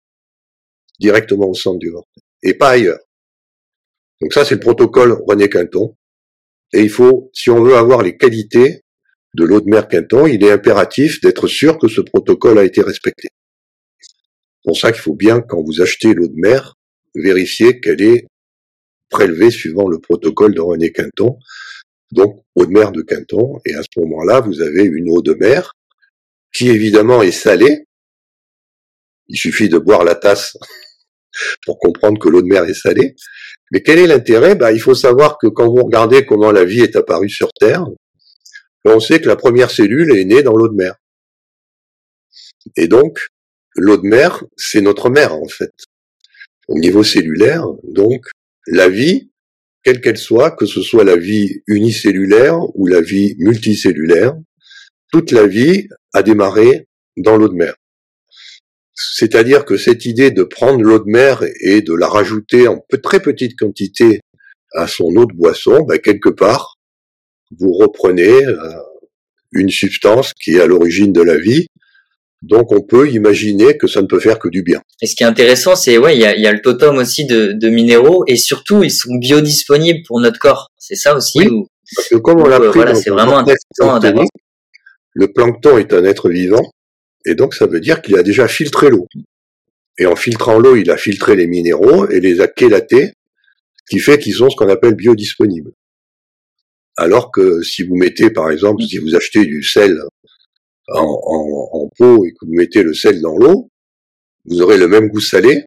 directement 0.99 1.47
au 1.47 1.53
centre 1.53 1.79
du 1.79 1.89
vortex 1.89 2.23
et 2.43 2.53
pas 2.53 2.71
ailleurs. 2.71 2.99
Donc 4.21 4.33
ça, 4.33 4.45
c'est 4.45 4.55
le 4.55 4.59
protocole 4.61 5.17
René 5.27 5.49
Quinton. 5.49 5.95
Et 6.73 6.81
il 6.81 6.89
faut, 6.89 7.29
si 7.33 7.49
on 7.49 7.63
veut 7.63 7.75
avoir 7.75 8.01
les 8.01 8.17
qualités 8.17 8.81
de 9.35 9.43
l'eau 9.43 9.61
de 9.61 9.69
mer 9.69 9.87
Quinton, 9.87 10.27
il 10.27 10.43
est 10.43 10.51
impératif 10.51 11.21
d'être 11.21 11.47
sûr 11.47 11.77
que 11.77 11.87
ce 11.87 12.01
protocole 12.01 12.59
a 12.59 12.63
été 12.63 12.81
respecté. 12.81 13.29
C'est 13.99 14.65
pour 14.65 14.77
ça 14.77 14.91
qu'il 14.91 15.01
faut 15.01 15.15
bien, 15.15 15.41
quand 15.41 15.61
vous 15.63 15.81
achetez 15.81 16.13
l'eau 16.13 16.27
de 16.27 16.35
mer, 16.35 16.75
vérifier 17.15 17.79
qu'elle 17.79 18.01
est 18.01 18.25
prélevée 19.09 19.51
suivant 19.51 19.87
le 19.87 19.99
protocole 19.99 20.55
de 20.55 20.61
René 20.61 20.91
Quinton. 20.91 21.37
Donc, 22.11 22.43
eau 22.55 22.65
de 22.65 22.71
mer 22.71 22.91
de 22.91 23.01
Quinton. 23.01 23.59
Et 23.65 23.75
à 23.75 23.81
ce 23.83 23.99
moment-là, 23.99 24.41
vous 24.41 24.61
avez 24.61 24.83
une 24.83 25.09
eau 25.09 25.21
de 25.21 25.33
mer 25.33 25.73
qui 26.53 26.69
évidemment 26.69 27.21
est 27.21 27.31
salée. 27.31 27.85
Il 29.27 29.37
suffit 29.37 29.69
de 29.69 29.77
boire 29.77 30.03
la 30.03 30.15
tasse 30.15 30.57
pour 31.65 31.79
comprendre 31.79 32.19
que 32.19 32.29
l'eau 32.29 32.41
de 32.41 32.47
mer 32.47 32.63
est 32.65 32.73
salée. 32.73 33.15
Mais 33.71 33.81
quel 33.81 33.99
est 33.99 34.07
l'intérêt? 34.07 34.55
Bah, 34.55 34.71
Il 34.71 34.79
faut 34.79 34.95
savoir 34.95 35.37
que 35.37 35.47
quand 35.47 35.67
vous 35.67 35.83
regardez 35.83 36.25
comment 36.25 36.51
la 36.51 36.65
vie 36.65 36.81
est 36.81 36.95
apparue 36.95 37.29
sur 37.29 37.51
Terre, 37.53 37.85
on 38.85 38.99
sait 38.99 39.21
que 39.21 39.27
la 39.27 39.35
première 39.35 39.71
cellule 39.71 40.15
est 40.15 40.25
née 40.25 40.43
dans 40.43 40.55
l'eau 40.55 40.67
de 40.67 40.75
mer. 40.75 40.95
Et 42.77 42.87
donc, 42.87 43.19
l'eau 43.75 43.97
de 43.97 44.07
mer, 44.07 44.43
c'est 44.57 44.81
notre 44.81 45.09
mère 45.09 45.33
en 45.33 45.47
fait. 45.47 45.71
Au 46.67 46.77
niveau 46.79 47.03
cellulaire, 47.03 47.65
donc, 47.83 48.25
la 48.67 48.89
vie, 48.89 49.31
quelle 49.83 50.01
qu'elle 50.01 50.17
soit, 50.17 50.51
que 50.51 50.65
ce 50.65 50.81
soit 50.81 51.03
la 51.03 51.17
vie 51.17 51.61
unicellulaire 51.67 52.57
ou 52.75 52.87
la 52.87 53.01
vie 53.01 53.35
multicellulaire, 53.39 54.33
toute 55.11 55.31
la 55.31 55.45
vie 55.45 55.87
a 56.13 56.23
démarré 56.23 56.87
dans 57.17 57.37
l'eau 57.37 57.49
de 57.49 57.55
mer. 57.55 57.75
C'est-à-dire 58.95 59.65
que 59.65 59.77
cette 59.77 60.05
idée 60.05 60.31
de 60.31 60.43
prendre 60.43 60.81
l'eau 60.81 60.99
de 60.99 61.09
mer 61.09 61.43
et 61.61 61.81
de 61.81 61.93
la 61.93 62.07
rajouter 62.07 62.67
en 62.67 62.83
très 63.01 63.21
petite 63.21 63.57
quantité 63.57 64.19
à 64.73 64.87
son 64.87 65.05
eau 65.15 65.25
de 65.25 65.33
boisson, 65.33 65.81
ben 65.83 65.99
quelque 65.99 66.29
part, 66.29 66.75
vous 67.59 67.73
reprenez 67.73 68.45
euh, 68.45 68.55
une 69.51 69.69
substance 69.69 70.33
qui 70.33 70.55
est 70.55 70.61
à 70.61 70.67
l'origine 70.67 71.11
de 71.11 71.21
la 71.21 71.37
vie. 71.37 71.67
Donc 72.41 72.71
on 72.71 72.81
peut 72.81 73.09
imaginer 73.09 73.77
que 73.77 73.87
ça 73.87 74.01
ne 74.01 74.07
peut 74.07 74.19
faire 74.19 74.37
que 74.37 74.49
du 74.49 74.63
bien. 74.63 74.81
Et 75.01 75.07
ce 75.07 75.15
qui 75.15 75.23
est 75.23 75.27
intéressant, 75.27 75.75
c'est 75.75 75.97
ouais, 75.97 76.15
il 76.15 76.21
y 76.21 76.25
a, 76.25 76.51
le 76.51 76.61
totem 76.61 76.97
aussi 76.97 77.25
de, 77.25 77.69
minéraux 77.69 78.25
et 78.27 78.35
surtout 78.35 78.83
ils 78.83 78.91
sont 78.91 79.15
biodisponibles 79.15 80.01
pour 80.05 80.19
notre 80.19 80.39
corps. 80.39 80.69
C'est 80.77 80.95
ça 80.95 81.15
aussi. 81.15 81.39
Oui, 81.39 81.63
parce 81.95 82.09
que 82.09 82.15
comme 82.15 82.41
on 82.41 82.47
l'a 82.47 82.59
pris 82.59 82.81
c'est 82.95 83.09
vraiment 83.09 83.37
intéressant 83.37 83.99
Le 85.13 85.27
plancton 85.31 85.77
est 85.77 85.93
un 85.93 86.03
être 86.03 86.29
vivant 86.29 86.69
et 87.25 87.35
donc 87.35 87.53
ça 87.53 87.67
veut 87.67 87.79
dire 87.79 88.01
qu'il 88.01 88.17
a 88.17 88.23
déjà 88.23 88.47
filtré 88.47 88.89
l'eau. 88.89 89.07
Et 89.97 90.05
en 90.05 90.15
filtrant 90.15 90.59
l'eau, 90.59 90.75
il 90.75 90.89
a 90.89 90.97
filtré 90.97 91.35
les 91.35 91.47
minéraux 91.47 92.07
et 92.09 92.19
les 92.19 92.41
a 92.41 92.47
chélatés, 92.57 93.13
ce 93.77 93.95
qui 93.95 93.99
fait 93.99 94.17
qu'ils 94.17 94.33
sont 94.33 94.49
ce 94.49 94.55
qu'on 94.55 94.69
appelle 94.69 94.95
biodisponibles. 94.95 95.71
Alors 96.97 97.31
que 97.31 97.61
si 97.61 97.83
vous 97.83 97.95
mettez, 97.95 98.29
par 98.29 98.49
exemple, 98.49 98.83
si 98.83 98.97
vous 98.97 99.15
achetez 99.15 99.45
du 99.45 99.63
sel 99.63 99.99
en, 100.89 101.89
pot 101.97 102.25
et 102.25 102.31
que 102.31 102.45
vous 102.45 102.53
mettez 102.53 102.83
le 102.83 102.93
sel 102.93 103.21
dans 103.21 103.37
l'eau, 103.37 103.69
vous 104.45 104.61
aurez 104.61 104.77
le 104.77 104.87
même 104.87 105.07
goût 105.07 105.21
salé, 105.21 105.65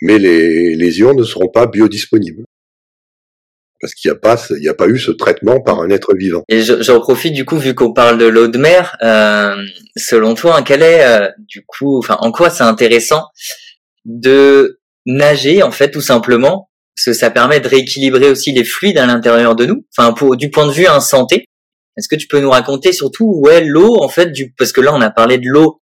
mais 0.00 0.18
les 0.18 0.98
ions 0.98 1.14
ne 1.14 1.24
seront 1.24 1.48
pas 1.48 1.66
biodisponibles 1.66 2.44
parce 3.80 3.94
qu'il 3.94 4.10
n'y 4.10 4.16
a 4.16 4.18
pas, 4.18 4.36
il 4.50 4.60
n'y 4.60 4.68
a 4.68 4.74
pas 4.74 4.86
eu 4.86 4.98
ce 4.98 5.10
traitement 5.10 5.60
par 5.60 5.80
un 5.80 5.90
être 5.90 6.14
vivant. 6.16 6.42
Et 6.48 6.62
j'en 6.62 7.00
profite 7.00 7.34
du 7.34 7.44
coup, 7.44 7.58
vu 7.58 7.74
qu'on 7.74 7.92
parle 7.92 8.18
de 8.18 8.26
l'eau 8.26 8.48
de 8.48 8.58
mer, 8.58 8.96
euh, 9.02 9.54
selon 9.96 10.34
toi, 10.34 10.56
hein, 10.58 10.62
quel 10.62 10.82
est 10.82 11.04
euh, 11.04 11.28
du 11.38 11.64
coup, 11.66 12.02
en 12.08 12.32
quoi 12.32 12.50
c'est 12.50 12.64
intéressant 12.64 13.24
de 14.04 14.80
nager 15.04 15.62
en 15.62 15.70
fait, 15.70 15.90
tout 15.90 16.00
simplement, 16.00 16.70
parce 16.96 17.06
que 17.06 17.12
ça 17.12 17.30
permet 17.30 17.60
de 17.60 17.68
rééquilibrer 17.68 18.30
aussi 18.30 18.52
les 18.52 18.64
fluides 18.64 18.98
à 18.98 19.06
l'intérieur 19.06 19.54
de 19.54 19.66
nous. 19.66 19.84
Enfin, 19.96 20.12
pour, 20.12 20.36
du 20.36 20.50
point 20.50 20.66
de 20.66 20.72
vue 20.72 20.88
en 20.88 21.00
santé, 21.00 21.44
est-ce 21.96 22.08
que 22.08 22.16
tu 22.16 22.26
peux 22.26 22.40
nous 22.40 22.50
raconter 22.50 22.92
surtout 22.92 23.24
où 23.26 23.48
est 23.48 23.64
l'eau 23.64 23.96
en 24.00 24.08
fait, 24.08 24.32
du, 24.32 24.52
parce 24.58 24.72
que 24.72 24.80
là 24.80 24.94
on 24.94 25.00
a 25.00 25.10
parlé 25.10 25.38
de 25.38 25.48
l'eau 25.48 25.80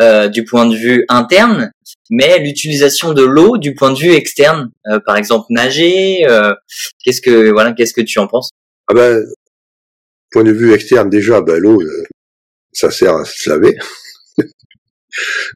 euh, 0.00 0.28
du 0.28 0.44
point 0.44 0.66
de 0.66 0.74
vue 0.74 1.04
interne, 1.08 1.72
mais 2.08 2.38
l'utilisation 2.38 3.12
de 3.12 3.22
l'eau 3.22 3.58
du 3.58 3.74
point 3.74 3.92
de 3.92 3.98
vue 3.98 4.12
externe, 4.12 4.70
euh, 4.90 5.00
par 5.04 5.16
exemple 5.16 5.46
nager, 5.50 6.26
euh, 6.26 6.54
qu'est-ce 7.04 7.20
que 7.20 7.50
voilà, 7.50 7.72
qu'est-ce 7.72 7.92
que 7.92 8.00
tu 8.00 8.18
en 8.18 8.26
penses? 8.26 8.50
Ah 8.88 8.94
ben, 8.94 9.22
point 10.30 10.44
de 10.44 10.52
vue 10.52 10.72
externe 10.72 11.10
déjà, 11.10 11.42
ben 11.42 11.58
l'eau, 11.58 11.82
ça 12.72 12.90
sert 12.90 13.14
à 13.14 13.24
se 13.24 13.50
laver. 13.50 13.76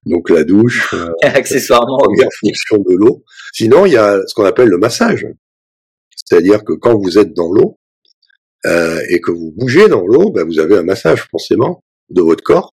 Donc 0.04 0.28
la 0.28 0.44
douche, 0.44 0.94
accessoirement, 1.22 1.98
première 1.98 2.28
fonction 2.40 2.76
de 2.78 2.96
l'eau. 2.96 3.24
Sinon, 3.52 3.86
il 3.86 3.92
y 3.92 3.96
a 3.96 4.18
ce 4.26 4.34
qu'on 4.34 4.44
appelle 4.44 4.68
le 4.68 4.78
massage. 4.78 5.26
C'est-à-dire 6.16 6.64
que 6.64 6.72
quand 6.72 6.98
vous 6.98 7.18
êtes 7.18 7.32
dans 7.34 7.52
l'eau 7.52 7.78
euh, 8.66 9.00
et 9.10 9.20
que 9.20 9.30
vous 9.30 9.52
bougez 9.52 9.88
dans 9.88 10.06
l'eau, 10.06 10.30
ben, 10.30 10.44
vous 10.44 10.58
avez 10.58 10.76
un 10.76 10.82
massage 10.82 11.26
forcément 11.30 11.82
de 12.10 12.22
votre 12.22 12.42
corps 12.42 12.72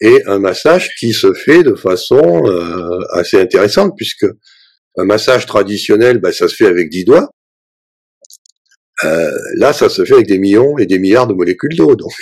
et 0.00 0.22
un 0.26 0.38
massage 0.38 0.90
qui 0.98 1.12
se 1.12 1.32
fait 1.32 1.62
de 1.62 1.74
façon 1.74 2.46
euh, 2.46 2.98
assez 3.12 3.38
intéressante 3.38 3.94
puisque 3.96 4.26
un 4.96 5.04
massage 5.04 5.46
traditionnel, 5.46 6.18
ben, 6.18 6.32
ça 6.32 6.48
se 6.48 6.54
fait 6.54 6.66
avec 6.66 6.90
dix 6.90 7.04
doigts. 7.04 7.30
Euh, 9.04 9.30
là, 9.56 9.72
ça 9.72 9.88
se 9.88 10.04
fait 10.04 10.14
avec 10.14 10.26
des 10.26 10.38
millions 10.38 10.76
et 10.78 10.86
des 10.86 10.98
milliards 10.98 11.26
de 11.26 11.34
molécules 11.34 11.76
d'eau. 11.76 11.96
Donc, 11.96 12.12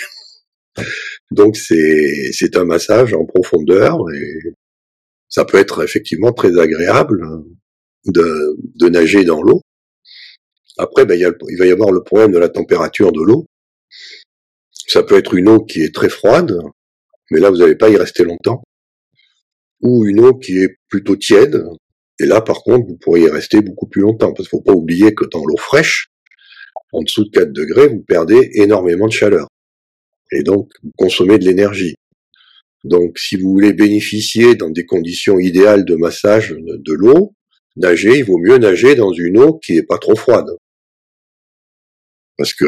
donc 1.31 1.57
c'est 1.57 2.31
c'est 2.31 2.55
un 2.55 2.65
massage 2.65 3.13
en 3.13 3.25
profondeur 3.25 3.97
et 4.13 4.53
ça 5.27 5.45
peut 5.45 5.57
être 5.57 5.83
effectivement 5.83 6.31
très 6.31 6.57
agréable 6.57 7.21
de, 8.05 8.55
de 8.75 8.89
nager 8.89 9.25
dans 9.25 9.41
l'eau. 9.41 9.61
Après, 10.79 11.05
ben, 11.05 11.19
il, 11.19 11.57
va 11.57 11.65
y 11.65 11.71
avoir 11.71 11.91
le 11.91 12.01
problème 12.03 12.31
de 12.31 12.37
la 12.37 12.47
température 12.47 13.11
de 13.11 13.21
l'eau. 13.21 13.45
Ça 14.87 15.03
peut 15.03 15.17
être 15.17 15.33
une 15.33 15.49
eau 15.49 15.59
qui 15.65 15.83
est 15.83 15.93
très 15.93 16.07
froide, 16.07 16.57
mais 17.31 17.41
là, 17.41 17.49
vous 17.49 17.57
n'allez 17.57 17.75
pas 17.75 17.89
y 17.89 17.97
rester 17.97 18.23
longtemps. 18.23 18.63
Ou 19.81 20.05
une 20.05 20.21
eau 20.21 20.35
qui 20.35 20.59
est 20.59 20.77
plutôt 20.87 21.17
tiède, 21.17 21.61
et 22.21 22.25
là, 22.25 22.39
par 22.39 22.63
contre, 22.63 22.87
vous 22.87 22.95
pourriez 22.95 23.25
y 23.25 23.29
rester 23.29 23.59
beaucoup 23.61 23.87
plus 23.87 24.01
longtemps, 24.01 24.31
parce 24.31 24.47
qu'il 24.47 24.57
faut 24.57 24.63
pas 24.63 24.71
oublier 24.71 25.13
que 25.13 25.25
dans 25.25 25.43
l'eau 25.45 25.57
fraîche, 25.57 26.07
en 26.93 27.01
dessous 27.03 27.25
de 27.25 27.29
4 27.31 27.51
degrés, 27.51 27.89
vous 27.89 28.01
perdez 28.07 28.49
énormément 28.53 29.07
de 29.07 29.11
chaleur. 29.11 29.47
Et 30.31 30.43
donc, 30.43 30.71
vous 30.81 30.91
consommez 30.97 31.37
de 31.39 31.43
l'énergie. 31.43 31.95
Donc, 32.85 33.19
si 33.19 33.35
vous 33.35 33.51
voulez 33.51 33.73
bénéficier 33.73 34.55
dans 34.55 34.69
des 34.69 34.85
conditions 34.85 35.39
idéales 35.39 35.83
de 35.83 35.95
massage 35.95 36.55
de 36.57 36.93
l'eau, 36.93 37.33
nager, 37.75 38.19
il 38.19 38.23
vaut 38.23 38.37
mieux 38.37 38.57
nager 38.57 38.95
dans 38.95 39.11
une 39.11 39.39
eau 39.39 39.59
qui 39.59 39.75
est 39.75 39.83
pas 39.83 39.97
trop 39.97 40.15
froide. 40.15 40.47
Parce 42.39 42.53
que 42.53 42.65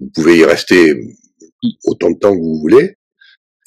vous 0.00 0.10
pouvez 0.12 0.38
y 0.38 0.44
rester 0.44 1.00
autant 1.84 2.10
de 2.10 2.18
temps 2.18 2.34
que 2.34 2.42
vous 2.42 2.60
voulez, 2.60 2.96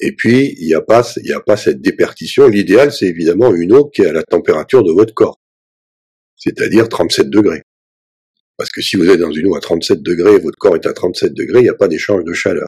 et 0.00 0.12
puis, 0.12 0.54
il 0.58 0.66
n'y 0.66 0.74
a 0.74 0.80
pas, 0.80 1.02
cette 1.02 1.80
dépertition. 1.82 2.48
L'idéal, 2.48 2.90
c'est 2.90 3.06
évidemment 3.06 3.54
une 3.54 3.72
eau 3.72 3.84
qui 3.84 4.02
est 4.02 4.06
à 4.06 4.12
la 4.12 4.22
température 4.22 4.82
de 4.82 4.92
votre 4.92 5.12
corps. 5.12 5.38
C'est-à-dire 6.36 6.88
37 6.88 7.28
degrés. 7.28 7.62
Parce 8.56 8.70
que 8.70 8.80
si 8.80 8.96
vous 8.96 9.08
êtes 9.10 9.20
dans 9.20 9.30
une 9.30 9.48
eau 9.48 9.56
à 9.56 9.60
37 9.60 10.02
degrés, 10.02 10.38
votre 10.38 10.56
corps 10.58 10.74
est 10.74 10.86
à 10.86 10.94
37 10.94 11.34
degrés, 11.34 11.60
il 11.60 11.64
n'y 11.64 11.68
a 11.68 11.74
pas 11.74 11.88
d'échange 11.88 12.24
de 12.24 12.32
chaleur. 12.32 12.66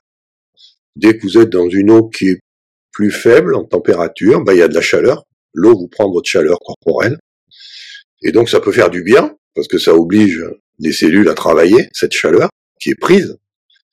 Dès 0.95 1.17
que 1.17 1.23
vous 1.23 1.39
êtes 1.39 1.49
dans 1.49 1.71
une 1.71 1.91
eau 1.91 2.09
qui 2.09 2.29
est 2.29 2.41
plus 2.93 3.11
faible 3.11 3.55
en 3.55 3.65
température, 3.65 4.45
ben, 4.45 4.53
il 4.53 4.59
y 4.59 4.63
a 4.63 4.69
de 4.69 4.75
la 4.75 4.83
chaleur. 4.83 5.25
L'eau 5.55 5.75
vous 5.75 5.89
prend 5.89 6.11
votre 6.11 6.29
chaleur 6.29 6.59
corporelle. 6.61 7.19
Et 8.23 8.33
donc, 8.33 8.51
ça 8.51 8.61
peut 8.61 8.73
faire 8.73 8.91
du 8.91 9.03
bien, 9.03 9.35
parce 9.55 9.69
que 9.69 9.79
ça 9.79 9.95
oblige 9.95 10.45
les 10.83 10.93
cellules 10.93 11.29
à 11.29 11.35
travailler, 11.35 11.89
cette 11.93 12.13
chaleur, 12.13 12.51
qui 12.81 12.91
est 12.91 13.01
prise. 13.01 13.39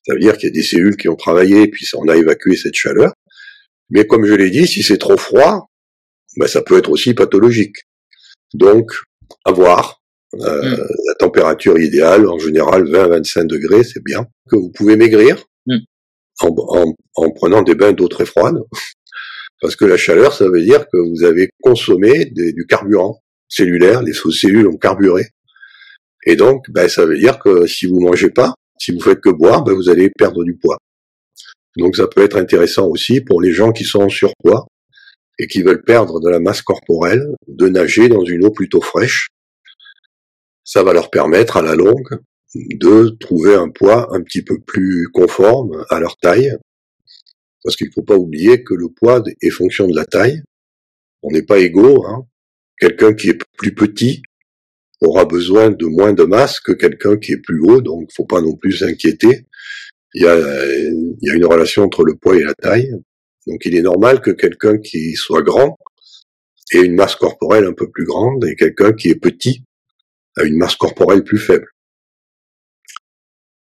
Ça 0.06 0.14
veut 0.14 0.20
dire 0.20 0.38
qu'il 0.38 0.50
y 0.50 0.52
a 0.52 0.54
des 0.54 0.64
cellules 0.64 0.98
qui 0.98 1.08
ont 1.08 1.16
travaillé, 1.16 1.68
puis 1.68 1.86
on 1.96 2.08
a 2.08 2.18
évacué 2.18 2.56
cette 2.56 2.76
chaleur. 2.76 3.14
Mais 3.90 4.06
comme 4.06 4.26
je 4.26 4.34
l'ai 4.34 4.50
dit, 4.50 4.68
si 4.68 4.82
c'est 4.84 4.98
trop 4.98 5.18
froid, 5.18 5.70
ben 6.38 6.48
ça 6.48 6.62
peut 6.62 6.78
être 6.78 6.90
aussi 6.90 7.14
pathologique. 7.14 7.76
Donc, 8.54 8.92
avoir 9.46 10.02
euh, 10.34 10.76
mm. 10.76 10.88
la 11.08 11.16
température 11.20 11.78
idéale, 11.80 12.28
en 12.28 12.40
général 12.40 12.86
20-25 12.86 13.46
degrés, 13.46 13.84
c'est 13.84 14.04
bien. 14.04 14.26
Que 14.50 14.56
vous 14.56 14.72
pouvez 14.72 14.96
maigrir 14.96 15.46
mm. 15.68 15.78
en, 16.42 16.96
en, 17.16 17.32
prenant 17.32 17.62
des 17.62 17.76
bains 17.76 17.94
d'eau 17.94 18.08
très 18.08 18.26
froide, 18.26 18.58
parce 19.62 19.76
que 19.76 19.86
la 19.86 19.98
chaleur, 19.98 20.34
ça 20.34 20.50
veut 20.50 20.64
dire 20.64 20.86
que 20.92 20.98
vous 20.98 21.24
avez 21.24 21.50
consommé 21.62 22.26
du 22.26 22.66
carburant 22.68 23.22
cellulaire, 23.48 24.02
les 24.02 24.14
cellules 24.14 24.68
ont 24.68 24.78
carburé. 24.78 25.28
Et 26.30 26.36
donc, 26.36 26.70
ben, 26.70 26.88
ça 26.88 27.08
veut 27.08 27.18
dire 27.18 27.40
que 27.40 27.66
si 27.66 27.88
vous 27.88 28.00
mangez 28.00 28.30
pas, 28.30 28.54
si 28.78 28.92
vous 28.92 29.02
faites 29.02 29.20
que 29.20 29.32
boire, 29.32 29.64
ben, 29.64 29.74
vous 29.74 29.90
allez 29.90 30.12
perdre 30.16 30.44
du 30.44 30.56
poids. 30.56 30.78
Donc 31.76 31.96
ça 31.96 32.06
peut 32.06 32.22
être 32.22 32.38
intéressant 32.38 32.86
aussi 32.86 33.20
pour 33.20 33.42
les 33.42 33.52
gens 33.52 33.72
qui 33.72 33.84
sont 33.84 34.02
en 34.02 34.10
surpoids 34.10 34.68
et 35.40 35.48
qui 35.48 35.64
veulent 35.64 35.84
perdre 35.84 36.20
de 36.20 36.30
la 36.30 36.40
masse 36.40 36.62
corporelle, 36.62 37.34
de 37.48 37.68
nager 37.68 38.10
dans 38.10 38.24
une 38.24 38.46
eau 38.46 38.52
plutôt 38.52 38.80
fraîche. 38.80 39.30
Ça 40.64 40.84
va 40.84 40.94
leur 40.94 41.10
permettre 41.10 41.58
à 41.58 41.64
la 41.64 41.74
longue 41.74 42.20
de 42.54 43.10
trouver 43.20 43.56
un 43.56 43.70
poids 43.70 44.16
un 44.16 44.22
petit 44.22 44.44
peu 44.44 44.60
plus 44.60 45.08
conforme 45.12 45.84
à 45.90 46.00
leur 46.00 46.16
taille. 46.18 46.56
Parce 47.64 47.76
qu'il 47.76 47.88
ne 47.88 47.94
faut 47.94 48.04
pas 48.04 48.18
oublier 48.18 48.64
que 48.64 48.76
le 48.76 48.90
poids 48.90 49.24
est 49.42 49.50
fonction 49.50 49.88
de 49.88 49.96
la 49.96 50.06
taille. 50.06 50.44
On 51.24 51.32
n'est 51.32 51.42
pas 51.42 51.58
égaux. 51.58 52.06
Hein. 52.06 52.28
Quelqu'un 52.78 53.16
qui 53.16 53.30
est 53.30 53.40
plus 53.58 53.74
petit 53.74 54.22
aura 55.02 55.26
besoin 55.26 55.72
de 55.72 55.86
moins 55.86 56.14
de 56.14 56.24
masse 56.24 56.60
que 56.60 56.72
quelqu'un 56.72 57.18
qui 57.18 57.32
est 57.34 57.42
plus 57.42 57.62
haut, 57.62 57.82
donc 57.82 58.10
faut 58.16 58.26
pas 58.26 58.42
non 58.42 58.56
plus 58.56 58.74
s'inquiéter 58.74 59.46
il 60.14 60.24
y 60.24 60.28
a, 60.28 60.36
y 61.22 61.30
a 61.30 61.36
une 61.36 61.46
relation 61.46 61.84
entre 61.84 62.04
le 62.04 62.16
poids 62.16 62.36
et 62.36 62.44
la 62.44 62.54
taille. 62.54 62.92
Donc 63.48 63.66
il 63.66 63.76
est 63.76 63.82
normal 63.82 64.22
que 64.22 64.32
quelqu'un 64.32 64.78
qui 64.78 65.16
soit 65.16 65.42
grand 65.42 65.78
ait 66.72 66.82
une 66.82 66.96
masse 66.96 67.16
corporelle 67.16 67.66
un 67.66 67.74
peu 67.74 67.90
plus 67.90 68.06
grande 68.06 68.46
et 68.46 68.56
quelqu'un 68.56 68.94
qui 68.94 69.10
est 69.10 69.16
petit 69.16 69.64
a 70.38 70.44
une 70.44 70.58
masse 70.58 70.76
corporelle 70.76 71.24
plus 71.24 71.40
faible. 71.40 71.68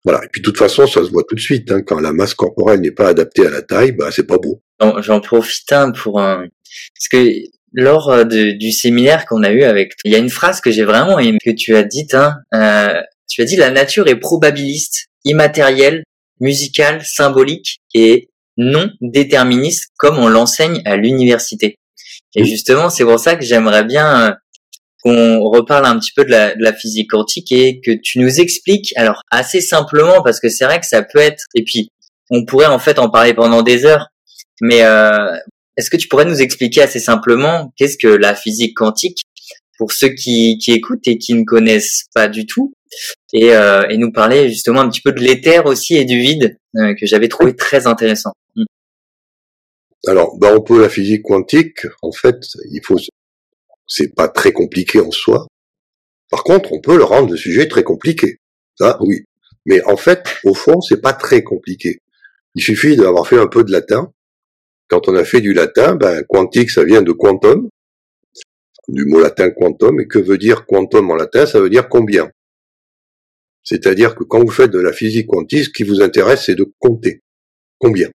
Voilà. 0.03 0.23
Et 0.23 0.27
puis 0.31 0.41
de 0.41 0.45
toute 0.45 0.57
façon, 0.57 0.85
ça 0.87 1.03
se 1.03 1.09
voit 1.09 1.23
tout 1.27 1.35
de 1.35 1.39
suite. 1.39 1.71
Hein. 1.71 1.81
Quand 1.81 1.99
la 1.99 2.13
masse 2.13 2.33
corporelle 2.33 2.81
n'est 2.81 2.91
pas 2.91 3.09
adaptée 3.09 3.45
à 3.45 3.49
la 3.49 3.61
taille, 3.61 3.91
bah 3.91 4.11
c'est 4.11 4.27
pas 4.27 4.37
beau. 4.37 4.61
J'en 4.99 5.21
profite 5.21 5.71
un 5.71 5.91
pour 5.91 6.19
un 6.19 6.47
parce 6.93 7.07
que 7.09 7.27
lors 7.75 8.09
euh, 8.09 8.23
du 8.23 8.71
séminaire 8.71 9.25
qu'on 9.25 9.43
a 9.43 9.51
eu 9.51 9.63
avec, 9.63 9.93
il 10.05 10.11
y 10.11 10.15
a 10.15 10.19
une 10.19 10.29
phrase 10.29 10.61
que 10.61 10.71
j'ai 10.71 10.83
vraiment 10.83 11.19
aimée 11.19 11.37
que 11.43 11.51
tu 11.51 11.75
as 11.75 11.83
dite. 11.83 12.13
Hein, 12.13 12.37
euh, 12.53 13.01
tu 13.29 13.41
as 13.41 13.45
dit 13.45 13.57
la 13.57 13.69
nature 13.69 14.07
est 14.07 14.15
probabiliste, 14.15 15.07
immatérielle, 15.25 16.03
musical, 16.39 17.01
symbolique 17.03 17.79
et 17.93 18.29
non 18.57 18.89
déterministe 19.01 19.89
comme 19.97 20.17
on 20.17 20.27
l'enseigne 20.27 20.81
à 20.85 20.95
l'université. 20.95 21.75
Et 22.35 22.45
justement, 22.45 22.89
c'est 22.89 23.03
pour 23.03 23.19
ça 23.19 23.35
que 23.35 23.43
j'aimerais 23.43 23.83
bien 23.83 24.29
euh, 24.29 24.33
qu'on 25.03 25.41
reparle 25.49 25.85
un 25.85 25.99
petit 25.99 26.11
peu 26.15 26.25
de 26.25 26.31
la, 26.31 26.55
de 26.55 26.63
la, 26.63 26.73
physique 26.73 27.11
quantique 27.11 27.51
et 27.51 27.79
que 27.79 27.91
tu 27.91 28.19
nous 28.19 28.39
expliques, 28.39 28.93
alors 28.97 29.21
assez 29.29 29.61
simplement, 29.61 30.23
parce 30.23 30.39
que 30.39 30.49
c'est 30.49 30.65
vrai 30.65 30.79
que 30.79 30.87
ça 30.87 31.03
peut 31.03 31.19
être, 31.19 31.43
et 31.53 31.63
puis 31.63 31.89
on 32.31 32.43
pourrait 32.45 32.65
en 32.65 32.79
fait 32.79 32.97
en 32.97 33.09
parler 33.09 33.33
pendant 33.33 33.61
des 33.61 33.85
heures, 33.85 34.07
mais 34.61 34.83
euh, 34.83 35.37
est-ce 35.77 35.89
que 35.89 35.97
tu 35.97 36.07
pourrais 36.07 36.25
nous 36.25 36.41
expliquer 36.41 36.81
assez 36.81 36.99
simplement 36.99 37.73
qu'est-ce 37.77 37.97
que 37.97 38.07
la 38.07 38.35
physique 38.35 38.75
quantique 38.77 39.23
pour 39.77 39.91
ceux 39.91 40.09
qui, 40.09 40.57
qui 40.57 40.71
écoutent 40.71 41.07
et 41.07 41.17
qui 41.17 41.33
ne 41.33 41.43
connaissent 41.43 42.05
pas 42.13 42.27
du 42.27 42.45
tout 42.45 42.73
et, 43.33 43.53
euh, 43.53 43.85
et 43.89 43.97
nous 43.97 44.11
parler 44.11 44.49
justement 44.49 44.81
un 44.81 44.89
petit 44.89 45.01
peu 45.01 45.11
de 45.11 45.19
l'éther 45.19 45.65
aussi 45.65 45.95
et 45.95 46.05
du 46.05 46.19
vide 46.19 46.57
euh, 46.77 46.93
que 46.95 47.05
j'avais 47.05 47.27
trouvé 47.27 47.55
très 47.55 47.87
intéressant. 47.87 48.31
Mm. 48.55 48.63
Alors, 50.07 50.37
bah 50.37 50.53
on 50.55 50.61
peut 50.61 50.81
la 50.81 50.89
physique 50.89 51.23
quantique. 51.23 51.79
En 52.01 52.11
fait, 52.11 52.37
il 52.71 52.81
faut, 52.83 52.97
c'est 53.87 54.13
pas 54.13 54.27
très 54.27 54.51
compliqué 54.51 54.99
en 54.99 55.11
soi. 55.11 55.47
Par 56.29 56.43
contre, 56.43 56.73
on 56.73 56.79
peut 56.79 56.97
le 56.97 57.03
rendre 57.03 57.31
le 57.31 57.37
sujet 57.37 57.67
très 57.67 57.83
compliqué. 57.83 58.37
Ça, 58.77 58.97
oui. 59.01 59.23
Mais 59.65 59.83
en 59.85 59.97
fait, 59.97 60.23
au 60.43 60.53
fond, 60.53 60.79
c'est 60.81 61.01
pas 61.01 61.13
très 61.13 61.43
compliqué. 61.43 61.99
Il 62.53 62.63
suffit 62.63 62.95
d'avoir 62.95 63.27
fait 63.27 63.39
un 63.39 63.47
peu 63.47 63.63
de 63.63 63.71
latin. 63.71 64.11
Quand 64.87 65.07
on 65.07 65.15
a 65.15 65.25
fait 65.25 65.41
du 65.41 65.53
latin, 65.53 65.95
ben, 65.95 66.23
quantique, 66.27 66.69
ça 66.69 66.83
vient 66.83 67.01
de 67.01 67.11
quantum, 67.11 67.69
du 68.87 69.05
mot 69.05 69.19
latin 69.19 69.49
quantum. 69.49 69.99
Et 69.99 70.07
que 70.07 70.19
veut 70.19 70.37
dire 70.37 70.65
quantum 70.65 71.09
en 71.11 71.15
latin 71.15 71.45
Ça 71.45 71.59
veut 71.59 71.69
dire 71.69 71.89
combien? 71.89 72.29
C'est-à-dire 73.63 74.15
que 74.15 74.23
quand 74.23 74.43
vous 74.43 74.51
faites 74.51 74.71
de 74.71 74.79
la 74.79 74.93
physique 74.93 75.27
quantique, 75.27 75.65
ce 75.65 75.69
qui 75.69 75.83
vous 75.83 76.01
intéresse, 76.01 76.45
c'est 76.45 76.55
de 76.55 76.71
compter. 76.79 77.21
Combien? 77.79 78.09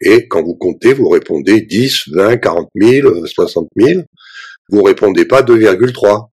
Et 0.00 0.26
quand 0.28 0.42
vous 0.42 0.54
comptez, 0.54 0.94
vous 0.94 1.08
répondez 1.08 1.60
10, 1.60 2.08
20, 2.08 2.38
40 2.38 2.70
000, 2.74 3.26
60 3.26 3.68
000. 3.76 4.02
Vous 4.70 4.82
répondez 4.82 5.26
pas 5.26 5.42
2,3. 5.42 6.28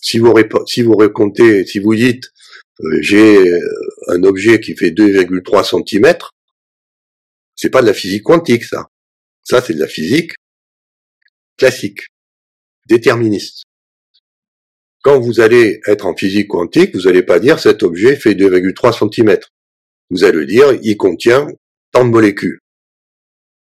Si 0.00 0.18
vous, 0.18 0.34
si 0.66 0.82
vous 0.82 0.96
racontez, 0.96 1.64
si 1.64 1.78
vous 1.78 1.94
dites 1.94 2.24
euh, 2.80 2.98
j'ai 3.00 3.38
euh, 3.38 3.60
un 4.08 4.22
objet 4.24 4.60
qui 4.60 4.74
fait 4.74 4.90
2,3 4.90 5.84
cm, 5.86 6.16
c'est 7.62 7.70
pas 7.70 7.80
de 7.80 7.86
la 7.86 7.94
physique 7.94 8.24
quantique, 8.24 8.64
ça. 8.64 8.88
Ça, 9.44 9.62
c'est 9.62 9.74
de 9.74 9.78
la 9.78 9.86
physique 9.86 10.32
classique, 11.56 12.08
déterministe. 12.88 13.62
Quand 15.00 15.20
vous 15.20 15.38
allez 15.38 15.80
être 15.86 16.06
en 16.06 16.16
physique 16.16 16.48
quantique, 16.48 16.92
vous 16.96 17.02
n'allez 17.02 17.22
pas 17.22 17.38
dire 17.38 17.60
cet 17.60 17.84
objet 17.84 18.16
fait 18.16 18.34
2,3 18.34 18.98
cm. 18.98 19.38
Vous 20.10 20.24
allez 20.24 20.44
dire 20.44 20.76
il 20.82 20.96
contient 20.96 21.46
tant 21.92 22.04
de 22.04 22.10
molécules. 22.10 22.58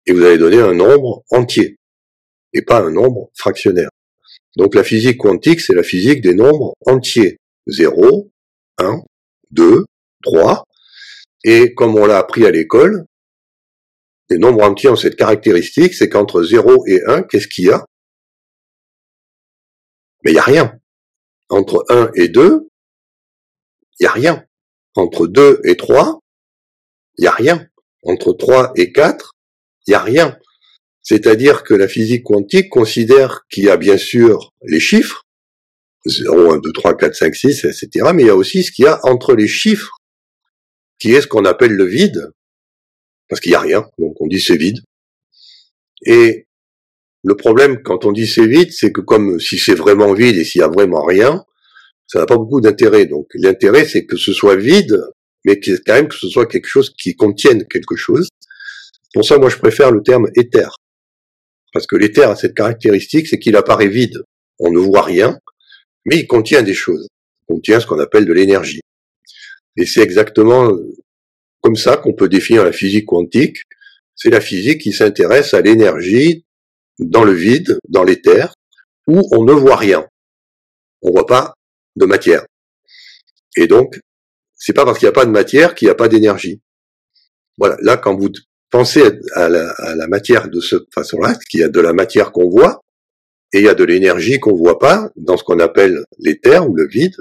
Et 0.07 0.13
vous 0.13 0.23
allez 0.23 0.39
donner 0.39 0.61
un 0.61 0.75
nombre 0.75 1.25
entier 1.33 1.75
et 2.53 2.63
pas 2.63 2.83
un 2.83 2.91
nombre 2.93 3.31
fractionnaire. 3.37 3.91
Donc 4.55 4.77
la 4.77 4.85
physique 4.85 5.19
quantique, 5.19 5.61
c'est 5.61 5.75
la 5.75 5.83
physique 5.83 6.21
des 6.21 6.35
nombres 6.35 6.75
entiers. 6.87 7.39
0, 7.67 8.31
1, 8.79 9.03
2, 9.51 9.85
3. 10.23 10.63
Et 11.43 11.75
comme 11.75 11.97
on 11.97 12.07
l'a 12.07 12.19
appris 12.19 12.47
à 12.47 12.53
l'école, 12.53 13.07
les 14.33 14.39
nombres 14.39 14.65
entiers 14.65 14.89
ont 14.89 14.97
cette 14.97 15.17
caractéristique, 15.17 15.93
c'est 15.93 16.09
qu'entre 16.09 16.43
0 16.43 16.87
et 16.87 17.03
1, 17.07 17.25
qu'est-ce 17.25 17.49
qu'il 17.49 17.67
y 17.67 17.71
a? 17.71 17.85
Mais 20.25 20.31
il 20.31 20.35
n'y 20.35 20.41
a 20.41 20.45
rien. 20.45 20.79
Entre 21.51 21.85
1 21.91 22.11
et 22.15 22.29
2, 22.29 22.67
il 24.01 24.03
n'y 24.03 24.07
a 24.07 24.13
rien. 24.13 24.47
Entre 24.95 25.27
2 25.27 25.61
et 25.65 25.77
3, 25.77 26.21
il 27.19 27.23
n'y 27.23 27.29
a 27.29 27.33
rien. 27.33 27.69
Entre 28.05 28.33
3 28.33 28.73
et 28.77 28.91
4, 28.91 29.33
il 29.87 29.91
n'y 29.91 29.95
a 29.95 30.03
rien. 30.03 30.39
C'est-à-dire 31.03 31.63
que 31.63 31.75
la 31.75 31.89
physique 31.89 32.25
quantique 32.25 32.71
considère 32.71 33.43
qu'il 33.51 33.65
y 33.65 33.69
a 33.69 33.77
bien 33.77 33.99
sûr 33.99 34.53
les 34.63 34.81
chiffres, 34.81 35.25
0, 36.07 36.55
1, 36.55 36.59
2, 36.59 36.73
3, 36.73 36.97
4, 36.97 37.15
5, 37.15 37.35
6, 37.35 37.65
etc., 37.67 37.89
mais 38.15 38.23
il 38.23 38.27
y 38.29 38.31
a 38.31 38.37
aussi 38.37 38.63
ce 38.63 38.73
qu'il 38.73 38.87
y 38.87 38.89
a 38.89 38.99
entre 39.03 39.35
les 39.35 39.49
chiffres, 39.49 39.91
qui 40.99 41.13
est 41.13 41.21
ce 41.21 41.27
qu'on 41.27 41.45
appelle 41.45 41.73
le 41.73 41.85
vide, 41.85 42.33
parce 43.33 43.41
qu'il 43.41 43.53
n'y 43.53 43.57
a 43.57 43.61
rien, 43.61 43.89
donc 43.99 44.21
on 44.21 44.27
dit 44.27 44.43
c'est 44.43 44.59
vide. 44.59 44.81
Et 46.05 46.47
le 47.25 47.35
problème 47.35 47.83
quand 47.83 48.05
on 48.05 48.13
dit 48.13 48.27
c'est 48.27 48.47
vide, 48.47 48.71
c'est 48.73 48.93
que 48.93 49.01
comme 49.01 49.41
si 49.41 49.57
c'est 49.57 49.75
vraiment 49.75 50.13
vide 50.13 50.37
et 50.37 50.45
s'il 50.45 50.59
y 50.59 50.63
a 50.63 50.69
vraiment 50.69 51.03
rien, 51.03 51.43
ça 52.07 52.19
n'a 52.19 52.27
pas 52.27 52.37
beaucoup 52.37 52.61
d'intérêt. 52.61 53.07
Donc 53.07 53.29
l'intérêt 53.33 53.87
c'est 53.87 54.05
que 54.05 54.19
ce 54.19 54.35
soit 54.35 54.57
vide, 54.57 55.01
mais 55.47 55.59
quand 55.59 55.95
même 55.95 56.09
que 56.09 56.15
ce 56.15 56.29
soit 56.29 56.45
quelque 56.45 56.67
chose 56.67 56.91
qui 56.91 57.17
contienne 57.17 57.67
quelque 57.69 57.97
chose. 57.97 58.29
Pour 59.15 59.25
ça, 59.25 59.39
moi 59.39 59.49
je 59.49 59.57
préfère 59.57 59.93
le 59.93 60.03
terme 60.03 60.29
éther. 60.37 60.77
Parce 61.73 61.87
que 61.87 61.97
l'éther 61.97 62.29
a 62.29 62.37
cette 62.37 62.53
caractéristique, 62.53 63.29
c'est 63.29 63.39
qu'il 63.39 63.57
apparaît 63.57 63.89
vide. 63.89 64.25
On 64.59 64.71
ne 64.71 64.79
voit 64.79 65.05
rien, 65.05 65.39
mais 66.05 66.19
il 66.19 66.27
contient 66.27 66.63
des 66.63 66.75
choses. 66.75 67.09
Il 67.49 67.55
contient 67.55 67.81
ce 67.81 67.87
qu'on 67.87 67.99
appelle 67.99 68.27
de 68.27 68.33
l'énergie. 68.35 68.83
Et 69.79 69.87
c'est 69.87 70.03
exactement 70.03 70.71
comme 71.63 71.77
ça 71.77 71.97
qu'on 71.97 72.13
peut 72.13 72.29
définir 72.29 72.65
la 72.65 72.73
physique 72.73 73.07
quantique. 73.07 73.63
C'est 74.15 74.31
la 74.31 74.41
physique 74.41 74.83
qui 74.83 74.93
s'intéresse 74.93 75.55
à 75.55 75.63
l'énergie 75.63 76.45
dans 76.99 77.25
le 77.25 77.33
vide, 77.33 77.79
dans 77.89 78.05
l'éther, 78.05 78.55
où 79.07 79.27
on 79.33 79.45
ne 79.45 79.53
voit 79.53 79.77
rien. 79.77 80.07
On 81.01 81.11
voit 81.11 81.27
pas 81.27 81.55
de 81.97 82.05
matière. 82.05 82.45
Et 83.57 83.67
donc, 83.67 83.99
c'est 84.55 84.73
pas 84.73 84.85
parce 84.85 84.99
qu'il 84.99 85.07
n'y 85.07 85.11
a 85.11 85.15
pas 85.15 85.25
de 85.25 85.31
matière 85.31 85.75
qu'il 85.75 85.87
n'y 85.87 85.93
a 85.93 85.95
pas 85.95 86.09
d'énergie. 86.09 86.61
Voilà. 87.59 87.77
Là, 87.81 87.97
quand 87.97 88.17
vous 88.17 88.31
pensez 88.71 89.03
à 89.35 89.49
la, 89.49 90.09
matière 90.09 90.49
de 90.49 90.61
cette 90.61 90.93
façon-là, 90.93 91.35
qu'il 91.49 91.61
y 91.61 91.65
a 91.65 91.69
de 91.69 91.81
la 91.81 91.93
matière 91.93 92.33
qu'on 92.33 92.49
voit, 92.49 92.81
et 93.53 93.59
il 93.59 93.65
y 93.65 93.69
a 93.69 93.75
de 93.75 93.85
l'énergie 93.85 94.41
qu'on 94.41 94.57
voit 94.57 94.79
pas, 94.79 95.11
dans 95.17 95.37
ce 95.37 95.45
qu'on 95.45 95.59
appelle 95.59 96.05
l'éther 96.19 96.69
ou 96.69 96.75
le 96.75 96.89
vide, 96.89 97.17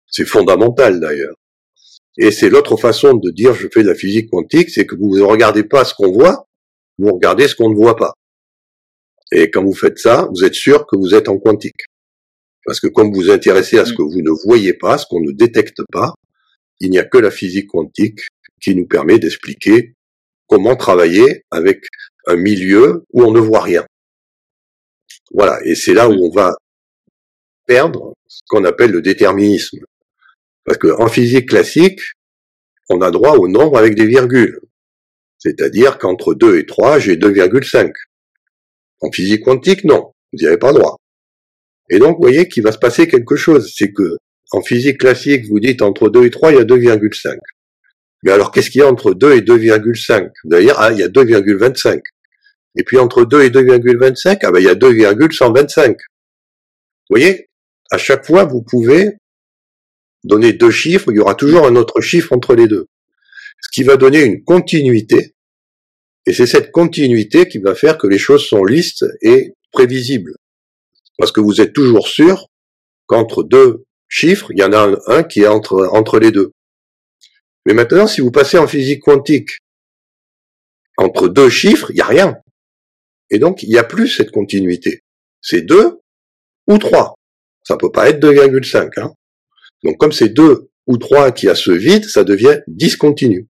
C'est 0.07 0.25
fondamental 0.25 0.99
d'ailleurs. 0.99 1.35
Et 2.17 2.31
c'est 2.31 2.49
l'autre 2.49 2.77
façon 2.77 3.13
de 3.15 3.31
dire 3.31 3.53
je 3.53 3.67
fais 3.73 3.83
de 3.83 3.87
la 3.87 3.95
physique 3.95 4.29
quantique, 4.29 4.69
c'est 4.69 4.85
que 4.85 4.95
vous 4.95 5.17
ne 5.17 5.23
regardez 5.23 5.63
pas 5.63 5.85
ce 5.85 5.93
qu'on 5.95 6.11
voit, 6.11 6.45
vous 6.99 7.13
regardez 7.13 7.47
ce 7.47 7.55
qu'on 7.55 7.69
ne 7.69 7.75
voit 7.75 7.95
pas. 7.95 8.13
Et 9.31 9.49
quand 9.49 9.63
vous 9.63 9.73
faites 9.73 9.97
ça, 9.97 10.27
vous 10.33 10.43
êtes 10.43 10.53
sûr 10.53 10.85
que 10.87 10.97
vous 10.97 11.13
êtes 11.15 11.29
en 11.29 11.37
quantique. 11.37 11.85
Parce 12.65 12.79
que 12.79 12.87
comme 12.87 13.11
vous 13.13 13.21
vous 13.21 13.29
intéressez 13.29 13.79
à 13.79 13.85
ce 13.85 13.93
que 13.93 14.01
vous 14.01 14.21
ne 14.21 14.31
voyez 14.45 14.73
pas, 14.73 14.97
ce 14.97 15.05
qu'on 15.07 15.21
ne 15.21 15.31
détecte 15.31 15.81
pas, 15.91 16.13
il 16.79 16.91
n'y 16.91 16.99
a 16.99 17.05
que 17.05 17.17
la 17.17 17.31
physique 17.31 17.67
quantique 17.67 18.19
qui 18.61 18.75
nous 18.75 18.85
permet 18.85 19.19
d'expliquer 19.19 19.95
comment 20.47 20.75
travailler 20.75 21.45
avec 21.49 21.85
un 22.27 22.35
milieu 22.35 23.05
où 23.13 23.23
on 23.23 23.31
ne 23.31 23.39
voit 23.39 23.61
rien. 23.61 23.85
Voilà, 25.33 25.59
et 25.63 25.75
c'est 25.75 25.93
là 25.93 26.09
où 26.09 26.13
on 26.13 26.29
va 26.29 26.53
perdre 27.65 28.13
ce 28.27 28.41
qu'on 28.47 28.65
appelle 28.65 28.91
le 28.91 29.01
déterminisme. 29.01 29.79
Parce 30.65 30.77
qu'en 30.77 31.07
physique 31.07 31.49
classique, 31.49 32.01
on 32.89 33.01
a 33.01 33.11
droit 33.11 33.37
au 33.37 33.47
nombre 33.47 33.77
avec 33.77 33.95
des 33.95 34.05
virgules. 34.05 34.59
C'est-à-dire 35.39 35.97
qu'entre 35.97 36.33
2 36.33 36.59
et 36.59 36.65
3, 36.65 36.99
j'ai 36.99 37.15
2,5. 37.15 37.91
En 39.01 39.11
physique 39.11 39.43
quantique, 39.43 39.83
non, 39.83 40.11
vous 40.31 40.39
n'y 40.39 40.47
avez 40.47 40.57
pas 40.57 40.73
droit. 40.73 40.97
Et 41.89 41.99
donc, 41.99 42.17
vous 42.17 42.21
voyez 42.21 42.47
qu'il 42.47 42.63
va 42.63 42.71
se 42.71 42.77
passer 42.77 43.07
quelque 43.07 43.35
chose. 43.35 43.73
C'est 43.75 43.91
que, 43.91 44.17
en 44.51 44.61
physique 44.61 44.99
classique, 44.99 45.45
vous 45.49 45.59
dites 45.59 45.81
entre 45.81 46.09
2 46.09 46.25
et 46.25 46.29
3, 46.29 46.51
il 46.51 46.57
y 46.57 46.61
a 46.61 46.63
2,5. 46.63 47.37
Mais 48.23 48.31
alors, 48.31 48.51
qu'est-ce 48.51 48.69
qu'il 48.69 48.79
y 48.79 48.83
a 48.83 48.87
entre 48.87 49.13
2 49.13 49.33
et 49.33 49.41
2,5 49.41 50.29
Vous 50.43 50.55
allez 50.55 50.65
dire, 50.65 50.75
ah, 50.77 50.91
il 50.91 50.99
y 50.99 51.03
a 51.03 51.09
2,25. 51.09 52.01
Et 52.77 52.83
puis, 52.83 52.97
entre 52.97 53.25
2 53.25 53.41
et 53.43 53.49
2,25, 53.49 54.39
ah 54.43 54.51
ben, 54.51 54.59
il 54.59 54.65
y 54.65 54.69
a 54.69 54.75
2,125. 54.75 55.89
Vous 55.91 55.95
voyez? 57.09 57.47
À 57.91 57.97
chaque 57.97 58.25
fois, 58.25 58.45
vous 58.45 58.61
pouvez 58.61 59.17
donner 60.23 60.53
deux 60.53 60.71
chiffres, 60.71 61.11
il 61.11 61.17
y 61.17 61.19
aura 61.19 61.35
toujours 61.35 61.65
un 61.65 61.75
autre 61.75 61.99
chiffre 62.01 62.31
entre 62.33 62.55
les 62.55 62.67
deux. 62.67 62.85
Ce 63.59 63.69
qui 63.71 63.83
va 63.83 63.97
donner 63.97 64.23
une 64.23 64.43
continuité, 64.43 65.33
et 66.25 66.33
c'est 66.33 66.45
cette 66.45 66.71
continuité 66.71 67.47
qui 67.47 67.59
va 67.59 67.75
faire 67.75 67.97
que 67.97 68.07
les 68.07 68.17
choses 68.17 68.45
sont 68.47 68.63
lisses 68.63 69.03
et 69.21 69.53
prévisibles. 69.71 70.35
Parce 71.17 71.31
que 71.31 71.41
vous 71.41 71.61
êtes 71.61 71.73
toujours 71.73 72.07
sûr 72.07 72.47
qu'entre 73.07 73.43
deux 73.43 73.85
chiffres, 74.07 74.51
il 74.51 74.59
y 74.59 74.63
en 74.63 74.73
a 74.73 74.95
un, 75.07 75.23
qui 75.23 75.41
est 75.41 75.47
entre, 75.47 75.89
entre 75.93 76.19
les 76.19 76.31
deux. 76.31 76.51
Mais 77.65 77.73
maintenant, 77.73 78.07
si 78.07 78.21
vous 78.21 78.31
passez 78.31 78.57
en 78.57 78.67
physique 78.67 79.01
quantique, 79.01 79.59
entre 80.97 81.27
deux 81.27 81.49
chiffres, 81.49 81.91
il 81.91 81.95
n'y 81.95 82.01
a 82.01 82.07
rien. 82.07 82.37
Et 83.29 83.39
donc, 83.39 83.63
il 83.63 83.69
n'y 83.69 83.77
a 83.77 83.83
plus 83.83 84.07
cette 84.09 84.31
continuité. 84.31 85.01
C'est 85.41 85.61
deux 85.61 85.99
ou 86.67 86.77
trois. 86.77 87.15
Ça 87.63 87.77
peut 87.77 87.91
pas 87.91 88.09
être 88.09 88.19
2,5. 88.19 88.99
Hein. 88.99 89.13
Donc 89.83 89.97
comme 89.97 90.11
c'est 90.11 90.29
deux 90.29 90.69
ou 90.87 90.97
trois 90.97 91.31
qui 91.31 91.47
a 91.47 91.55
ce 91.55 91.71
vide, 91.71 92.05
ça 92.05 92.23
devient 92.23 92.59
discontinu. 92.67 93.47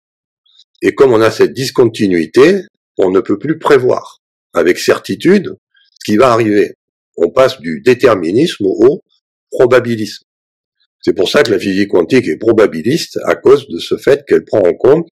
Et 0.83 0.95
comme 0.95 1.13
on 1.13 1.21
a 1.21 1.31
cette 1.31 1.53
discontinuité, 1.53 2.63
on 2.99 3.11
ne 3.11 3.21
peut 3.21 3.39
plus 3.39 3.59
prévoir 3.59 4.21
avec 4.55 4.79
certitude 4.79 5.57
ce 6.01 6.05
qui 6.05 6.17
va 6.17 6.33
arriver. 6.33 6.75
On 7.17 7.31
passe 7.31 7.61
du 7.61 7.81
déterminisme 7.81 8.67
au 8.67 9.03
probabilisme. 9.51 10.25
C'est 11.01 11.15
pour 11.15 11.29
ça 11.29 11.43
que 11.43 11.51
la 11.51 11.59
physique 11.59 11.91
quantique 11.91 12.29
est 12.29 12.37
probabiliste 12.37 13.19
à 13.25 13.35
cause 13.35 13.69
de 13.69 13.79
ce 13.79 13.97
fait 13.97 14.25
qu'elle 14.27 14.45
prend 14.45 14.61
en 14.61 14.75
compte 14.75 15.09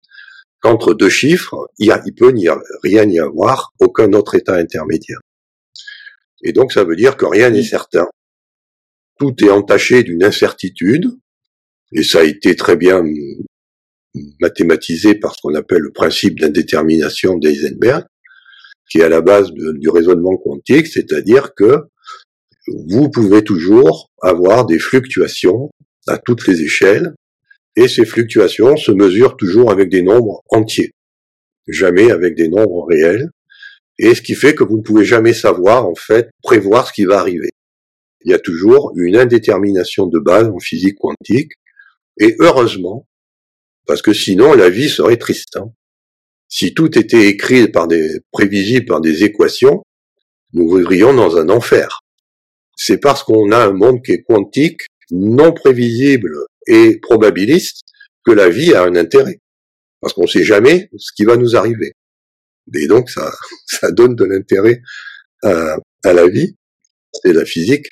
qu'entre 0.61 0.95
deux 0.95 1.09
chiffres, 1.09 1.69
il, 1.79 1.87
y 1.87 2.13
peut 2.13 2.31
n'y 2.31 2.49
rien 2.83 3.09
y 3.09 3.19
avoir, 3.19 3.73
aucun 3.79 4.13
autre 4.13 4.35
état 4.35 4.55
intermédiaire. 4.55 5.21
Et 6.43 6.53
donc 6.53 6.73
ça 6.73 6.85
veut 6.85 6.97
dire 6.97 7.17
que 7.17 7.25
rien 7.25 7.51
n'est 7.51 7.63
certain 7.63 8.07
tout 9.19 9.35
est 9.45 9.51
entaché 9.51 10.03
d'une 10.03 10.25
incertitude, 10.25 11.11
et 11.93 12.03
ça 12.03 12.21
a 12.21 12.25
été 12.25 12.55
très 12.57 12.77
bien 12.77 13.03
mathématisé 14.41 15.15
par 15.15 15.35
ce 15.35 15.43
qu'on 15.43 15.55
appelle 15.55 15.83
le 15.83 15.93
principe 15.93 16.39
d'indétermination 16.39 17.37
d'Eisenberg, 17.39 18.05
qui 18.91 18.99
est 18.99 19.05
à 19.05 19.09
la 19.09 19.21
base 19.21 19.51
du 19.53 19.89
raisonnement 19.89 20.37
quantique, 20.37 20.87
c'est-à-dire 20.87 21.55
que 21.55 21.77
vous 22.89 23.11
pouvez 23.11 23.43
toujours 23.43 24.11
avoir 24.23 24.67
des 24.67 24.79
fluctuations 24.79 25.71
à 26.07 26.19
toutes 26.19 26.47
les 26.47 26.63
échelles, 26.63 27.15
et 27.77 27.89
ces 27.89 28.05
fluctuations 28.05 28.77
se 28.77 28.93
mesurent 28.93 29.37
toujours 29.37 29.71
avec 29.71 29.89
des 29.89 30.03
nombres 30.03 30.41
entiers, 30.49 30.93
jamais 31.69 32.11
avec 32.11 32.35
des 32.35 32.49
nombres 32.49 32.87
réels, 32.89 33.31
et 33.99 34.15
ce 34.15 34.23
qui 34.23 34.35
fait 34.35 34.55
que 34.55 34.65
vous 34.65 34.79
ne 34.79 34.83
pouvez 34.83 35.05
jamais 35.05 35.33
savoir, 35.33 35.87
en 35.87 35.95
fait, 35.95 36.31
prévoir 36.43 36.87
ce 36.87 36.93
qui 36.93 37.05
va 37.05 37.19
arriver. 37.19 37.51
Il 38.25 38.31
y 38.31 38.35
a 38.35 38.39
toujours 38.39 38.93
une 38.97 39.17
indétermination 39.17 40.07
de 40.07 40.19
base 40.19 40.49
en 40.49 40.59
physique 40.59 40.97
quantique, 40.99 41.53
et 42.19 42.35
heureusement, 42.41 43.07
parce 43.87 44.03
que 44.03 44.13
sinon 44.13 44.55
la 44.55 44.69
vie 44.69 44.89
serait 44.89 45.17
triste. 45.17 45.57
Hein. 45.57 45.73
Si 46.49 46.75
tout 46.75 46.99
était 46.99 47.27
écrit 47.27 47.69
par 47.69 47.89
des 47.89 48.21
prévisible 48.33 48.87
par 48.87 49.01
des 49.01 49.25
équations, 49.25 49.83
nous 50.53 50.77
vivrions 50.77 51.13
dans 51.15 51.37
un 51.37 51.49
enfer. 51.49 52.01
C'est 52.77 52.99
parce 52.99 53.23
qu'on 53.23 53.51
a 53.53 53.59
un 53.59 53.73
monde 53.73 54.03
qui 54.05 54.13
est 54.13 54.23
quantique, 54.23 54.83
non 55.11 55.53
prévisible 55.53 56.31
et 56.67 56.99
probabiliste 57.01 57.81
que 58.25 58.33
la 58.33 58.49
vie 58.49 58.75
a 58.75 58.83
un 58.83 58.97
intérêt. 58.97 59.41
Parce 60.01 60.13
qu'on 60.13 60.23
ne 60.23 60.29
sait 60.29 60.45
jamais 60.45 60.89
ce 60.97 61.11
qui 61.17 61.25
va 61.25 61.37
nous 61.37 61.57
arriver. 61.57 61.93
Et 62.75 62.87
donc, 62.87 63.09
ça, 63.67 63.91
donne 63.91 64.15
de 64.15 64.25
l'intérêt 64.25 64.81
à, 65.43 65.77
à 66.05 66.13
la 66.13 66.29
vie. 66.29 66.57
C'est 67.13 67.33
la 67.33 67.45
physique 67.45 67.87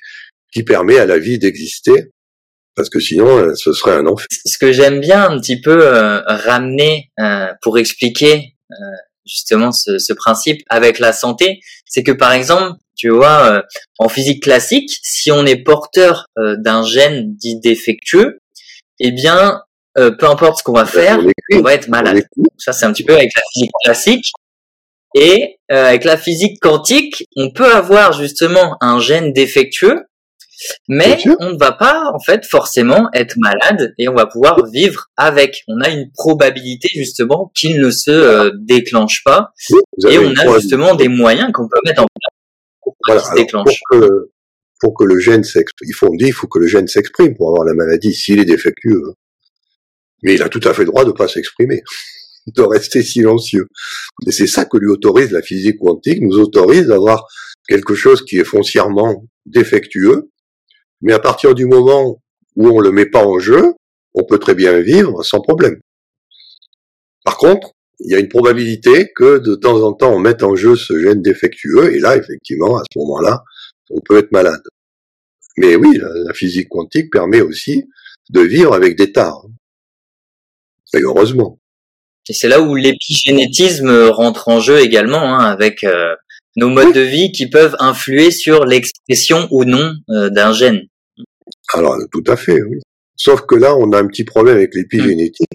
qui 0.53 0.63
permet 0.63 0.99
à 0.99 1.07
la 1.07 1.19
vie 1.19 1.39
d'exister 1.39 2.13
parce 2.75 2.91
que 2.91 3.01
sinon 3.01 3.27
euh, 3.27 3.55
ce 3.55 3.73
serait 3.73 3.97
un 3.97 4.07
enfer. 4.07 4.27
Ce 4.31 4.59
que 4.59 4.73
j'aime 4.73 5.01
bien 5.01 5.31
un 5.31 5.39
petit 5.39 5.61
peu 5.61 5.79
euh, 5.83 6.21
ramener 6.27 7.11
euh, 7.21 7.53
pour 7.63 7.79
expliquer 7.79 8.51
justement 9.25 9.73
ce, 9.73 9.99
ce, 9.99 10.13
principe 10.13 10.63
avec 10.69 10.99
la 10.99 11.13
santé, 11.13 11.61
c'est 11.87 12.03
que 12.03 12.11
par 12.11 12.33
exemple, 12.33 12.73
tu 12.97 13.09
vois, 13.09 13.63
en 13.99 14.09
physique 14.09 14.43
classique, 14.43 14.91
si 15.03 15.31
on 15.31 15.47
est 15.47 15.63
porteur 15.63 16.27
d'un 16.37 16.85
gène 16.85 17.35
dit 17.37 17.61
défectueux, 17.61 18.41
eh 18.99 19.13
bien, 19.13 19.63
peu 19.95 20.27
importe 20.27 20.59
ce 20.59 20.63
qu'on 20.65 20.73
va 20.73 20.87
faire, 20.87 21.21
on 21.53 21.61
va 21.61 21.75
être 21.75 21.89
malade. 21.89 22.27
Ça, 22.59 22.73
c'est 22.73 22.85
un 22.85 22.93
petit 22.93 23.05
peu 23.05 23.15
avec 23.15 23.31
la 23.37 23.43
physique 23.53 23.73
classique. 23.85 24.33
Et 25.15 25.59
avec 25.69 26.05
la 26.05 26.17
physique 26.17 26.59
quantique, 26.61 27.25
on 27.37 27.53
peut 27.53 27.73
avoir 27.73 28.13
justement 28.13 28.77
un 28.81 28.99
gène 28.99 29.33
défectueux 29.33 30.05
mais 30.89 31.19
on 31.41 31.53
ne 31.53 31.59
va 31.59 31.73
pas 31.73 32.11
en 32.15 32.21
fait 32.21 32.45
forcément 32.45 33.09
être 33.13 33.37
malade 33.39 33.95
et 33.99 34.09
on 34.09 34.15
va 34.15 34.27
pouvoir 34.27 34.65
vivre 34.67 35.07
avec. 35.17 35.63
On 35.69 35.81
a 35.81 35.89
une 35.89 36.11
probabilité 36.13 36.89
justement 36.95 37.51
qu'il 37.55 37.81
ne 37.81 37.91
se 37.91 38.11
euh, 38.11 38.51
déclenche 38.61 39.23
pas 39.25 39.53
et 40.09 40.19
on 40.19 40.33
a 40.33 40.59
justement 40.59 40.95
des 40.95 41.09
moyens 41.09 41.51
qu'on 41.53 41.69
peut 41.69 41.81
mettre 41.85 42.03
en 42.03 42.07
place 42.07 42.35
pour 42.85 43.21
se 43.21 43.35
déclenche. 43.35 43.81
Pour 43.91 44.01
que, 44.01 44.31
pour 44.81 44.95
que 44.95 45.05
le 45.05 45.19
gène 45.19 45.45
s'exprime, 45.45 45.89
il 45.89 45.95
faut 45.95 46.09
on 46.09 46.17
dit, 46.17 46.27
il 46.27 46.33
faut 46.33 46.47
que 46.47 46.59
le 46.59 46.67
gène 46.67 46.87
s'exprime 46.87 47.35
pour 47.37 47.49
avoir 47.49 47.65
la 47.65 47.75
maladie 47.75 48.15
s'il 48.15 48.39
est 48.39 48.45
défectueux. 48.45 49.03
Mais 50.23 50.35
il 50.35 50.43
a 50.43 50.49
tout 50.49 50.61
à 50.65 50.73
fait 50.73 50.83
le 50.83 50.89
droit 50.89 51.05
de 51.05 51.13
pas 51.13 51.29
s'exprimer, 51.29 51.83
de 52.47 52.63
rester 52.63 53.03
silencieux. 53.03 53.69
Et 54.27 54.33
c'est 54.33 54.47
ça 54.47 54.65
que 54.65 54.77
lui 54.77 54.89
autorise 54.89 55.31
la 55.31 55.43
physique 55.43 55.79
quantique, 55.79 56.21
nous 56.21 56.39
autorise 56.39 56.87
d'avoir 56.87 57.27
quelque 57.69 57.95
chose 57.95 58.25
qui 58.25 58.39
est 58.39 58.45
foncièrement 58.45 59.25
défectueux, 59.47 60.31
mais 61.01 61.13
à 61.13 61.19
partir 61.19 61.55
du 61.55 61.67
moment 61.67 62.21
où 62.57 62.69
on 62.69 62.81
le 62.81 62.93
met 62.93 63.07
pas 63.07 63.25
en 63.25 63.39
jeu, 63.39 63.75
on 64.15 64.25
peut 64.25 64.39
très 64.39 64.55
bien 64.55 64.81
vivre 64.81 65.23
sans 65.23 65.41
problème. 65.41 65.81
Par 67.25 67.37
contre, 67.37 67.73
il 68.01 68.11
y 68.11 68.15
a 68.15 68.19
une 68.19 68.29
probabilité 68.29 69.11
que 69.15 69.39
de 69.39 69.55
temps 69.55 69.83
en 69.83 69.93
temps 69.93 70.13
on 70.13 70.19
mette 70.19 70.43
en 70.43 70.57
jeu 70.57 70.77
ce 70.77 70.99
gène 71.01 71.23
défectueux, 71.23 71.95
et 71.95 71.99
là, 71.99 72.17
effectivement, 72.17 72.77
à 72.77 72.83
ce 72.93 72.99
moment-là, 72.99 73.43
on 73.91 74.01
peut 74.01 74.19
être 74.19 74.33
malade. 74.33 74.63
Mais 75.57 75.77
oui, 75.77 75.99
la, 75.99 76.35
physique 76.35 76.69
quantique 76.69 77.13
permet 77.13 77.41
aussi 77.41 77.85
de 78.31 78.41
vivre 78.41 78.75
avec 78.75 78.97
des 78.97 79.13
tares. 79.13 79.47
Et 80.95 81.01
heureusement. 81.01 81.59
Et 82.29 82.33
c'est 82.33 82.49
là 82.49 82.61
où 82.61 82.75
l'épigénétisme 82.75 84.09
rentre 84.09 84.49
en 84.49 84.61
jeu 84.61 84.81
également, 84.81 85.35
hein, 85.35 85.45
avec 85.45 85.85
euh, 85.85 86.15
nos 86.57 86.69
modes 86.69 86.95
de 86.95 87.01
vie 87.01 87.33
qui 87.33 87.49
peuvent 87.49 87.77
influer 87.79 88.31
sur 88.31 88.65
l'expression 88.65 89.49
ou 89.51 89.65
non 89.65 89.95
euh, 90.11 90.31
d'un 90.31 90.53
gène. 90.53 90.83
Alors, 91.73 91.99
tout 92.13 92.25
à 92.27 92.37
fait, 92.37 92.63
oui. 92.63 92.81
Sauf 93.17 93.43
que 93.43 93.55
là, 93.55 93.77
on 93.77 93.93
a 93.93 93.99
un 93.99 94.07
petit 94.07 94.25
problème 94.25 94.57
avec 94.57 94.75
l'épigénétique. 94.75 95.49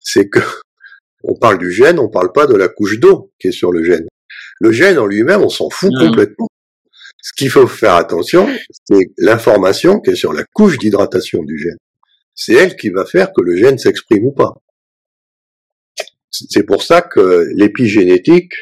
C'est 0.00 0.28
que 0.28 0.40
on 1.24 1.34
parle 1.34 1.58
du 1.58 1.70
gène, 1.72 1.98
on 1.98 2.08
parle 2.08 2.32
pas 2.32 2.46
de 2.46 2.54
la 2.54 2.68
couche 2.68 2.98
d'eau 2.98 3.32
qui 3.38 3.48
est 3.48 3.52
sur 3.52 3.72
le 3.72 3.84
gène. 3.84 4.06
Le 4.60 4.72
gène 4.72 4.98
en 4.98 5.06
lui-même, 5.06 5.42
on 5.42 5.48
s'en 5.48 5.70
fout 5.70 5.90
complètement. 5.98 6.48
Ce 7.22 7.32
qu'il 7.32 7.50
faut 7.50 7.66
faire 7.66 7.94
attention, 7.94 8.48
c'est 8.88 9.10
l'information 9.18 10.00
qui 10.00 10.10
est 10.10 10.16
sur 10.16 10.32
la 10.32 10.44
couche 10.52 10.78
d'hydratation 10.78 11.42
du 11.42 11.58
gène. 11.58 11.76
C'est 12.34 12.54
elle 12.54 12.76
qui 12.76 12.88
va 12.90 13.04
faire 13.04 13.32
que 13.32 13.42
le 13.42 13.56
gène 13.56 13.78
s'exprime 13.78 14.26
ou 14.26 14.32
pas. 14.32 14.54
C'est 16.30 16.62
pour 16.62 16.82
ça 16.82 17.02
que 17.02 17.46
l'épigénétique, 17.56 18.52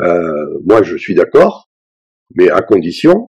euh, 0.00 0.58
moi 0.64 0.82
je 0.82 0.96
suis 0.96 1.14
d'accord, 1.14 1.68
mais 2.34 2.50
à 2.50 2.62
condition 2.62 3.28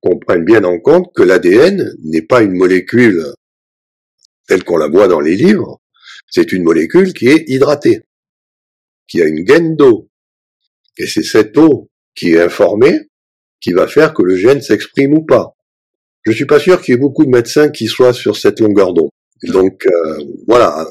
qu'on 0.00 0.18
prenne 0.18 0.44
bien 0.44 0.64
en 0.64 0.78
compte 0.78 1.12
que 1.14 1.22
l'ADN 1.22 1.94
n'est 2.04 2.22
pas 2.22 2.42
une 2.42 2.56
molécule 2.56 3.24
telle 4.46 4.64
qu'on 4.64 4.76
la 4.76 4.88
voit 4.88 5.08
dans 5.08 5.20
les 5.20 5.36
livres, 5.36 5.80
c'est 6.28 6.52
une 6.52 6.62
molécule 6.62 7.12
qui 7.12 7.28
est 7.28 7.44
hydratée, 7.48 8.02
qui 9.08 9.20
a 9.22 9.26
une 9.26 9.44
gaine 9.44 9.76
d'eau. 9.76 10.08
Et 10.96 11.06
c'est 11.06 11.22
cette 11.22 11.56
eau 11.56 11.88
qui 12.14 12.32
est 12.32 12.40
informée 12.40 13.10
qui 13.60 13.72
va 13.72 13.86
faire 13.86 14.14
que 14.14 14.22
le 14.22 14.36
gène 14.36 14.62
s'exprime 14.62 15.14
ou 15.14 15.24
pas. 15.24 15.54
Je 16.24 16.32
suis 16.32 16.46
pas 16.46 16.58
sûr 16.58 16.80
qu'il 16.80 16.94
y 16.94 16.96
ait 16.96 17.00
beaucoup 17.00 17.24
de 17.24 17.30
médecins 17.30 17.70
qui 17.70 17.86
soient 17.86 18.12
sur 18.12 18.36
cette 18.36 18.60
longueur 18.60 18.92
d'eau. 18.92 19.10
Donc 19.44 19.86
euh, 19.86 20.18
voilà, 20.46 20.86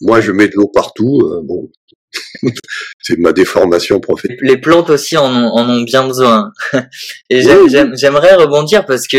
moi 0.00 0.20
je 0.20 0.32
mets 0.32 0.48
de 0.48 0.54
l'eau 0.54 0.68
partout. 0.68 1.20
Euh, 1.24 1.42
bon, 1.42 1.70
c'est 3.00 3.18
ma 3.18 3.32
déformation 3.32 4.00
professionnelle. 4.00 4.38
Les 4.42 4.58
plantes 4.58 4.90
aussi 4.90 5.16
en 5.16 5.32
ont, 5.32 5.82
bien 5.82 6.06
besoin. 6.06 6.52
Et 7.30 7.42
j'aimerais 7.42 8.34
rebondir 8.34 8.84
parce 8.86 9.06
que 9.06 9.18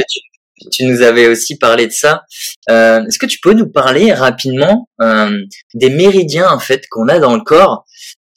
tu, 0.72 0.86
nous 0.86 1.02
avais 1.02 1.28
aussi 1.28 1.58
parlé 1.58 1.88
de 1.88 1.92
ça. 1.92 2.24
Euh, 2.70 3.04
est-ce 3.06 3.20
que 3.20 3.26
tu 3.26 3.40
peux 3.40 3.54
nous 3.54 3.70
parler 3.70 4.14
rapidement 4.14 4.90
euh, 5.02 5.38
des 5.74 5.90
méridiens 5.90 6.50
en 6.50 6.60
fait 6.60 6.84
qu'on 6.90 7.08
a 7.08 7.20
dans 7.20 7.36
le 7.36 7.44
corps 7.44 7.86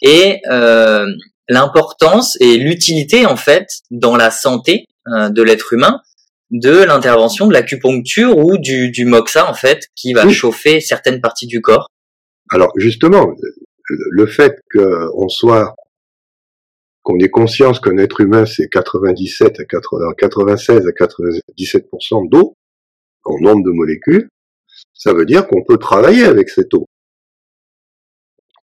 et 0.02 0.40
euh, 0.50 1.06
l'importance 1.48 2.36
et 2.40 2.56
l'utilité 2.56 3.26
en 3.26 3.36
fait 3.36 3.66
dans 3.90 4.16
la 4.16 4.30
santé 4.30 4.86
de 5.08 5.40
l'être 5.40 5.72
humain 5.72 6.00
de 6.50 6.84
l'intervention 6.84 7.46
de 7.46 7.52
l'acupuncture 7.52 8.36
ou 8.36 8.56
du, 8.58 8.90
du 8.90 9.04
moxa 9.04 9.48
en 9.48 9.54
fait 9.54 9.88
qui 9.94 10.12
va 10.12 10.28
chauffer 10.28 10.80
certaines 10.80 11.20
parties 11.20 11.46
du 11.46 11.60
corps? 11.60 11.88
Alors 12.50 12.72
justement, 12.76 13.34
le 13.88 14.26
fait 14.26 14.60
qu'on 14.72 15.28
soit, 15.28 15.74
qu'on 17.02 17.18
ait 17.18 17.28
conscience 17.28 17.80
qu'un 17.80 17.98
être 17.98 18.20
humain 18.20 18.46
c'est 18.46 18.68
97 18.68 19.60
à 19.60 19.64
96 19.64 20.86
à 20.86 20.90
97% 20.90 22.28
d'eau 22.28 22.54
en 23.24 23.38
nombre 23.40 23.64
de 23.64 23.72
molécules, 23.72 24.28
ça 24.94 25.12
veut 25.12 25.26
dire 25.26 25.46
qu'on 25.46 25.64
peut 25.64 25.78
travailler 25.78 26.24
avec 26.24 26.48
cette 26.48 26.72
eau. 26.74 26.86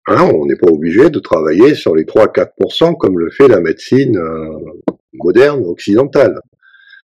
Hein, 0.08 0.28
on 0.34 0.48
n'est 0.48 0.56
pas 0.56 0.72
obligé 0.72 1.10
de 1.10 1.20
travailler 1.20 1.76
sur 1.76 1.96
les 1.96 2.04
3-4% 2.04 2.98
comme 2.98 3.20
le 3.20 3.30
fait 3.30 3.48
la 3.48 3.62
médecine 3.62 4.18
euh, 4.18 4.58
moderne 5.14 5.64
occidentale. 5.66 6.40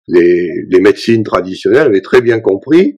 Les, 0.07 0.65
les 0.67 0.79
médecines 0.79 1.23
traditionnelles 1.23 1.87
avaient 1.87 2.01
très 2.01 2.21
bien 2.21 2.39
compris 2.39 2.97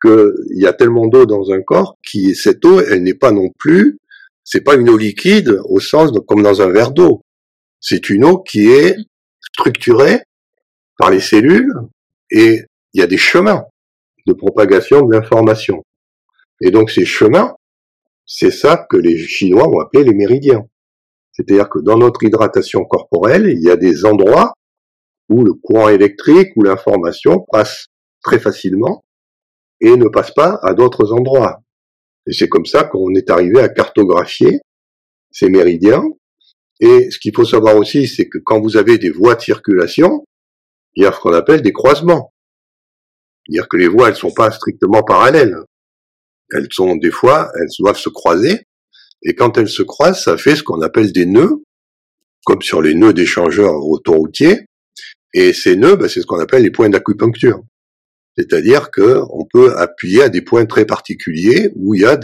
qu'il 0.00 0.32
y 0.52 0.66
a 0.66 0.72
tellement 0.72 1.08
d'eau 1.08 1.26
dans 1.26 1.50
un 1.50 1.60
corps 1.60 1.96
qui 2.02 2.34
cette 2.34 2.64
eau, 2.64 2.80
elle 2.80 3.02
n'est 3.02 3.14
pas 3.14 3.32
non 3.32 3.50
plus 3.58 3.98
c'est 4.44 4.60
pas 4.60 4.74
une 4.74 4.90
eau 4.90 4.96
liquide 4.96 5.58
au 5.64 5.80
sens 5.80 6.12
de, 6.12 6.20
comme 6.20 6.42
dans 6.42 6.62
un 6.62 6.70
verre 6.70 6.92
d'eau. 6.92 7.22
C'est 7.80 8.10
une 8.10 8.24
eau 8.24 8.38
qui 8.42 8.70
est 8.70 8.96
structurée 9.40 10.22
par 10.98 11.10
les 11.10 11.20
cellules 11.20 11.72
et 12.30 12.60
il 12.92 13.00
y 13.00 13.02
a 13.02 13.06
des 13.06 13.18
chemins 13.18 13.64
de 14.26 14.32
propagation 14.32 15.02
de 15.02 15.12
l'information. 15.12 15.82
Et 16.60 16.70
donc 16.70 16.90
ces 16.90 17.04
chemins, 17.04 17.54
c'est 18.26 18.50
ça 18.50 18.86
que 18.88 18.96
les 18.96 19.18
Chinois 19.18 19.68
ont 19.68 19.80
appelé 19.80 20.04
les 20.04 20.14
méridiens. 20.14 20.64
C'est-à-dire 21.32 21.68
que 21.68 21.80
dans 21.80 21.98
notre 21.98 22.22
hydratation 22.22 22.84
corporelle, 22.84 23.46
il 23.46 23.62
y 23.62 23.70
a 23.70 23.76
des 23.76 24.04
endroits 24.04 24.54
où 25.28 25.42
le 25.42 25.54
courant 25.54 25.88
électrique 25.88 26.50
ou 26.56 26.62
l'information 26.62 27.44
passe 27.50 27.86
très 28.22 28.38
facilement 28.38 29.02
et 29.80 29.96
ne 29.96 30.08
passe 30.08 30.30
pas 30.30 30.58
à 30.62 30.74
d'autres 30.74 31.12
endroits. 31.12 31.63
Et 32.26 32.32
c'est 32.32 32.48
comme 32.48 32.66
ça 32.66 32.84
qu'on 32.84 33.14
est 33.14 33.30
arrivé 33.30 33.60
à 33.60 33.68
cartographier 33.68 34.60
ces 35.30 35.48
méridiens. 35.48 36.04
Et 36.80 37.10
ce 37.10 37.18
qu'il 37.18 37.34
faut 37.34 37.44
savoir 37.44 37.76
aussi, 37.76 38.06
c'est 38.06 38.28
que 38.28 38.38
quand 38.38 38.60
vous 38.60 38.76
avez 38.76 38.98
des 38.98 39.10
voies 39.10 39.34
de 39.34 39.40
circulation, 39.40 40.24
il 40.94 41.02
y 41.02 41.06
a 41.06 41.12
ce 41.12 41.20
qu'on 41.20 41.32
appelle 41.32 41.62
des 41.62 41.72
croisements. 41.72 42.32
C'est-à-dire 43.46 43.68
que 43.68 43.76
les 43.76 43.88
voies, 43.88 44.08
elles 44.08 44.16
sont 44.16 44.32
pas 44.32 44.50
strictement 44.50 45.02
parallèles. 45.02 45.56
Elles 46.50 46.68
sont, 46.70 46.96
des 46.96 47.10
fois, 47.10 47.50
elles 47.60 47.68
doivent 47.78 47.98
se 47.98 48.08
croiser. 48.08 48.66
Et 49.22 49.34
quand 49.34 49.58
elles 49.58 49.68
se 49.68 49.82
croisent, 49.82 50.22
ça 50.22 50.36
fait 50.36 50.56
ce 50.56 50.62
qu'on 50.62 50.82
appelle 50.82 51.12
des 51.12 51.26
nœuds, 51.26 51.62
comme 52.44 52.62
sur 52.62 52.82
les 52.82 52.94
nœuds 52.94 53.12
d'échangeurs 53.12 53.84
autoroutiers. 53.86 54.66
Et 55.32 55.52
ces 55.52 55.76
nœuds, 55.76 55.96
ben, 55.96 56.08
c'est 56.08 56.20
ce 56.20 56.26
qu'on 56.26 56.38
appelle 56.38 56.62
les 56.62 56.70
points 56.70 56.88
d'acupuncture. 56.88 57.62
C'est-à-dire 58.36 58.90
qu'on 58.90 59.46
peut 59.52 59.76
appuyer 59.76 60.22
à 60.22 60.28
des 60.28 60.42
points 60.42 60.66
très 60.66 60.84
particuliers 60.84 61.70
où 61.76 61.94
il 61.94 62.02
y 62.02 62.04
a 62.04 62.18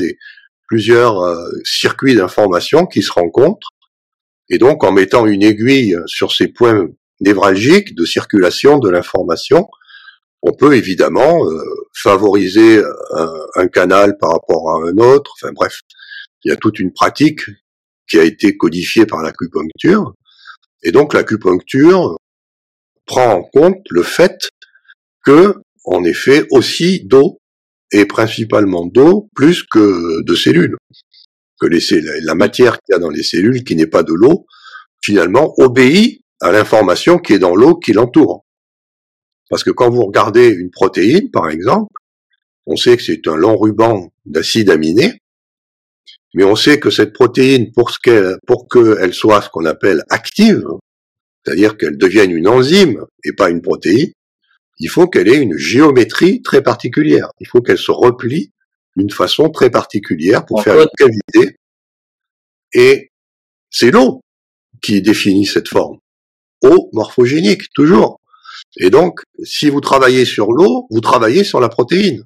plusieurs 0.69 1.21
euh, 1.21 1.49
circuits 1.65 2.15
d'information 2.15 2.87
qui 2.87 3.03
se 3.03 3.13
rencontrent. 3.13 3.71
Et 4.49 4.59
donc, 4.59 4.83
en 4.83 4.93
mettant 4.93 5.27
une 5.27 5.43
aiguille 5.43 5.97
sur 6.07 6.33
ces 6.33 6.49
points 6.49 6.89
névralgiques 7.21 7.95
de 7.95 8.05
circulation 8.05 8.79
de 8.79 8.91
l'information, 8.91 9.69
on 10.43 10.53
peut 10.53 10.75
évidemment 10.75 11.45
euh, 11.45 11.63
favoriser 11.95 12.83
un, 13.13 13.33
un, 13.57 13.69
canal 13.69 14.17
par 14.19 14.33
rapport 14.33 14.71
à 14.71 14.89
un 14.89 14.97
autre. 14.97 15.33
Enfin 15.37 15.53
bref, 15.53 15.81
il 16.45 16.51
y 16.51 16.53
a 16.53 16.57
toute 16.57 16.79
une 16.79 16.93
pratique 16.93 17.43
qui 18.09 18.19
a 18.19 18.25
été 18.25 18.57
codifiée 18.57 19.07
par 19.07 19.23
l'acupuncture. 19.23 20.15
Et 20.83 20.93
donc 20.93 21.15
l'acupuncture 21.15 22.17
prend 23.07 23.33
en 23.33 23.43
compte 23.43 23.85
le 23.91 24.03
fait 24.03 24.51
que 25.25 25.55
est 26.05 26.15
fait 26.15 26.47
aussi 26.51 27.05
d'eau 27.05 27.39
est 27.93 28.07
principalement 28.07 28.87
d'eau 28.87 29.29
plus 29.35 29.65
que 29.65 30.23
de 30.23 30.35
cellules. 30.35 30.77
Que 31.61 31.67
la 32.25 32.35
matière 32.35 32.79
qu'il 32.81 32.93
y 32.93 32.97
a 32.97 32.99
dans 32.99 33.11
les 33.11 33.23
cellules, 33.23 33.65
qui 33.65 33.77
n'est 33.77 33.87
pas 33.87 34.03
de 34.03 34.15
l'eau, 34.15 34.47
finalement 35.03 35.53
obéit 35.59 36.23
à 36.41 36.53
l'information 36.53 37.19
qui 37.19 37.35
est 37.35 37.39
dans 37.39 37.55
l'eau 37.55 37.77
qui 37.77 37.93
l'entoure. 37.93 38.45
Parce 39.51 39.65
que 39.65 39.71
quand 39.71 39.91
vous 39.91 40.05
regardez 40.05 40.49
une 40.49 40.71
protéine, 40.71 41.31
par 41.31 41.51
exemple, 41.51 41.93
on 42.67 42.77
sait 42.77 42.97
que 42.97 43.03
c'est 43.03 43.27
un 43.27 43.37
long 43.37 43.57
ruban 43.57 44.13
d'acide 44.25 44.71
aminé, 44.71 45.21
mais 46.35 46.45
on 46.45 46.55
sait 46.55 46.79
que 46.79 46.91
cette 46.91 47.13
protéine, 47.13 47.73
pour 47.73 47.91
qu'elle 48.69 49.13
soit 49.13 49.43
ce 49.43 49.51
qu'on 49.51 49.65
appelle 49.65 50.05
active, 50.09 50.65
c'est-à-dire 51.45 51.77
qu'elle 51.77 51.99
devienne 51.99 52.31
une 52.31 52.47
enzyme 52.47 53.05
et 53.25 53.33
pas 53.33 53.51
une 53.51 53.61
protéine, 53.61 54.13
il 54.81 54.89
faut 54.89 55.07
qu'elle 55.07 55.29
ait 55.29 55.41
une 55.41 55.57
géométrie 55.57 56.41
très 56.41 56.63
particulière. 56.63 57.31
Il 57.39 57.47
faut 57.47 57.61
qu'elle 57.61 57.79
se 57.79 57.91
replie 57.91 58.53
d'une 58.97 59.11
façon 59.11 59.51
très 59.51 59.71
particulière 59.71 60.45
pour 60.47 60.63
faire 60.63 60.81
une 60.81 60.89
cavité. 60.97 61.57
Et 62.73 63.11
c'est 63.71 63.91
l'eau 63.91 64.23
qui 64.83 65.03
définit 65.03 65.45
cette 65.47 65.69
forme. 65.69 65.99
Eau 66.65 66.89
morphogénique, 66.95 67.71
toujours. 67.75 68.21
Et 68.79 68.89
donc, 68.89 69.21
si 69.45 69.69
vous 69.69 69.83
travaillez 69.83 70.25
sur 70.25 70.51
l'eau, 70.51 70.87
vous 70.91 71.01
travaillez 71.01 71.45
sur 71.45 71.61
la 71.61 71.69
protéine. 71.69 72.25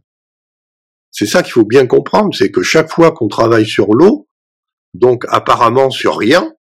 C'est 1.11 1.27
ça 1.27 1.43
qu'il 1.43 1.53
faut 1.53 1.65
bien 1.65 1.87
comprendre, 1.87 2.35
c'est 2.35 2.51
que 2.51 2.63
chaque 2.63 2.91
fois 2.91 3.13
qu'on 3.13 3.29
travaille 3.29 3.67
sur 3.67 3.95
l'eau, 3.95 4.29
donc 4.95 5.25
apparemment 5.29 5.91
sur 5.91 6.17
rien, 6.19 6.53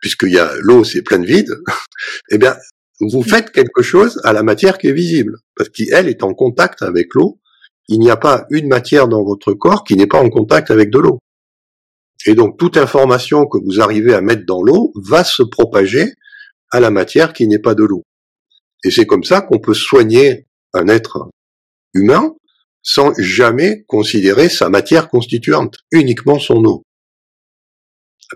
puisqu'il 0.00 0.32
y 0.32 0.38
a 0.38 0.54
l'eau, 0.60 0.84
c'est 0.84 1.02
plein 1.02 1.18
de 1.18 1.26
vide, 1.26 1.50
eh 2.30 2.38
bien, 2.38 2.56
vous 3.00 3.22
faites 3.22 3.50
quelque 3.50 3.82
chose 3.82 4.20
à 4.24 4.32
la 4.32 4.42
matière 4.42 4.78
qui 4.78 4.88
est 4.88 4.92
visible, 4.92 5.38
parce 5.54 5.68
qu'elle 5.68 6.08
est 6.08 6.22
en 6.22 6.32
contact 6.34 6.82
avec 6.82 7.14
l'eau. 7.14 7.40
Il 7.88 8.00
n'y 8.00 8.10
a 8.10 8.16
pas 8.16 8.46
une 8.50 8.68
matière 8.68 9.06
dans 9.06 9.22
votre 9.22 9.52
corps 9.52 9.84
qui 9.84 9.96
n'est 9.96 10.06
pas 10.06 10.20
en 10.20 10.30
contact 10.30 10.70
avec 10.70 10.90
de 10.90 10.98
l'eau. 10.98 11.18
Et 12.26 12.34
donc 12.34 12.58
toute 12.58 12.76
information 12.76 13.46
que 13.46 13.58
vous 13.58 13.80
arrivez 13.80 14.14
à 14.14 14.20
mettre 14.20 14.44
dans 14.46 14.62
l'eau 14.62 14.92
va 14.96 15.22
se 15.22 15.42
propager 15.42 16.14
à 16.70 16.80
la 16.80 16.90
matière 16.90 17.32
qui 17.32 17.46
n'est 17.46 17.60
pas 17.60 17.74
de 17.74 17.84
l'eau. 17.84 18.02
Et 18.84 18.90
c'est 18.90 19.06
comme 19.06 19.24
ça 19.24 19.40
qu'on 19.40 19.58
peut 19.58 19.74
soigner 19.74 20.46
un 20.72 20.88
être 20.88 21.28
humain 21.94 22.34
sans 22.82 23.12
jamais 23.18 23.84
considérer 23.88 24.48
sa 24.48 24.68
matière 24.68 25.08
constituante, 25.08 25.78
uniquement 25.90 26.38
son 26.38 26.64
eau, 26.64 26.84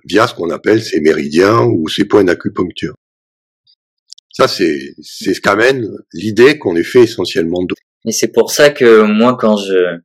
via 0.05 0.27
ce 0.27 0.35
qu'on 0.35 0.51
appelle 0.51 0.83
ses 0.83 1.01
méridiens 1.01 1.63
ou 1.63 1.89
ses 1.89 2.05
points 2.05 2.25
d'acupuncture. 2.25 2.95
Ça, 4.41 4.49
c'est 4.49 4.95
c'est 5.03 5.35
ce 5.35 5.41
qu'amène 5.41 5.89
l'idée 6.13 6.59
qu'on 6.59 6.77
est 6.77 6.85
fait 6.85 7.03
essentiellement 7.03 7.63
d'eau. 7.63 7.75
Et 8.07 8.13
c'est 8.13 8.33
pour 8.33 8.51
ça 8.51 8.71
que 8.71 9.03
moi, 9.03 9.37
quand 9.39 9.57
je 9.57 9.99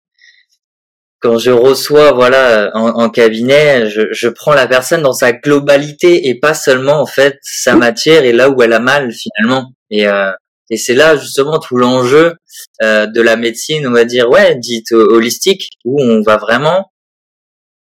quand 1.19 1.38
je 1.38 1.51
reçois 1.51 2.11
voilà 2.11 2.71
en, 2.75 3.09
cabinet, 3.09 3.89
je, 3.89 4.01
je, 4.11 4.27
prends 4.27 4.53
la 4.53 4.67
personne 4.67 5.01
dans 5.01 5.13
sa 5.13 5.33
globalité 5.33 6.27
et 6.27 6.39
pas 6.39 6.53
seulement 6.53 7.01
en 7.01 7.07
fait 7.07 7.39
sa 7.41 7.75
matière 7.75 8.25
et 8.25 8.31
là 8.31 8.49
où 8.49 8.61
elle 8.61 8.73
a 8.73 8.79
mal 8.79 9.11
finalement. 9.11 9.71
Et 9.89 10.07
euh, 10.07 10.31
et 10.69 10.77
c'est 10.77 10.95
là 10.95 11.15
justement 11.15 11.59
tout 11.59 11.77
l'enjeu 11.77 12.36
euh, 12.81 13.05
de 13.05 13.21
la 13.21 13.36
médecine, 13.38 13.88
on 13.88 13.91
va 13.91 14.05
dire 14.05 14.29
ouais, 14.29 14.55
dite 14.55 14.91
holistique, 14.91 15.69
où 15.83 16.01
on 16.01 16.21
va 16.21 16.38
vraiment 16.38 16.91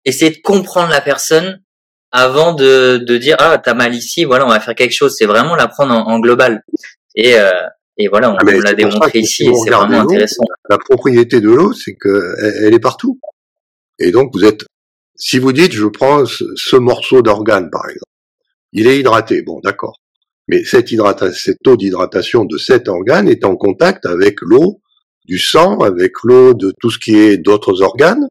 essayer 0.05 0.30
de 0.30 0.40
comprendre 0.42 0.90
la 0.90 1.00
personne 1.00 1.62
avant 2.12 2.52
de, 2.52 2.98
de 2.98 3.16
dire 3.16 3.36
ah 3.38 3.58
t'as 3.58 3.74
mal 3.74 3.94
ici, 3.94 4.24
voilà 4.24 4.46
on 4.46 4.50
va 4.50 4.60
faire 4.60 4.74
quelque 4.74 4.92
chose. 4.92 5.16
C'est 5.16 5.26
vraiment 5.26 5.56
la 5.56 5.66
prendre 5.68 5.94
en, 5.94 6.20
global. 6.20 6.62
Et 7.14 7.38
euh, 7.38 7.50
et 7.98 8.08
voilà, 8.08 8.32
on, 8.32 8.36
ah, 8.36 8.44
l'a 8.44 8.74
démontré 8.74 9.18
ici, 9.18 9.44
et 9.44 9.54
c'est 9.54 9.70
vraiment 9.70 10.00
intéressant. 10.00 10.44
La 10.70 10.78
propriété 10.78 11.40
de 11.40 11.50
l'eau, 11.50 11.72
c'est 11.74 11.94
que 11.94 12.34
elle, 12.64 12.72
est 12.72 12.80
partout. 12.80 13.18
Et 13.98 14.10
donc 14.10 14.30
vous 14.32 14.44
êtes, 14.44 14.64
si 15.14 15.38
vous 15.38 15.52
dites 15.52 15.72
je 15.72 15.86
prends 15.86 16.24
ce, 16.24 16.76
morceau 16.76 17.20
d'organe 17.20 17.70
par 17.70 17.84
exemple, 17.84 18.04
il 18.72 18.86
est 18.86 18.98
hydraté, 18.98 19.42
bon 19.42 19.60
d'accord. 19.62 19.98
Mais 20.48 20.64
cette, 20.64 20.90
hydratation, 20.90 21.38
cette 21.38 21.58
taux 21.62 21.76
d'hydratation 21.76 22.44
de 22.44 22.56
cet 22.56 22.88
organe 22.88 23.28
est 23.28 23.44
en 23.44 23.56
contact 23.56 24.06
avec 24.06 24.40
l'eau 24.40 24.80
du 25.26 25.38
sang, 25.38 25.78
avec 25.80 26.12
l'eau 26.24 26.54
de 26.54 26.72
tout 26.80 26.90
ce 26.90 26.98
qui 26.98 27.16
est 27.16 27.36
d'autres 27.36 27.82
organes, 27.82 28.26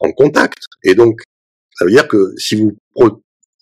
en 0.00 0.12
contact. 0.12 0.58
Et 0.84 0.94
donc, 0.94 1.20
ça 1.78 1.84
veut 1.84 1.92
dire 1.92 2.08
que 2.08 2.32
si 2.36 2.56
vous 2.56 2.76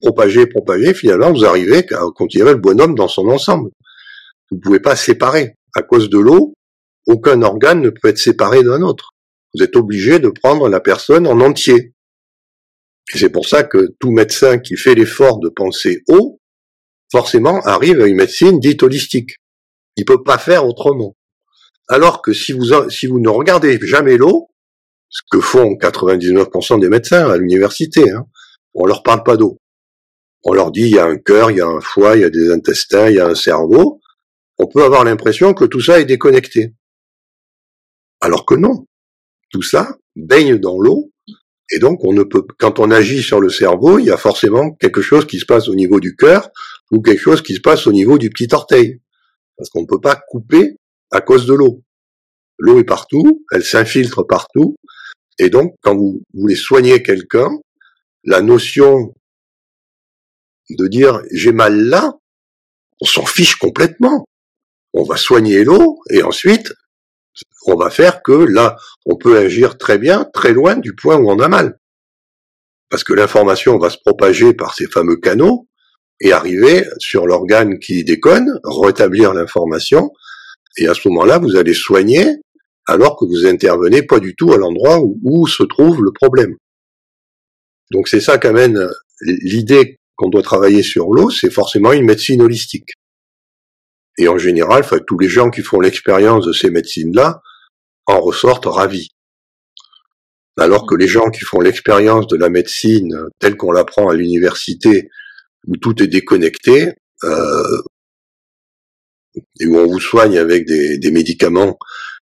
propagez, 0.01 0.47
propagez, 0.47 0.95
finalement, 0.95 1.33
vous 1.33 1.45
arrivez 1.45 1.85
à 1.93 2.01
considérer 2.15 2.53
le 2.53 2.59
bonhomme 2.59 2.95
dans 2.95 3.09
son 3.09 3.29
ensemble. 3.29 3.71
Vous 4.51 4.57
ne 4.57 4.63
pouvez 4.63 4.81
pas 4.81 4.97
séparer. 4.97 5.55
À 5.75 5.83
cause 5.83 6.09
de 6.09 6.19
l'eau, 6.19 6.55
aucun 7.07 7.43
organe 7.43 7.83
ne 7.83 7.91
peut 7.91 8.09
être 8.09 8.19
séparé 8.19 8.63
d'un 8.63 8.81
autre. 8.81 9.11
Vous 9.55 9.63
êtes 9.63 9.77
obligé 9.77 10.19
de 10.19 10.31
prendre 10.31 10.69
la 10.71 10.81
personne 10.81 11.27
en 11.27 11.41
entier. 11.41 11.93
Et 13.15 13.19
c'est 13.19 13.29
pour 13.29 13.47
ça 13.47 13.65
que 13.65 13.95
tout 14.01 14.11
médecin 14.11 14.59
qui 14.59 14.77
fait 14.77 14.95
l'effort 14.95 15.39
de 15.39 15.51
penser 15.51 16.03
eau, 16.09 16.41
forcément 17.13 17.61
arrive 17.67 18.01
à 18.01 18.07
une 18.07 18.17
médecine 18.17 18.59
dite 18.61 18.83
holistique. 18.83 19.37
Il 19.97 20.07
peut 20.07 20.23
pas 20.23 20.39
faire 20.39 20.67
autrement. 20.67 21.15
Alors 21.89 22.23
que 22.23 22.33
si 22.33 22.53
vous 22.53 22.65
ne 22.65 23.29
regardez 23.29 23.79
jamais 23.83 24.17
l'eau, 24.17 24.49
ce 25.09 25.23
que 25.31 25.41
font 25.41 25.75
99% 25.75 26.81
des 26.81 26.89
médecins 26.89 27.31
à 27.31 27.37
l'université, 27.37 28.11
hein, 28.11 28.27
on 28.75 28.87
leur 28.87 29.03
parle 29.03 29.23
pas 29.23 29.37
d'eau. 29.37 29.59
On 30.45 30.53
leur 30.53 30.71
dit 30.71 30.83
il 30.83 30.95
y 30.95 30.99
a 30.99 31.07
un 31.07 31.17
cœur, 31.17 31.51
il 31.51 31.59
y 31.59 31.61
a 31.61 31.67
un 31.67 31.81
foie, 31.81 32.17
il 32.17 32.23
y 32.23 32.25
a 32.25 32.31
des 32.31 32.51
intestins, 32.53 33.09
il 33.09 33.17
y 33.17 33.21
a 33.21 33.27
un 33.27 33.35
cerveau. 33.35 34.01
On 34.59 34.67
peut 34.67 34.85
avoir 34.85 35.05
l'impression 35.05 35.55
que 35.55 35.65
tout 35.65 35.81
ça 35.81 36.01
est 36.01 36.05
déconnecté. 36.05 36.75
Alors 38.21 38.47
que 38.47 38.55
non. 38.55 38.87
Tout 39.51 39.63
ça 39.63 39.97
baigne 40.17 40.59
dans 40.59 40.79
l'eau 40.79 41.13
et 41.71 41.79
donc 41.79 42.05
on 42.05 42.13
ne 42.13 42.23
peut 42.23 42.45
quand 42.59 42.79
on 42.79 42.91
agit 42.91 43.23
sur 43.23 43.41
le 43.41 43.49
cerveau, 43.49 43.99
il 43.99 44.07
y 44.07 44.11
a 44.11 44.17
forcément 44.17 44.73
quelque 44.75 45.03
chose 45.03 45.27
qui 45.27 45.39
se 45.39 45.47
passe 45.47 45.69
au 45.69 45.75
niveau 45.75 46.01
du 46.01 46.15
cœur 46.15 46.51
ou 46.93 47.01
quelque 47.01 47.21
chose 47.21 47.43
qui 47.43 47.55
se 47.55 47.61
passe 47.61 47.87
au 47.87 47.93
niveau 47.93 48.19
du 48.19 48.31
petit 48.31 48.49
orteil. 48.53 49.01
Parce 49.57 49.71
qu'on 49.71 49.83
ne 49.83 49.87
peut 49.87 50.01
pas 50.01 50.21
couper 50.29 50.77
à 51.11 51.21
cause 51.21 51.47
de 51.47 51.55
l'eau. 51.55 51.83
L'eau 52.59 52.79
est 52.79 52.85
partout, 52.85 53.45
elle 53.53 53.65
s'infiltre 53.65 54.27
partout, 54.27 54.77
et 55.39 55.51
donc 55.51 55.75
quand 55.83 55.97
vous 55.97 56.23
voulez 56.35 56.57
soigner 56.57 57.03
quelqu'un, 57.03 57.51
la 58.25 58.43
notion 58.43 59.15
de 60.71 60.87
dire 60.89 61.21
j'ai 61.33 61.53
mal 61.53 61.77
là, 61.77 62.15
on 63.01 63.05
s'en 63.05 63.27
fiche 63.27 63.57
complètement. 63.57 64.25
On 64.93 65.05
va 65.05 65.17
soigner 65.17 65.65
l'eau 65.65 66.01
et 66.11 66.23
ensuite 66.23 66.73
on 67.67 67.77
va 67.77 67.91
faire 67.91 68.23
que 68.23 68.33
là, 68.33 68.77
on 69.05 69.17
peut 69.17 69.37
agir 69.37 69.77
très 69.77 69.99
bien, 69.99 70.25
très 70.33 70.53
loin 70.53 70.77
du 70.77 70.95
point 70.95 71.17
où 71.17 71.31
on 71.31 71.39
a 71.41 71.49
mal. 71.49 71.79
Parce 72.89 73.05
que 73.05 73.13
l'information 73.13 73.79
va 73.79 73.91
se 73.91 73.99
propager 73.99 74.55
par 74.55 74.75
ces 74.75 74.87
fameux 74.87 75.17
canaux 75.17 75.69
et 76.21 76.33
arriver 76.33 76.87
sur 76.99 77.27
l'organe 77.27 77.79
qui 77.79 78.05
déconne, 78.05 78.59
rétablir 78.65 79.35
l'information, 79.35 80.11
et 80.79 80.89
à 80.89 80.95
ce 80.95 81.09
moment-là, 81.09 81.39
vous 81.39 81.57
allez 81.57 81.75
soigner 81.75 82.37
alors 82.87 83.17
que 83.17 83.25
vous 83.25 83.47
intervenez 83.47 84.03
pas 84.03 84.21
du 84.21 84.35
tout 84.37 84.53
à 84.53 84.59
l'endroit 84.59 85.01
où, 85.03 85.47
se 85.47 85.63
trouve 85.63 86.03
le 86.03 86.13
problème. 86.13 86.57
Donc 87.91 88.09
c'est 88.09 88.21
ça 88.21 88.39
qu'amène 88.39 88.89
l'idée 89.21 89.99
qu'on 90.17 90.29
doit 90.29 90.43
travailler 90.43 90.83
sur 90.83 91.13
l'eau, 91.13 91.31
c'est 91.31 91.51
forcément 91.51 91.93
une 91.93 92.05
médecine 92.05 92.43
holistique. 92.43 92.91
Et 94.19 94.29
en 94.29 94.39
général, 94.39 94.85
tous 95.07 95.19
les 95.19 95.29
gens 95.29 95.51
qui 95.51 95.63
font 95.63 95.81
l'expérience 95.81 96.47
de 96.47 96.53
ces 96.53 96.71
médecines-là 96.71 97.43
en 98.07 98.21
ressortent 98.21 98.67
ravis. 98.67 99.11
Alors 100.59 100.87
que 100.87 100.95
les 100.95 101.09
gens 101.09 101.29
qui 101.29 101.45
font 101.45 101.61
l'expérience 101.61 102.27
de 102.29 102.37
la 102.37 102.49
médecine 102.49 103.15
telle 103.39 103.57
qu'on 103.57 103.73
l'apprend 103.73 104.09
à 104.09 104.15
l'université, 104.15 105.11
où 105.67 105.77
tout 105.77 106.03
est 106.03 106.07
déconnecté, 106.07 106.93
euh, 107.25 107.83
et 109.61 109.67
où 109.67 109.77
on 109.77 109.87
vous 109.87 110.01
soigne 110.01 110.39
avec 110.39 110.67
des, 110.67 111.11
médicaments 111.11 111.79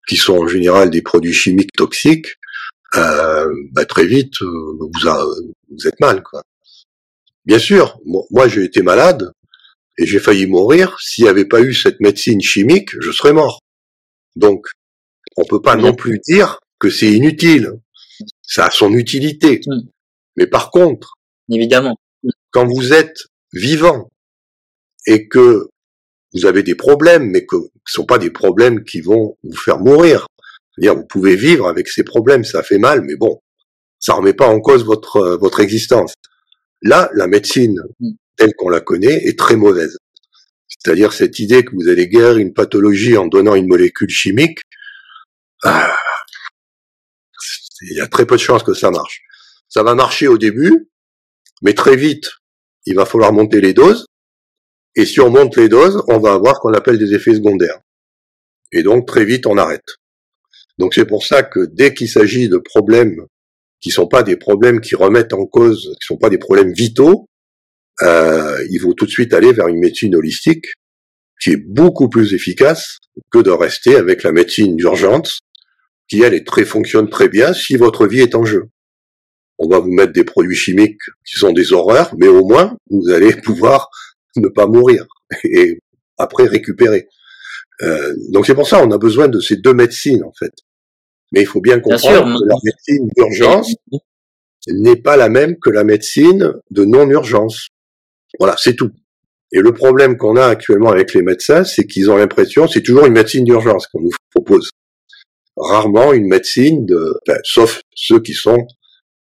qui 0.08 0.18
sont 0.18 0.38
en 0.38 0.47
général 0.47 0.89
des 0.89 1.02
produits 1.02 1.34
chimiques 1.34 1.74
toxiques, 1.74 2.38
euh, 2.95 3.47
bah 3.72 3.86
très 3.86 4.06
vite 4.06 4.41
euh, 4.41 4.78
vous, 4.80 4.89
vous 5.70 5.88
êtes 5.88 5.99
mal. 5.99 6.24
Quoi. 6.24 6.43
Bien 7.45 7.60
sûr, 7.60 7.99
moi 8.06 8.47
j'ai 8.47 8.64
été 8.64 8.82
malade 8.82 9.32
et 9.97 10.06
j'ai 10.06 10.20
failli 10.20 10.47
mourir. 10.47 10.97
S'il 10.99 11.24
n'y 11.26 11.30
avait 11.30 11.45
pas 11.45 11.62
eu 11.62 11.74
cette 11.74 11.99
médecine 11.99 12.41
chimique, 12.41 12.89
je 12.99 13.12
serais 13.12 13.34
mort. 13.34 13.62
Donc, 14.36 14.68
on 15.38 15.45
peut 15.45 15.62
pas 15.62 15.76
non 15.76 15.93
plus 15.93 16.20
dire 16.20 16.60
que 16.80 16.89
c'est 16.89 17.12
inutile. 17.12 17.72
Ça 18.41 18.66
a 18.66 18.72
son 18.72 18.93
utilité. 18.93 19.62
Mais 20.36 20.47
par 20.47 20.72
contre, 20.72 21.14
évidemment, 21.49 21.95
quand 22.52 22.66
vous 22.66 22.93
êtes 22.93 23.26
vivant 23.54 24.10
et 25.08 25.28
que 25.28 25.68
vous 26.34 26.45
avez 26.45 26.64
des 26.64 26.76
problèmes, 26.76 27.30
mais 27.30 27.45
que 27.45 27.58
ce 27.86 27.93
sont 27.93 28.05
pas 28.05 28.17
des 28.17 28.32
problèmes 28.32 28.84
qui 28.84 29.01
vont 29.01 29.38
vous 29.43 29.57
faire 29.57 29.79
mourir. 29.79 30.27
C'est-à-dire, 30.75 30.95
vous 30.95 31.07
pouvez 31.07 31.36
vivre 31.36 31.67
avec 31.67 31.88
ces 31.88 32.03
problèmes, 32.03 32.43
ça 32.43 32.63
fait 32.63 32.77
mal, 32.77 33.01
mais 33.01 33.15
bon, 33.15 33.41
ça 33.99 34.13
remet 34.13 34.34
pas 34.34 34.47
en 34.47 34.59
cause 34.59 34.86
votre 34.86 35.38
votre 35.39 35.59
existence. 35.59 36.13
Là, 36.82 37.09
la 37.13 37.27
médecine 37.27 37.79
mm. 37.99 38.11
telle 38.38 38.53
qu'on 38.55 38.69
la 38.69 38.82
connaît 38.82 39.25
est 39.25 39.38
très 39.38 39.55
mauvaise. 39.55 39.97
C'est-à-dire 40.67 41.13
cette 41.13 41.38
idée 41.39 41.63
que 41.63 41.75
vous 41.75 41.89
allez 41.89 42.07
guérir 42.07 42.38
une 42.38 42.53
pathologie 42.53 43.17
en 43.17 43.27
donnant 43.27 43.55
une 43.55 43.67
molécule 43.67 44.09
chimique, 44.09 44.59
ah, 45.63 45.95
il 47.82 47.97
y 47.97 48.01
a 48.01 48.07
très 48.07 48.25
peu 48.25 48.36
de 48.36 48.41
chances 48.41 48.63
que 48.63 48.73
ça 48.73 48.89
marche. 48.91 49.21
Ça 49.69 49.84
va 49.84 49.95
marcher 49.95 50.27
au 50.27 50.38
début, 50.38 50.89
mais 51.61 51.73
très 51.73 51.95
vite, 51.95 52.29
il 52.86 52.95
va 52.95 53.05
falloir 53.05 53.32
monter 53.32 53.61
les 53.61 53.73
doses. 53.73 54.05
Et 54.96 55.06
si 55.06 55.20
on 55.20 55.30
monte 55.30 55.56
les 55.58 55.70
doses, 55.70 56.04
on 56.08 56.20
va 56.20 56.34
avoir 56.34 56.56
ce 56.56 56.62
qu'on 56.62 56.74
appelle 56.74 56.98
des 56.98 57.14
effets 57.14 57.36
secondaires. 57.36 57.80
Et 58.72 58.84
donc 58.84 59.08
très 59.08 59.26
vite, 59.26 59.46
on 59.46 59.58
arrête. 59.58 59.86
Donc 60.78 60.94
c'est 60.94 61.06
pour 61.06 61.26
ça 61.26 61.44
que 61.44 61.66
dès 61.66 61.94
qu'il 61.94 62.10
s'agit 62.10 62.50
de 62.50 62.58
problèmes 62.58 63.26
qui 63.80 63.89
sont 63.89 64.08
pas 64.08 64.24
des 64.24 64.38
problèmes 64.38 64.80
qui 64.80 64.96
remettent 64.96 65.34
en 65.34 65.46
cause, 65.46 65.96
qui 66.00 66.06
sont 66.06 66.18
pas 66.18 66.30
des 66.30 66.38
problèmes 66.38 66.72
vitaux, 66.72 67.28
euh, 68.02 68.66
il 68.70 68.80
faut 68.80 68.94
tout 68.94 69.06
de 69.06 69.12
suite 69.12 69.34
aller 69.34 69.54
vers 69.54 69.68
une 69.68 69.80
médecine 69.80 70.16
holistique 70.16 70.66
qui 71.42 71.52
est 71.52 71.58
beaucoup 71.58 72.08
plus 72.08 72.34
efficace 72.34 73.00
que 73.32 73.39
de 73.39 73.50
rester 73.50 73.96
avec 73.96 74.24
la 74.24 74.32
médecine 74.32 74.76
d'urgence, 74.76 75.39
qui 76.08 76.22
elle 76.22 76.34
est 76.34 76.46
très 76.46 76.66
fonctionne 76.66 77.10
très 77.10 77.30
bien 77.30 77.54
si 77.54 77.76
votre 77.76 78.06
vie 78.08 78.22
est 78.22 78.36
en 78.36 78.46
jeu. 78.46 78.66
On 79.58 79.68
va 79.68 79.80
vous 79.80 79.92
mettre 79.92 80.14
des 80.14 80.24
produits 80.24 80.56
chimiques 80.56 81.02
qui 81.26 81.38
sont 81.38 81.52
des 81.52 81.74
horreurs, 81.74 82.14
mais 82.18 82.28
au 82.28 82.46
moins 82.46 82.78
vous 82.89 83.10
allez 83.10 83.34
pouvoir 83.44 83.89
ne 84.38 84.47
pas 84.47 84.67
mourir 84.67 85.05
et 85.43 85.79
après 86.17 86.45
récupérer. 86.45 87.07
Euh, 87.82 88.13
donc 88.29 88.45
c'est 88.45 88.55
pour 88.55 88.67
ça 88.67 88.84
on 88.84 88.91
a 88.91 88.97
besoin 88.97 89.27
de 89.27 89.39
ces 89.39 89.57
deux 89.57 89.73
médecines 89.73 90.23
en 90.23 90.34
fait. 90.38 90.53
Mais 91.32 91.41
il 91.41 91.47
faut 91.47 91.61
bien 91.61 91.79
comprendre 91.79 92.39
que 92.39 92.47
la 92.47 92.55
médecine 92.63 93.07
d'urgence 93.15 93.73
n'est 94.67 94.97
pas 94.97 95.17
la 95.17 95.29
même 95.29 95.57
que 95.59 95.69
la 95.69 95.84
médecine 95.84 96.53
de 96.69 96.84
non-urgence. 96.86 97.69
Voilà, 98.38 98.55
c'est 98.57 98.75
tout. 98.75 98.91
Et 99.53 99.59
le 99.59 99.73
problème 99.73 100.17
qu'on 100.17 100.38
a 100.38 100.45
actuellement 100.45 100.91
avec 100.91 101.13
les 101.13 101.21
médecins, 101.21 101.63
c'est 101.63 101.86
qu'ils 101.86 102.09
ont 102.09 102.17
l'impression, 102.17 102.67
c'est 102.67 102.82
toujours 102.82 103.05
une 103.05 103.13
médecine 103.13 103.43
d'urgence 103.43 103.88
qu'on 103.88 104.01
nous 104.01 104.11
propose. 104.34 104.69
Rarement 105.57 106.13
une 106.13 106.27
médecine 106.27 106.86
de, 106.86 107.19
enfin, 107.27 107.39
sauf 107.43 107.82
ceux 107.93 108.21
qui 108.21 108.34
sont 108.34 108.65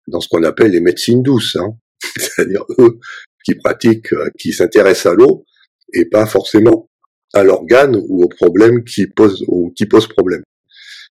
dans 0.09 0.21
ce 0.21 0.29
qu'on 0.29 0.43
appelle 0.43 0.71
les 0.71 0.81
médecines 0.81 1.23
douces, 1.23 1.57
hein. 1.57 1.77
c'est-à-dire 2.17 2.65
eux 2.79 2.99
qui 3.45 3.55
pratiquent, 3.55 4.13
euh, 4.13 4.31
qui 4.39 4.53
s'intéressent 4.53 5.13
à 5.13 5.15
l'eau 5.15 5.45
et 5.93 6.07
pas 6.07 6.27
forcément 6.27 6.89
à 7.33 7.45
l'organe 7.45 7.97
ou 8.09 8.25
au 8.25 8.29
problème 8.29 8.85
qui 8.85 9.07
pose 9.07 9.45
qui 9.77 9.87
pose 9.87 10.09
problème. 10.09 10.43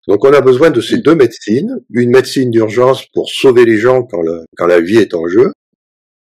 Donc 0.08 0.24
on 0.26 0.34
a 0.34 0.42
besoin 0.42 0.72
de 0.72 0.82
ces 0.82 0.98
deux 0.98 1.16
médecines, 1.16 1.80
une 1.92 2.12
médecine 2.12 2.50
d'urgence 2.50 3.06
pour 3.14 3.30
sauver 3.30 3.66
les 3.66 3.78
gens 3.78 4.04
quand, 4.04 4.22
quand 4.58 4.68
la 4.68 4.82
vie 4.82 4.98
est 4.98 5.14
en 5.14 5.28
jeu, 5.28 5.52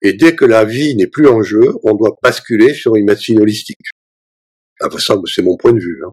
et 0.02 0.12
dès 0.12 0.34
que 0.34 0.44
la 0.44 0.64
vie 0.64 0.96
n'est 0.96 1.06
plus 1.06 1.28
en 1.28 1.42
jeu, 1.42 1.74
on 1.84 1.94
doit 1.94 2.18
basculer 2.22 2.74
sur 2.74 2.96
une 2.96 3.04
médecine 3.04 3.40
holistique. 3.40 3.78
Enfin, 4.82 4.98
ça, 4.98 5.14
c'est 5.32 5.42
mon 5.42 5.56
point 5.56 5.72
de 5.72 5.78
vue. 5.78 6.02
Hein. 6.04 6.10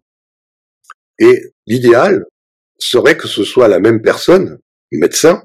Et 1.18 1.52
l'idéal 1.66 2.24
serait 2.78 3.16
que 3.16 3.26
ce 3.26 3.42
soit 3.42 3.66
la 3.66 3.80
même 3.80 4.00
personne, 4.00 4.58
médecin, 4.92 5.44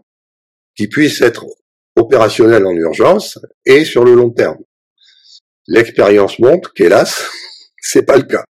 qui 0.75 0.87
puisse 0.87 1.21
être 1.21 1.45
opérationnel 1.95 2.65
en 2.65 2.73
urgence 2.73 3.39
et 3.65 3.85
sur 3.85 4.03
le 4.03 4.13
long 4.13 4.29
terme. 4.29 4.57
L'expérience 5.67 6.39
montre 6.39 6.73
qu'hélas, 6.73 7.27
c'est 7.81 8.03
pas 8.03 8.17
le 8.17 8.23
cas. 8.23 8.43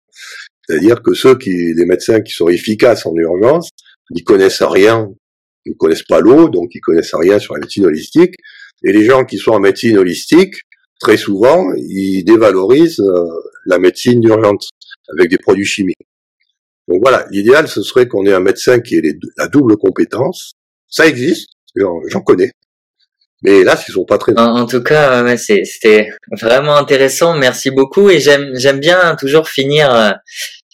C'est-à-dire 0.66 1.02
que 1.02 1.14
ceux 1.14 1.36
qui, 1.36 1.74
les 1.74 1.84
médecins 1.84 2.20
qui 2.20 2.32
sont 2.32 2.48
efficaces 2.48 3.06
en 3.06 3.14
urgence, 3.14 3.70
ils 4.10 4.24
connaissent 4.24 4.62
rien, 4.62 5.08
ils 5.66 5.76
connaissent 5.76 6.04
pas 6.04 6.20
l'eau, 6.20 6.48
donc 6.48 6.70
ils 6.74 6.80
connaissent 6.80 7.14
rien 7.14 7.38
sur 7.38 7.54
la 7.54 7.60
médecine 7.60 7.86
holistique, 7.86 8.34
et 8.82 8.92
les 8.92 9.04
gens 9.04 9.24
qui 9.24 9.38
sont 9.38 9.52
en 9.52 9.60
médecine 9.60 9.98
holistique, 9.98 10.54
très 11.00 11.16
souvent, 11.16 11.66
ils 11.76 12.24
dévalorisent 12.24 13.00
euh, 13.00 13.24
la 13.66 13.78
médecine 13.78 14.20
d'urgence 14.20 14.70
avec 15.12 15.30
des 15.30 15.38
produits 15.38 15.64
chimiques. 15.64 15.96
Donc 16.88 17.00
voilà, 17.02 17.26
l'idéal, 17.30 17.68
ce 17.68 17.82
serait 17.82 18.08
qu'on 18.08 18.26
ait 18.26 18.32
un 18.32 18.40
médecin 18.40 18.80
qui 18.80 18.96
ait 18.96 19.18
la 19.36 19.48
double 19.48 19.76
compétence. 19.76 20.52
Ça 20.88 21.06
existe, 21.06 21.50
j'en 21.76 22.20
connais. 22.20 22.52
Mais 23.44 23.62
là, 23.62 23.78
ils 23.86 23.92
sont 23.92 24.06
pas 24.06 24.16
très. 24.16 24.32
En, 24.38 24.66
tout 24.66 24.82
cas, 24.82 25.36
c'était 25.36 26.08
vraiment 26.32 26.76
intéressant. 26.76 27.36
Merci 27.36 27.70
beaucoup. 27.70 28.08
Et 28.08 28.18
j'aime 28.18 28.52
j'aime 28.54 28.80
bien 28.80 29.14
toujours 29.16 29.48
finir 29.48 29.94
euh, 29.94 30.12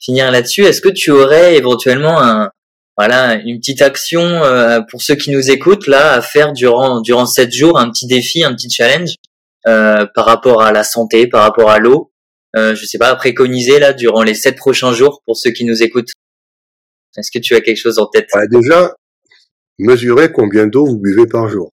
finir 0.01 0.31
là-dessus. 0.31 0.63
Est-ce 0.65 0.81
que 0.81 0.89
tu 0.89 1.11
aurais 1.11 1.57
éventuellement 1.57 2.23
un, 2.23 2.51
voilà, 2.97 3.35
une 3.35 3.59
petite 3.59 3.83
action 3.83 4.21
euh, 4.21 4.81
pour 4.89 5.03
ceux 5.03 5.17
qui 5.17 5.31
nous 5.31 5.51
écoutent 5.51 5.87
là 5.87 6.13
à 6.13 6.23
faire 6.23 6.53
durant 6.53 7.01
durant 7.01 7.27
sept 7.27 7.53
jours, 7.53 7.79
un 7.79 7.91
petit 7.91 8.07
défi, 8.07 8.45
un 8.45 8.55
petit 8.55 8.71
challenge 8.71 9.15
euh, 9.67 10.07
par 10.15 10.27
rapport 10.27 10.63
à 10.63 10.71
la 10.71 10.85
santé, 10.85 11.27
par 11.27 11.43
rapport 11.43 11.71
à 11.71 11.79
l'eau. 11.79 12.13
Euh, 12.57 12.75
je 12.75 12.85
sais 12.85 12.99
pas, 12.99 13.09
à 13.09 13.17
préconiser 13.17 13.79
là 13.79 13.93
durant 13.93 14.23
les 14.23 14.35
sept 14.35 14.57
prochains 14.57 14.93
jours 14.93 15.23
pour 15.25 15.37
ceux 15.37 15.51
qui 15.51 15.65
nous 15.65 15.83
écoutent? 15.83 16.11
Est-ce 17.17 17.31
que 17.31 17.39
tu 17.39 17.55
as 17.55 17.61
quelque 17.61 17.79
chose 17.79 17.99
en 17.99 18.07
tête? 18.07 18.29
Déjà, 18.51 18.95
mesurez 19.79 20.31
combien 20.31 20.67
d'eau 20.67 20.85
vous 20.85 20.99
buvez 20.99 21.27
par 21.27 21.49
jour. 21.49 21.71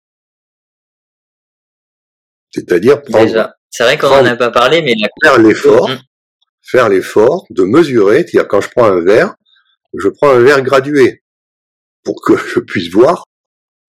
C'est-à-dire 2.57 3.03
prendre. 3.03 3.53
C'est 3.71 3.83
vrai 3.83 3.99
qu'on 3.99 4.09
en 4.09 4.25
a 4.25 4.37
pas 4.37 4.51
parlé, 4.51 4.81
mais 4.81 4.95
faire 5.23 5.39
l'effort, 5.39 5.91
mm. 5.91 5.99
faire 6.63 6.89
l'effort 6.89 7.45
de 7.51 7.65
mesurer. 7.65 8.19
C'est-à-dire 8.19 8.49
quand 8.49 8.63
je 8.63 8.71
prends 8.71 8.87
un 8.87 9.05
verre, 9.05 9.35
je 9.99 10.09
prends 10.09 10.31
un 10.31 10.41
verre 10.41 10.63
gradué 10.63 11.23
pour 12.03 12.23
que 12.23 12.35
je 12.37 12.61
puisse 12.61 12.91
voir 12.91 13.25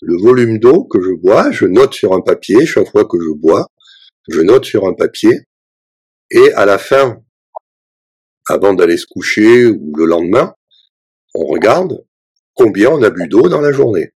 le 0.01 0.21
volume 0.21 0.59
d'eau 0.59 0.83
que 0.83 1.01
je 1.01 1.11
bois. 1.11 1.49
Je 1.51 1.65
note 1.65 1.93
sur 1.93 2.13
un 2.13 2.19
papier 2.19 2.65
chaque 2.65 2.91
fois 2.91 3.05
que 3.05 3.17
je 3.17 3.31
bois. 3.33 3.67
Je 4.27 4.41
note 4.41 4.65
sur 4.65 4.85
un 4.85 4.93
papier. 4.93 5.43
Et 6.29 6.51
à 6.53 6.65
la 6.65 6.77
fin, 6.77 7.21
avant 8.49 8.73
d'aller 8.73 8.97
se 8.97 9.05
coucher 9.05 9.67
ou 9.67 9.93
le 9.95 10.05
lendemain, 10.05 10.53
on 11.33 11.45
regarde 11.45 12.03
combien 12.53 12.89
on 12.89 13.01
a 13.01 13.09
bu 13.09 13.29
d'eau 13.29 13.47
dans 13.47 13.61
la 13.61 13.71
journée. 13.71 14.11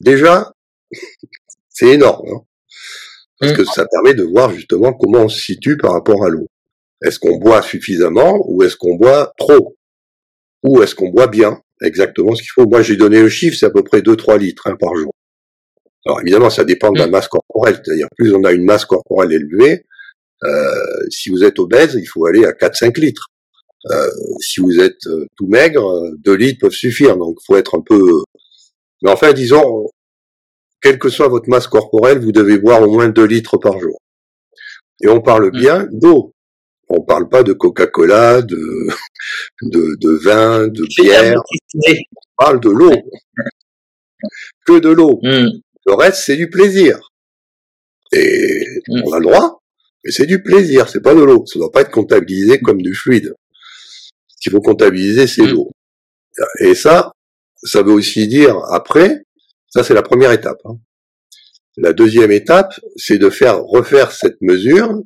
Déjà, 0.00 0.52
c'est 1.70 1.88
énorme. 1.88 2.28
Hein 2.28 2.42
parce 3.42 3.54
mmh. 3.54 3.56
que 3.56 3.64
ça 3.64 3.86
permet 3.86 4.14
de 4.14 4.22
voir 4.22 4.52
justement 4.52 4.92
comment 4.92 5.24
on 5.24 5.28
se 5.28 5.40
situe 5.40 5.76
par 5.76 5.92
rapport 5.92 6.24
à 6.24 6.28
l'eau. 6.28 6.46
Est-ce 7.04 7.18
qu'on 7.18 7.38
boit 7.38 7.60
suffisamment 7.60 8.38
ou 8.46 8.62
est-ce 8.62 8.76
qu'on 8.76 8.94
boit 8.94 9.32
trop? 9.36 9.76
Ou 10.62 10.80
est-ce 10.82 10.94
qu'on 10.94 11.08
boit 11.08 11.26
bien? 11.26 11.60
Exactement 11.82 12.36
ce 12.36 12.42
qu'il 12.42 12.52
faut. 12.54 12.66
Moi, 12.68 12.82
j'ai 12.82 12.94
donné 12.96 13.20
le 13.20 13.28
chiffre, 13.28 13.56
c'est 13.58 13.66
à 13.66 13.70
peu 13.70 13.82
près 13.82 14.00
2-3 14.00 14.38
litres 14.38 14.68
hein, 14.68 14.76
par 14.78 14.94
jour. 14.94 15.12
Alors 16.06 16.20
évidemment, 16.20 16.50
ça 16.50 16.62
dépend 16.62 16.92
de 16.92 17.00
la 17.00 17.08
mm. 17.08 17.10
masse 17.10 17.26
corporelle, 17.26 17.80
c'est-à-dire 17.84 18.06
plus 18.16 18.32
on 18.32 18.44
a 18.44 18.52
une 18.52 18.64
masse 18.64 18.84
corporelle 18.84 19.32
élevée, 19.32 19.84
euh, 20.44 21.06
si 21.10 21.30
vous 21.30 21.44
êtes 21.44 21.58
obèse, 21.58 21.94
il 21.94 22.06
faut 22.06 22.26
aller 22.26 22.44
à 22.44 22.52
4-5 22.52 23.00
litres. 23.00 23.28
Euh, 23.90 24.08
si 24.40 24.60
vous 24.60 24.78
êtes 24.78 25.06
euh, 25.06 25.26
tout 25.36 25.48
maigre, 25.48 26.10
2 26.18 26.34
litres 26.34 26.60
peuvent 26.60 26.70
suffire, 26.70 27.16
donc 27.16 27.36
il 27.40 27.44
faut 27.46 27.56
être 27.56 27.76
un 27.76 27.82
peu... 27.82 28.22
Mais 29.02 29.10
enfin, 29.10 29.32
disons, 29.32 29.88
quelle 30.82 30.98
que 30.98 31.08
soit 31.08 31.28
votre 31.28 31.48
masse 31.48 31.68
corporelle, 31.68 32.18
vous 32.18 32.32
devez 32.32 32.58
boire 32.58 32.82
au 32.82 32.90
moins 32.90 33.08
2 33.08 33.24
litres 33.24 33.56
par 33.56 33.78
jour. 33.78 33.98
Et 35.00 35.08
on 35.08 35.20
parle 35.20 35.48
mm. 35.48 35.58
bien 35.58 35.88
d'eau. 35.92 36.32
On 36.88 37.00
parle 37.00 37.28
pas 37.28 37.42
de 37.42 37.54
Coca-Cola, 37.54 38.42
de, 38.42 38.88
de, 39.62 39.96
de, 39.98 40.10
vin, 40.22 40.68
de 40.68 40.84
bière. 41.00 41.40
On 41.74 42.44
parle 42.44 42.60
de 42.60 42.68
l'eau. 42.68 42.92
Que 44.66 44.78
de 44.78 44.90
l'eau. 44.90 45.18
Hmm. 45.22 45.48
Le 45.86 45.94
reste, 45.94 46.22
c'est 46.24 46.36
du 46.36 46.50
plaisir. 46.50 46.98
Et 48.12 48.66
hmm. 48.88 49.02
on 49.06 49.12
a 49.12 49.18
le 49.20 49.24
droit, 49.24 49.62
mais 50.04 50.10
c'est 50.10 50.26
du 50.26 50.42
plaisir, 50.42 50.88
c'est 50.88 51.00
pas 51.00 51.14
de 51.14 51.22
l'eau. 51.22 51.46
Ça 51.46 51.58
doit 51.58 51.72
pas 51.72 51.80
être 51.80 51.90
comptabilisé 51.90 52.60
comme 52.60 52.82
du 52.82 52.94
fluide. 52.94 53.34
Ce 54.28 54.36
qu'il 54.42 54.52
faut 54.52 54.60
comptabiliser, 54.60 55.26
c'est 55.26 55.46
l'eau. 55.46 55.70
Et 56.60 56.74
ça, 56.74 57.12
ça 57.62 57.82
veut 57.82 57.92
aussi 57.92 58.28
dire 58.28 58.58
après, 58.70 59.22
ça 59.74 59.84
c'est 59.84 59.94
la 59.94 60.02
première 60.02 60.32
étape. 60.32 60.60
Hein. 60.64 60.78
La 61.76 61.92
deuxième 61.92 62.30
étape, 62.30 62.78
c'est 62.96 63.18
de 63.18 63.30
faire 63.30 63.62
refaire 63.62 64.12
cette 64.12 64.40
mesure 64.42 65.02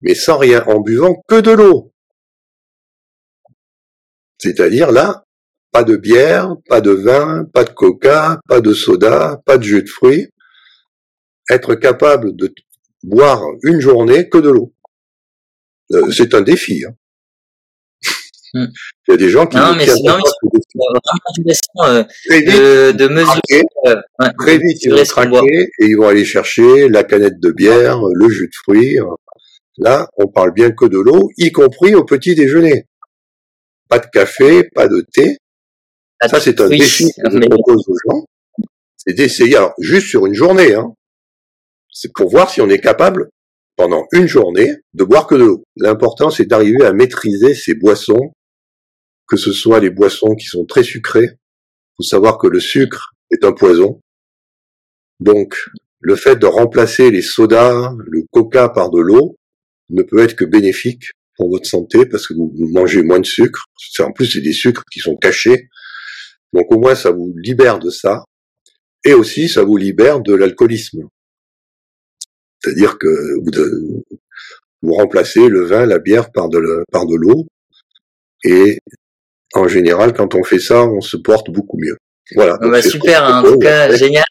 mais 0.00 0.14
sans 0.14 0.38
rien, 0.38 0.64
en 0.66 0.80
buvant 0.80 1.22
que 1.28 1.40
de 1.40 1.50
l'eau. 1.50 1.92
C'est-à-dire 4.38 4.92
là, 4.92 5.24
pas 5.72 5.84
de 5.84 5.96
bière, 5.96 6.54
pas 6.68 6.80
de 6.80 6.92
vin, 6.92 7.44
pas 7.52 7.64
de 7.64 7.70
coca, 7.70 8.40
pas 8.48 8.60
de 8.60 8.72
soda, 8.72 9.42
pas 9.44 9.58
de 9.58 9.64
jus 9.64 9.82
de 9.82 9.88
fruits. 9.88 10.28
Être 11.50 11.74
capable 11.74 12.36
de 12.36 12.54
boire 13.02 13.42
une 13.62 13.80
journée 13.80 14.28
que 14.28 14.38
de 14.38 14.50
l'eau. 14.50 14.74
Euh, 15.92 16.10
c'est 16.10 16.34
un 16.34 16.42
défi. 16.42 16.84
Hein. 16.86 16.94
Hmm. 18.54 18.66
Il 19.06 19.10
y 19.10 19.14
a 19.14 19.16
des 19.16 19.28
gens 19.28 19.46
qui 19.46 19.56
non, 19.56 19.74
mais 19.76 19.86
sinon, 19.86 20.16
euh, 21.84 22.04
de, 22.28 22.92
de 22.92 23.08
mesurer. 23.08 23.64
Euh, 23.86 23.96
très 24.38 24.58
vite, 24.58 24.82
ils 24.82 24.92
vont 24.92 25.02
craquer 25.04 25.70
et 25.78 25.86
ils 25.86 25.96
vont 25.96 26.08
aller 26.08 26.24
chercher 26.24 26.88
la 26.88 27.04
canette 27.04 27.40
de 27.40 27.50
bière, 27.50 28.00
le 28.02 28.28
jus 28.28 28.46
de 28.46 28.54
fruits. 28.64 28.98
Là, 29.76 30.08
on 30.16 30.26
parle 30.26 30.52
bien 30.52 30.70
que 30.70 30.86
de 30.86 30.98
l'eau, 30.98 31.30
y 31.36 31.52
compris 31.52 31.94
au 31.94 32.04
petit 32.04 32.34
déjeuner. 32.34 32.86
Pas 33.88 33.98
de 33.98 34.06
café, 34.12 34.64
pas 34.74 34.88
de 34.88 35.04
thé. 35.12 35.36
Ça, 36.26 36.40
c'est 36.40 36.60
un 36.60 36.68
défi 36.68 37.12
que 37.12 37.30
je 37.30 37.38
propose 37.48 37.84
aux 37.88 37.96
gens. 38.08 38.24
C'est 38.96 39.14
d'essayer, 39.14 39.56
alors, 39.56 39.74
juste 39.78 40.08
sur 40.08 40.26
une 40.26 40.34
journée, 40.34 40.74
hein. 40.74 40.92
C'est 41.90 42.12
pour 42.12 42.28
voir 42.28 42.50
si 42.50 42.60
on 42.60 42.68
est 42.68 42.80
capable, 42.80 43.30
pendant 43.76 44.06
une 44.12 44.26
journée, 44.26 44.74
de 44.94 45.04
boire 45.04 45.26
que 45.26 45.36
de 45.36 45.44
l'eau. 45.44 45.64
L'important, 45.76 46.30
c'est 46.30 46.44
d'arriver 46.44 46.84
à 46.84 46.92
maîtriser 46.92 47.54
ces 47.54 47.74
boissons, 47.74 48.32
que 49.28 49.36
ce 49.36 49.52
soit 49.52 49.80
les 49.80 49.90
boissons 49.90 50.34
qui 50.34 50.46
sont 50.46 50.64
très 50.64 50.82
sucrées, 50.82 51.38
faut 51.96 52.02
savoir 52.02 52.38
que 52.38 52.46
le 52.46 52.60
sucre 52.60 53.12
est 53.30 53.44
un 53.44 53.52
poison. 53.52 54.00
Donc, 55.20 55.56
le 56.00 56.16
fait 56.16 56.36
de 56.36 56.46
remplacer 56.46 57.10
les 57.10 57.22
sodas, 57.22 57.92
le 57.98 58.22
coca 58.32 58.68
par 58.68 58.90
de 58.90 59.00
l'eau, 59.00 59.36
ne 59.90 60.02
peut 60.02 60.20
être 60.20 60.36
que 60.36 60.44
bénéfique 60.44 61.10
pour 61.36 61.50
votre 61.50 61.66
santé 61.66 62.06
parce 62.06 62.26
que 62.26 62.34
vous 62.34 62.52
mangez 62.72 63.02
moins 63.02 63.20
de 63.20 63.26
sucre. 63.26 63.64
En 64.00 64.12
plus, 64.12 64.26
c'est 64.26 64.40
des 64.40 64.52
sucres 64.52 64.84
qui 64.90 65.00
sont 65.00 65.16
cachés. 65.16 65.68
Donc 66.52 66.70
au 66.72 66.78
moins, 66.78 66.94
ça 66.94 67.10
vous 67.10 67.32
libère 67.36 67.78
de 67.78 67.90
ça. 67.90 68.24
Et 69.04 69.14
aussi, 69.14 69.48
ça 69.48 69.62
vous 69.62 69.76
libère 69.76 70.20
de 70.20 70.34
l'alcoolisme. 70.34 71.08
C'est-à-dire 72.60 72.98
que 72.98 73.08
vous, 73.40 74.04
vous 74.82 74.92
remplacez 74.94 75.48
le 75.48 75.64
vin, 75.64 75.86
la 75.86 75.98
bière 75.98 76.30
par 76.32 76.48
de, 76.48 76.84
par 76.90 77.06
de 77.06 77.14
l'eau. 77.14 77.46
Et 78.44 78.78
en 79.54 79.68
général, 79.68 80.12
quand 80.12 80.34
on 80.34 80.42
fait 80.42 80.58
ça, 80.58 80.84
on 80.84 81.00
se 81.00 81.16
porte 81.16 81.50
beaucoup 81.50 81.78
mieux. 81.78 81.96
Voilà. 82.34 82.58
Ah 82.60 82.68
bah 82.68 82.82
super, 82.82 83.22
en 83.24 83.42
tout 83.42 83.58
cas, 83.58 83.94
génial. 83.94 84.24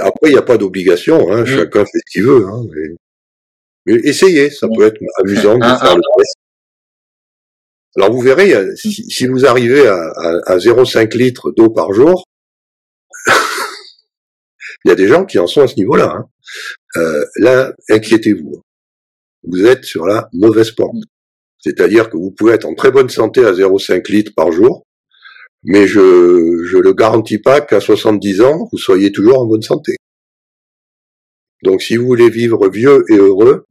Après, 0.00 0.28
il 0.28 0.32
n'y 0.32 0.38
a 0.38 0.42
pas 0.42 0.56
d'obligation, 0.56 1.30
hein, 1.30 1.42
mm. 1.42 1.46
chacun 1.46 1.84
fait 1.84 1.98
ce 2.06 2.12
qu'il 2.12 2.24
veut. 2.24 2.46
Hein, 2.46 2.64
mais... 3.86 3.94
essayez, 4.04 4.50
ça 4.50 4.66
peut 4.74 4.86
être 4.86 5.00
amusant 5.22 5.58
de 5.58 5.64
faire 5.64 5.96
le 5.96 6.02
test. 6.18 6.36
Alors 7.96 8.12
vous 8.12 8.20
verrez, 8.20 8.54
si, 8.76 9.26
vous 9.26 9.46
arrivez 9.46 9.86
à, 9.86 9.96
à, 10.46 10.56
0,5 10.58 11.16
litres 11.16 11.50
d'eau 11.50 11.70
par 11.70 11.92
jour, 11.92 12.24
il 14.84 14.88
y 14.88 14.90
a 14.92 14.94
des 14.94 15.08
gens 15.08 15.24
qui 15.24 15.38
en 15.40 15.48
sont 15.48 15.62
à 15.62 15.68
ce 15.68 15.74
niveau-là. 15.74 16.14
Hein. 16.16 16.28
Euh, 16.96 17.24
là, 17.36 17.72
inquiétez-vous. 17.88 18.62
Vous 19.42 19.64
êtes 19.66 19.84
sur 19.84 20.06
la 20.06 20.28
mauvaise 20.32 20.70
pente. 20.70 21.02
C'est-à-dire 21.60 22.10
que 22.10 22.16
vous 22.16 22.30
pouvez 22.30 22.54
être 22.54 22.66
en 22.66 22.74
très 22.74 22.90
bonne 22.90 23.08
santé 23.08 23.44
à 23.44 23.52
0,5 23.52 24.10
litres 24.10 24.32
par 24.34 24.50
jour, 24.50 24.86
mais 25.62 25.86
je 25.86 26.64
je 26.64 26.78
le 26.78 26.92
garantis 26.92 27.38
pas 27.38 27.60
qu'à 27.60 27.80
70 27.80 28.40
ans, 28.40 28.68
vous 28.72 28.78
soyez 28.78 29.12
toujours 29.12 29.40
en 29.40 29.46
bonne 29.46 29.62
santé. 29.62 29.96
Donc 31.62 31.82
si 31.82 31.96
vous 31.96 32.06
voulez 32.06 32.30
vivre 32.30 32.68
vieux 32.70 33.04
et 33.10 33.16
heureux, 33.16 33.66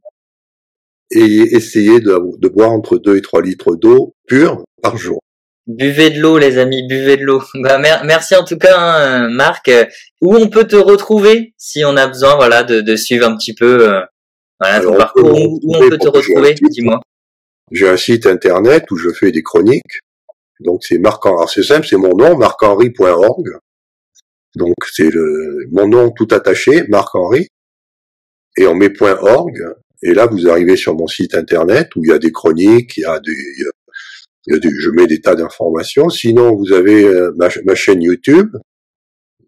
et 1.10 1.56
essayez 1.56 2.00
de, 2.00 2.38
de 2.38 2.48
boire 2.48 2.70
entre 2.70 2.98
2 2.98 3.16
et 3.16 3.22
3 3.22 3.42
litres 3.42 3.74
d'eau 3.74 4.14
pure 4.28 4.62
par 4.82 4.96
jour. 4.96 5.20
Buvez 5.66 6.10
de 6.10 6.20
l'eau, 6.20 6.38
les 6.38 6.58
amis, 6.58 6.86
buvez 6.86 7.16
de 7.16 7.24
l'eau. 7.24 7.42
Bah, 7.54 7.78
merci 7.78 8.34
en 8.34 8.44
tout 8.44 8.58
cas, 8.58 8.76
hein, 8.78 9.28
Marc. 9.28 9.70
Où 10.20 10.34
on 10.34 10.48
peut 10.48 10.66
te 10.66 10.76
retrouver 10.76 11.54
si 11.56 11.84
on 11.84 11.96
a 11.96 12.06
besoin, 12.06 12.36
voilà, 12.36 12.62
de, 12.62 12.80
de 12.80 12.96
suivre 12.96 13.26
un 13.26 13.36
petit 13.36 13.54
peu, 13.54 13.88
euh, 13.88 14.00
voilà, 14.58 14.80
ton 14.80 14.96
parcours? 14.96 15.60
Où, 15.62 15.76
on 15.76 15.88
peut 15.88 15.98
te 15.98 16.08
retrouver, 16.08 16.54
dis-moi. 16.54 17.00
J'ai 17.70 17.88
un 17.88 17.96
site 17.96 18.26
internet 18.26 18.90
où 18.90 18.96
je 18.96 19.10
fais 19.10 19.32
des 19.32 19.42
chroniques. 19.42 20.00
Donc 20.60 20.84
c'est 20.84 20.98
Marc 20.98 21.24
henri 21.24 21.46
c'est 21.52 21.62
simple, 21.62 21.86
c'est 21.86 21.96
mon 21.96 22.16
nom, 22.16 22.36
marc-henri.org. 22.36 23.46
Donc 24.56 24.74
c'est 24.92 25.10
mon 25.70 25.86
nom 25.86 26.10
tout 26.10 26.28
attaché, 26.30 26.84
Marc 26.88 27.14
Henri. 27.14 27.48
Et 28.56 28.66
on 28.66 28.74
met 28.74 28.92
.org. 29.00 29.56
Et 30.02 30.14
là, 30.14 30.26
vous 30.26 30.48
arrivez 30.48 30.76
sur 30.76 30.94
mon 30.94 31.06
site 31.06 31.34
internet 31.34 31.88
où 31.94 32.04
il 32.04 32.08
y 32.08 32.12
a 32.12 32.18
des 32.18 32.32
chroniques, 32.32 32.96
il 32.96 33.02
y 33.02 33.04
a 33.04 33.20
des, 33.20 34.70
je 34.78 34.90
mets 34.90 35.06
des 35.06 35.20
tas 35.20 35.34
d'informations. 35.34 36.08
Sinon, 36.08 36.56
vous 36.56 36.72
avez 36.72 37.04
euh, 37.04 37.32
ma, 37.36 37.74
chaîne 37.74 38.02
YouTube 38.02 38.56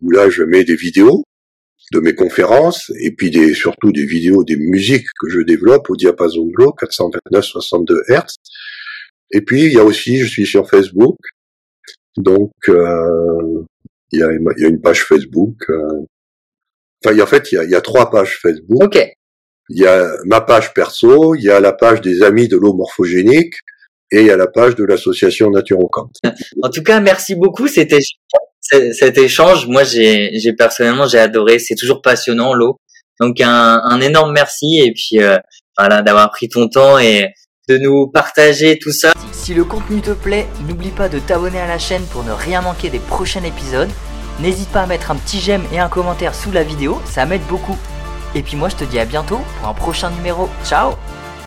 où 0.02 0.10
là, 0.10 0.28
je 0.28 0.42
mets 0.42 0.64
des 0.64 0.76
vidéos 0.76 1.24
de 1.92 2.00
mes 2.00 2.14
conférences 2.14 2.90
et 2.98 3.12
puis 3.12 3.30
des, 3.30 3.52
surtout 3.54 3.92
des 3.92 4.06
vidéos 4.06 4.44
des 4.44 4.56
musiques 4.56 5.06
que 5.20 5.28
je 5.28 5.40
développe 5.40 5.90
au 5.90 5.96
diapason 5.96 6.46
de 6.46 6.52
l'eau 6.56 6.74
429-62 6.80 8.00
Hz. 8.08 8.36
Et 9.30 9.42
puis 9.42 9.64
il 9.64 9.72
y 9.72 9.78
a 9.78 9.84
aussi, 9.84 10.18
je 10.18 10.26
suis 10.26 10.46
sur 10.46 10.68
Facebook, 10.68 11.16
donc 12.16 12.52
euh, 12.68 13.64
il, 14.10 14.20
y 14.20 14.22
a, 14.22 14.32
il 14.32 14.62
y 14.62 14.64
a 14.64 14.68
une 14.68 14.80
page 14.80 15.04
Facebook. 15.04 15.56
Euh, 15.68 16.06
enfin, 17.04 17.18
en 17.18 17.26
fait, 17.26 17.52
il 17.52 17.56
y 17.56 17.58
a, 17.58 17.64
il 17.64 17.70
y 17.70 17.74
a 17.74 17.80
trois 17.80 18.10
pages 18.10 18.38
Facebook. 18.40 18.82
Ok. 18.82 18.98
Il 19.68 19.80
y 19.80 19.86
a 19.86 20.10
ma 20.24 20.40
page 20.40 20.74
perso, 20.74 21.34
il 21.34 21.44
y 21.44 21.50
a 21.50 21.60
la 21.60 21.72
page 21.72 22.00
des 22.00 22.22
amis 22.22 22.48
de 22.48 22.56
l'eau 22.56 22.74
morphogénique 22.74 23.54
et 24.10 24.20
il 24.20 24.26
y 24.26 24.30
a 24.30 24.36
la 24.36 24.48
page 24.48 24.74
de 24.74 24.84
l'association 24.84 25.50
Naturocant. 25.50 26.10
En 26.62 26.68
tout 26.68 26.82
cas, 26.82 27.00
merci 27.00 27.34
beaucoup. 27.34 27.68
C'était 27.68 28.00
cet 28.92 29.18
échange, 29.18 29.66
moi 29.66 29.84
j'ai, 29.84 30.30
personnellement 30.56 31.06
j'ai 31.06 31.18
adoré. 31.18 31.58
C'est 31.58 31.74
toujours 31.74 32.02
passionnant 32.02 32.54
l'eau. 32.54 32.78
Donc 33.20 33.40
un, 33.40 33.80
un, 33.84 34.00
énorme 34.00 34.32
merci 34.32 34.80
et 34.80 34.92
puis 34.92 35.22
euh, 35.22 35.38
voilà 35.78 36.02
d'avoir 36.02 36.30
pris 36.30 36.48
ton 36.48 36.68
temps 36.68 36.98
et 36.98 37.28
de 37.68 37.78
nous 37.78 38.08
partager 38.08 38.78
tout 38.78 38.92
ça. 38.92 39.12
Si 39.32 39.54
le 39.54 39.64
contenu 39.64 40.00
te 40.00 40.10
plaît, 40.10 40.46
n'oublie 40.66 40.90
pas 40.90 41.08
de 41.08 41.18
t'abonner 41.18 41.60
à 41.60 41.66
la 41.66 41.78
chaîne 41.78 42.04
pour 42.06 42.24
ne 42.24 42.32
rien 42.32 42.62
manquer 42.62 42.90
des 42.90 42.98
prochains 42.98 43.44
épisodes. 43.44 43.90
N'hésite 44.40 44.70
pas 44.70 44.82
à 44.82 44.86
mettre 44.86 45.10
un 45.10 45.16
petit 45.16 45.40
j'aime 45.40 45.64
et 45.72 45.78
un 45.78 45.88
commentaire 45.88 46.34
sous 46.34 46.50
la 46.50 46.64
vidéo, 46.64 47.00
ça 47.04 47.26
m'aide 47.26 47.46
beaucoup. 47.48 47.78
Et 48.34 48.42
puis 48.42 48.56
moi 48.56 48.68
je 48.68 48.76
te 48.76 48.84
dis 48.84 48.98
à 48.98 49.04
bientôt 49.04 49.40
pour 49.60 49.68
un 49.68 49.74
prochain 49.74 50.10
numéro. 50.10 50.48
Ciao 50.64 50.94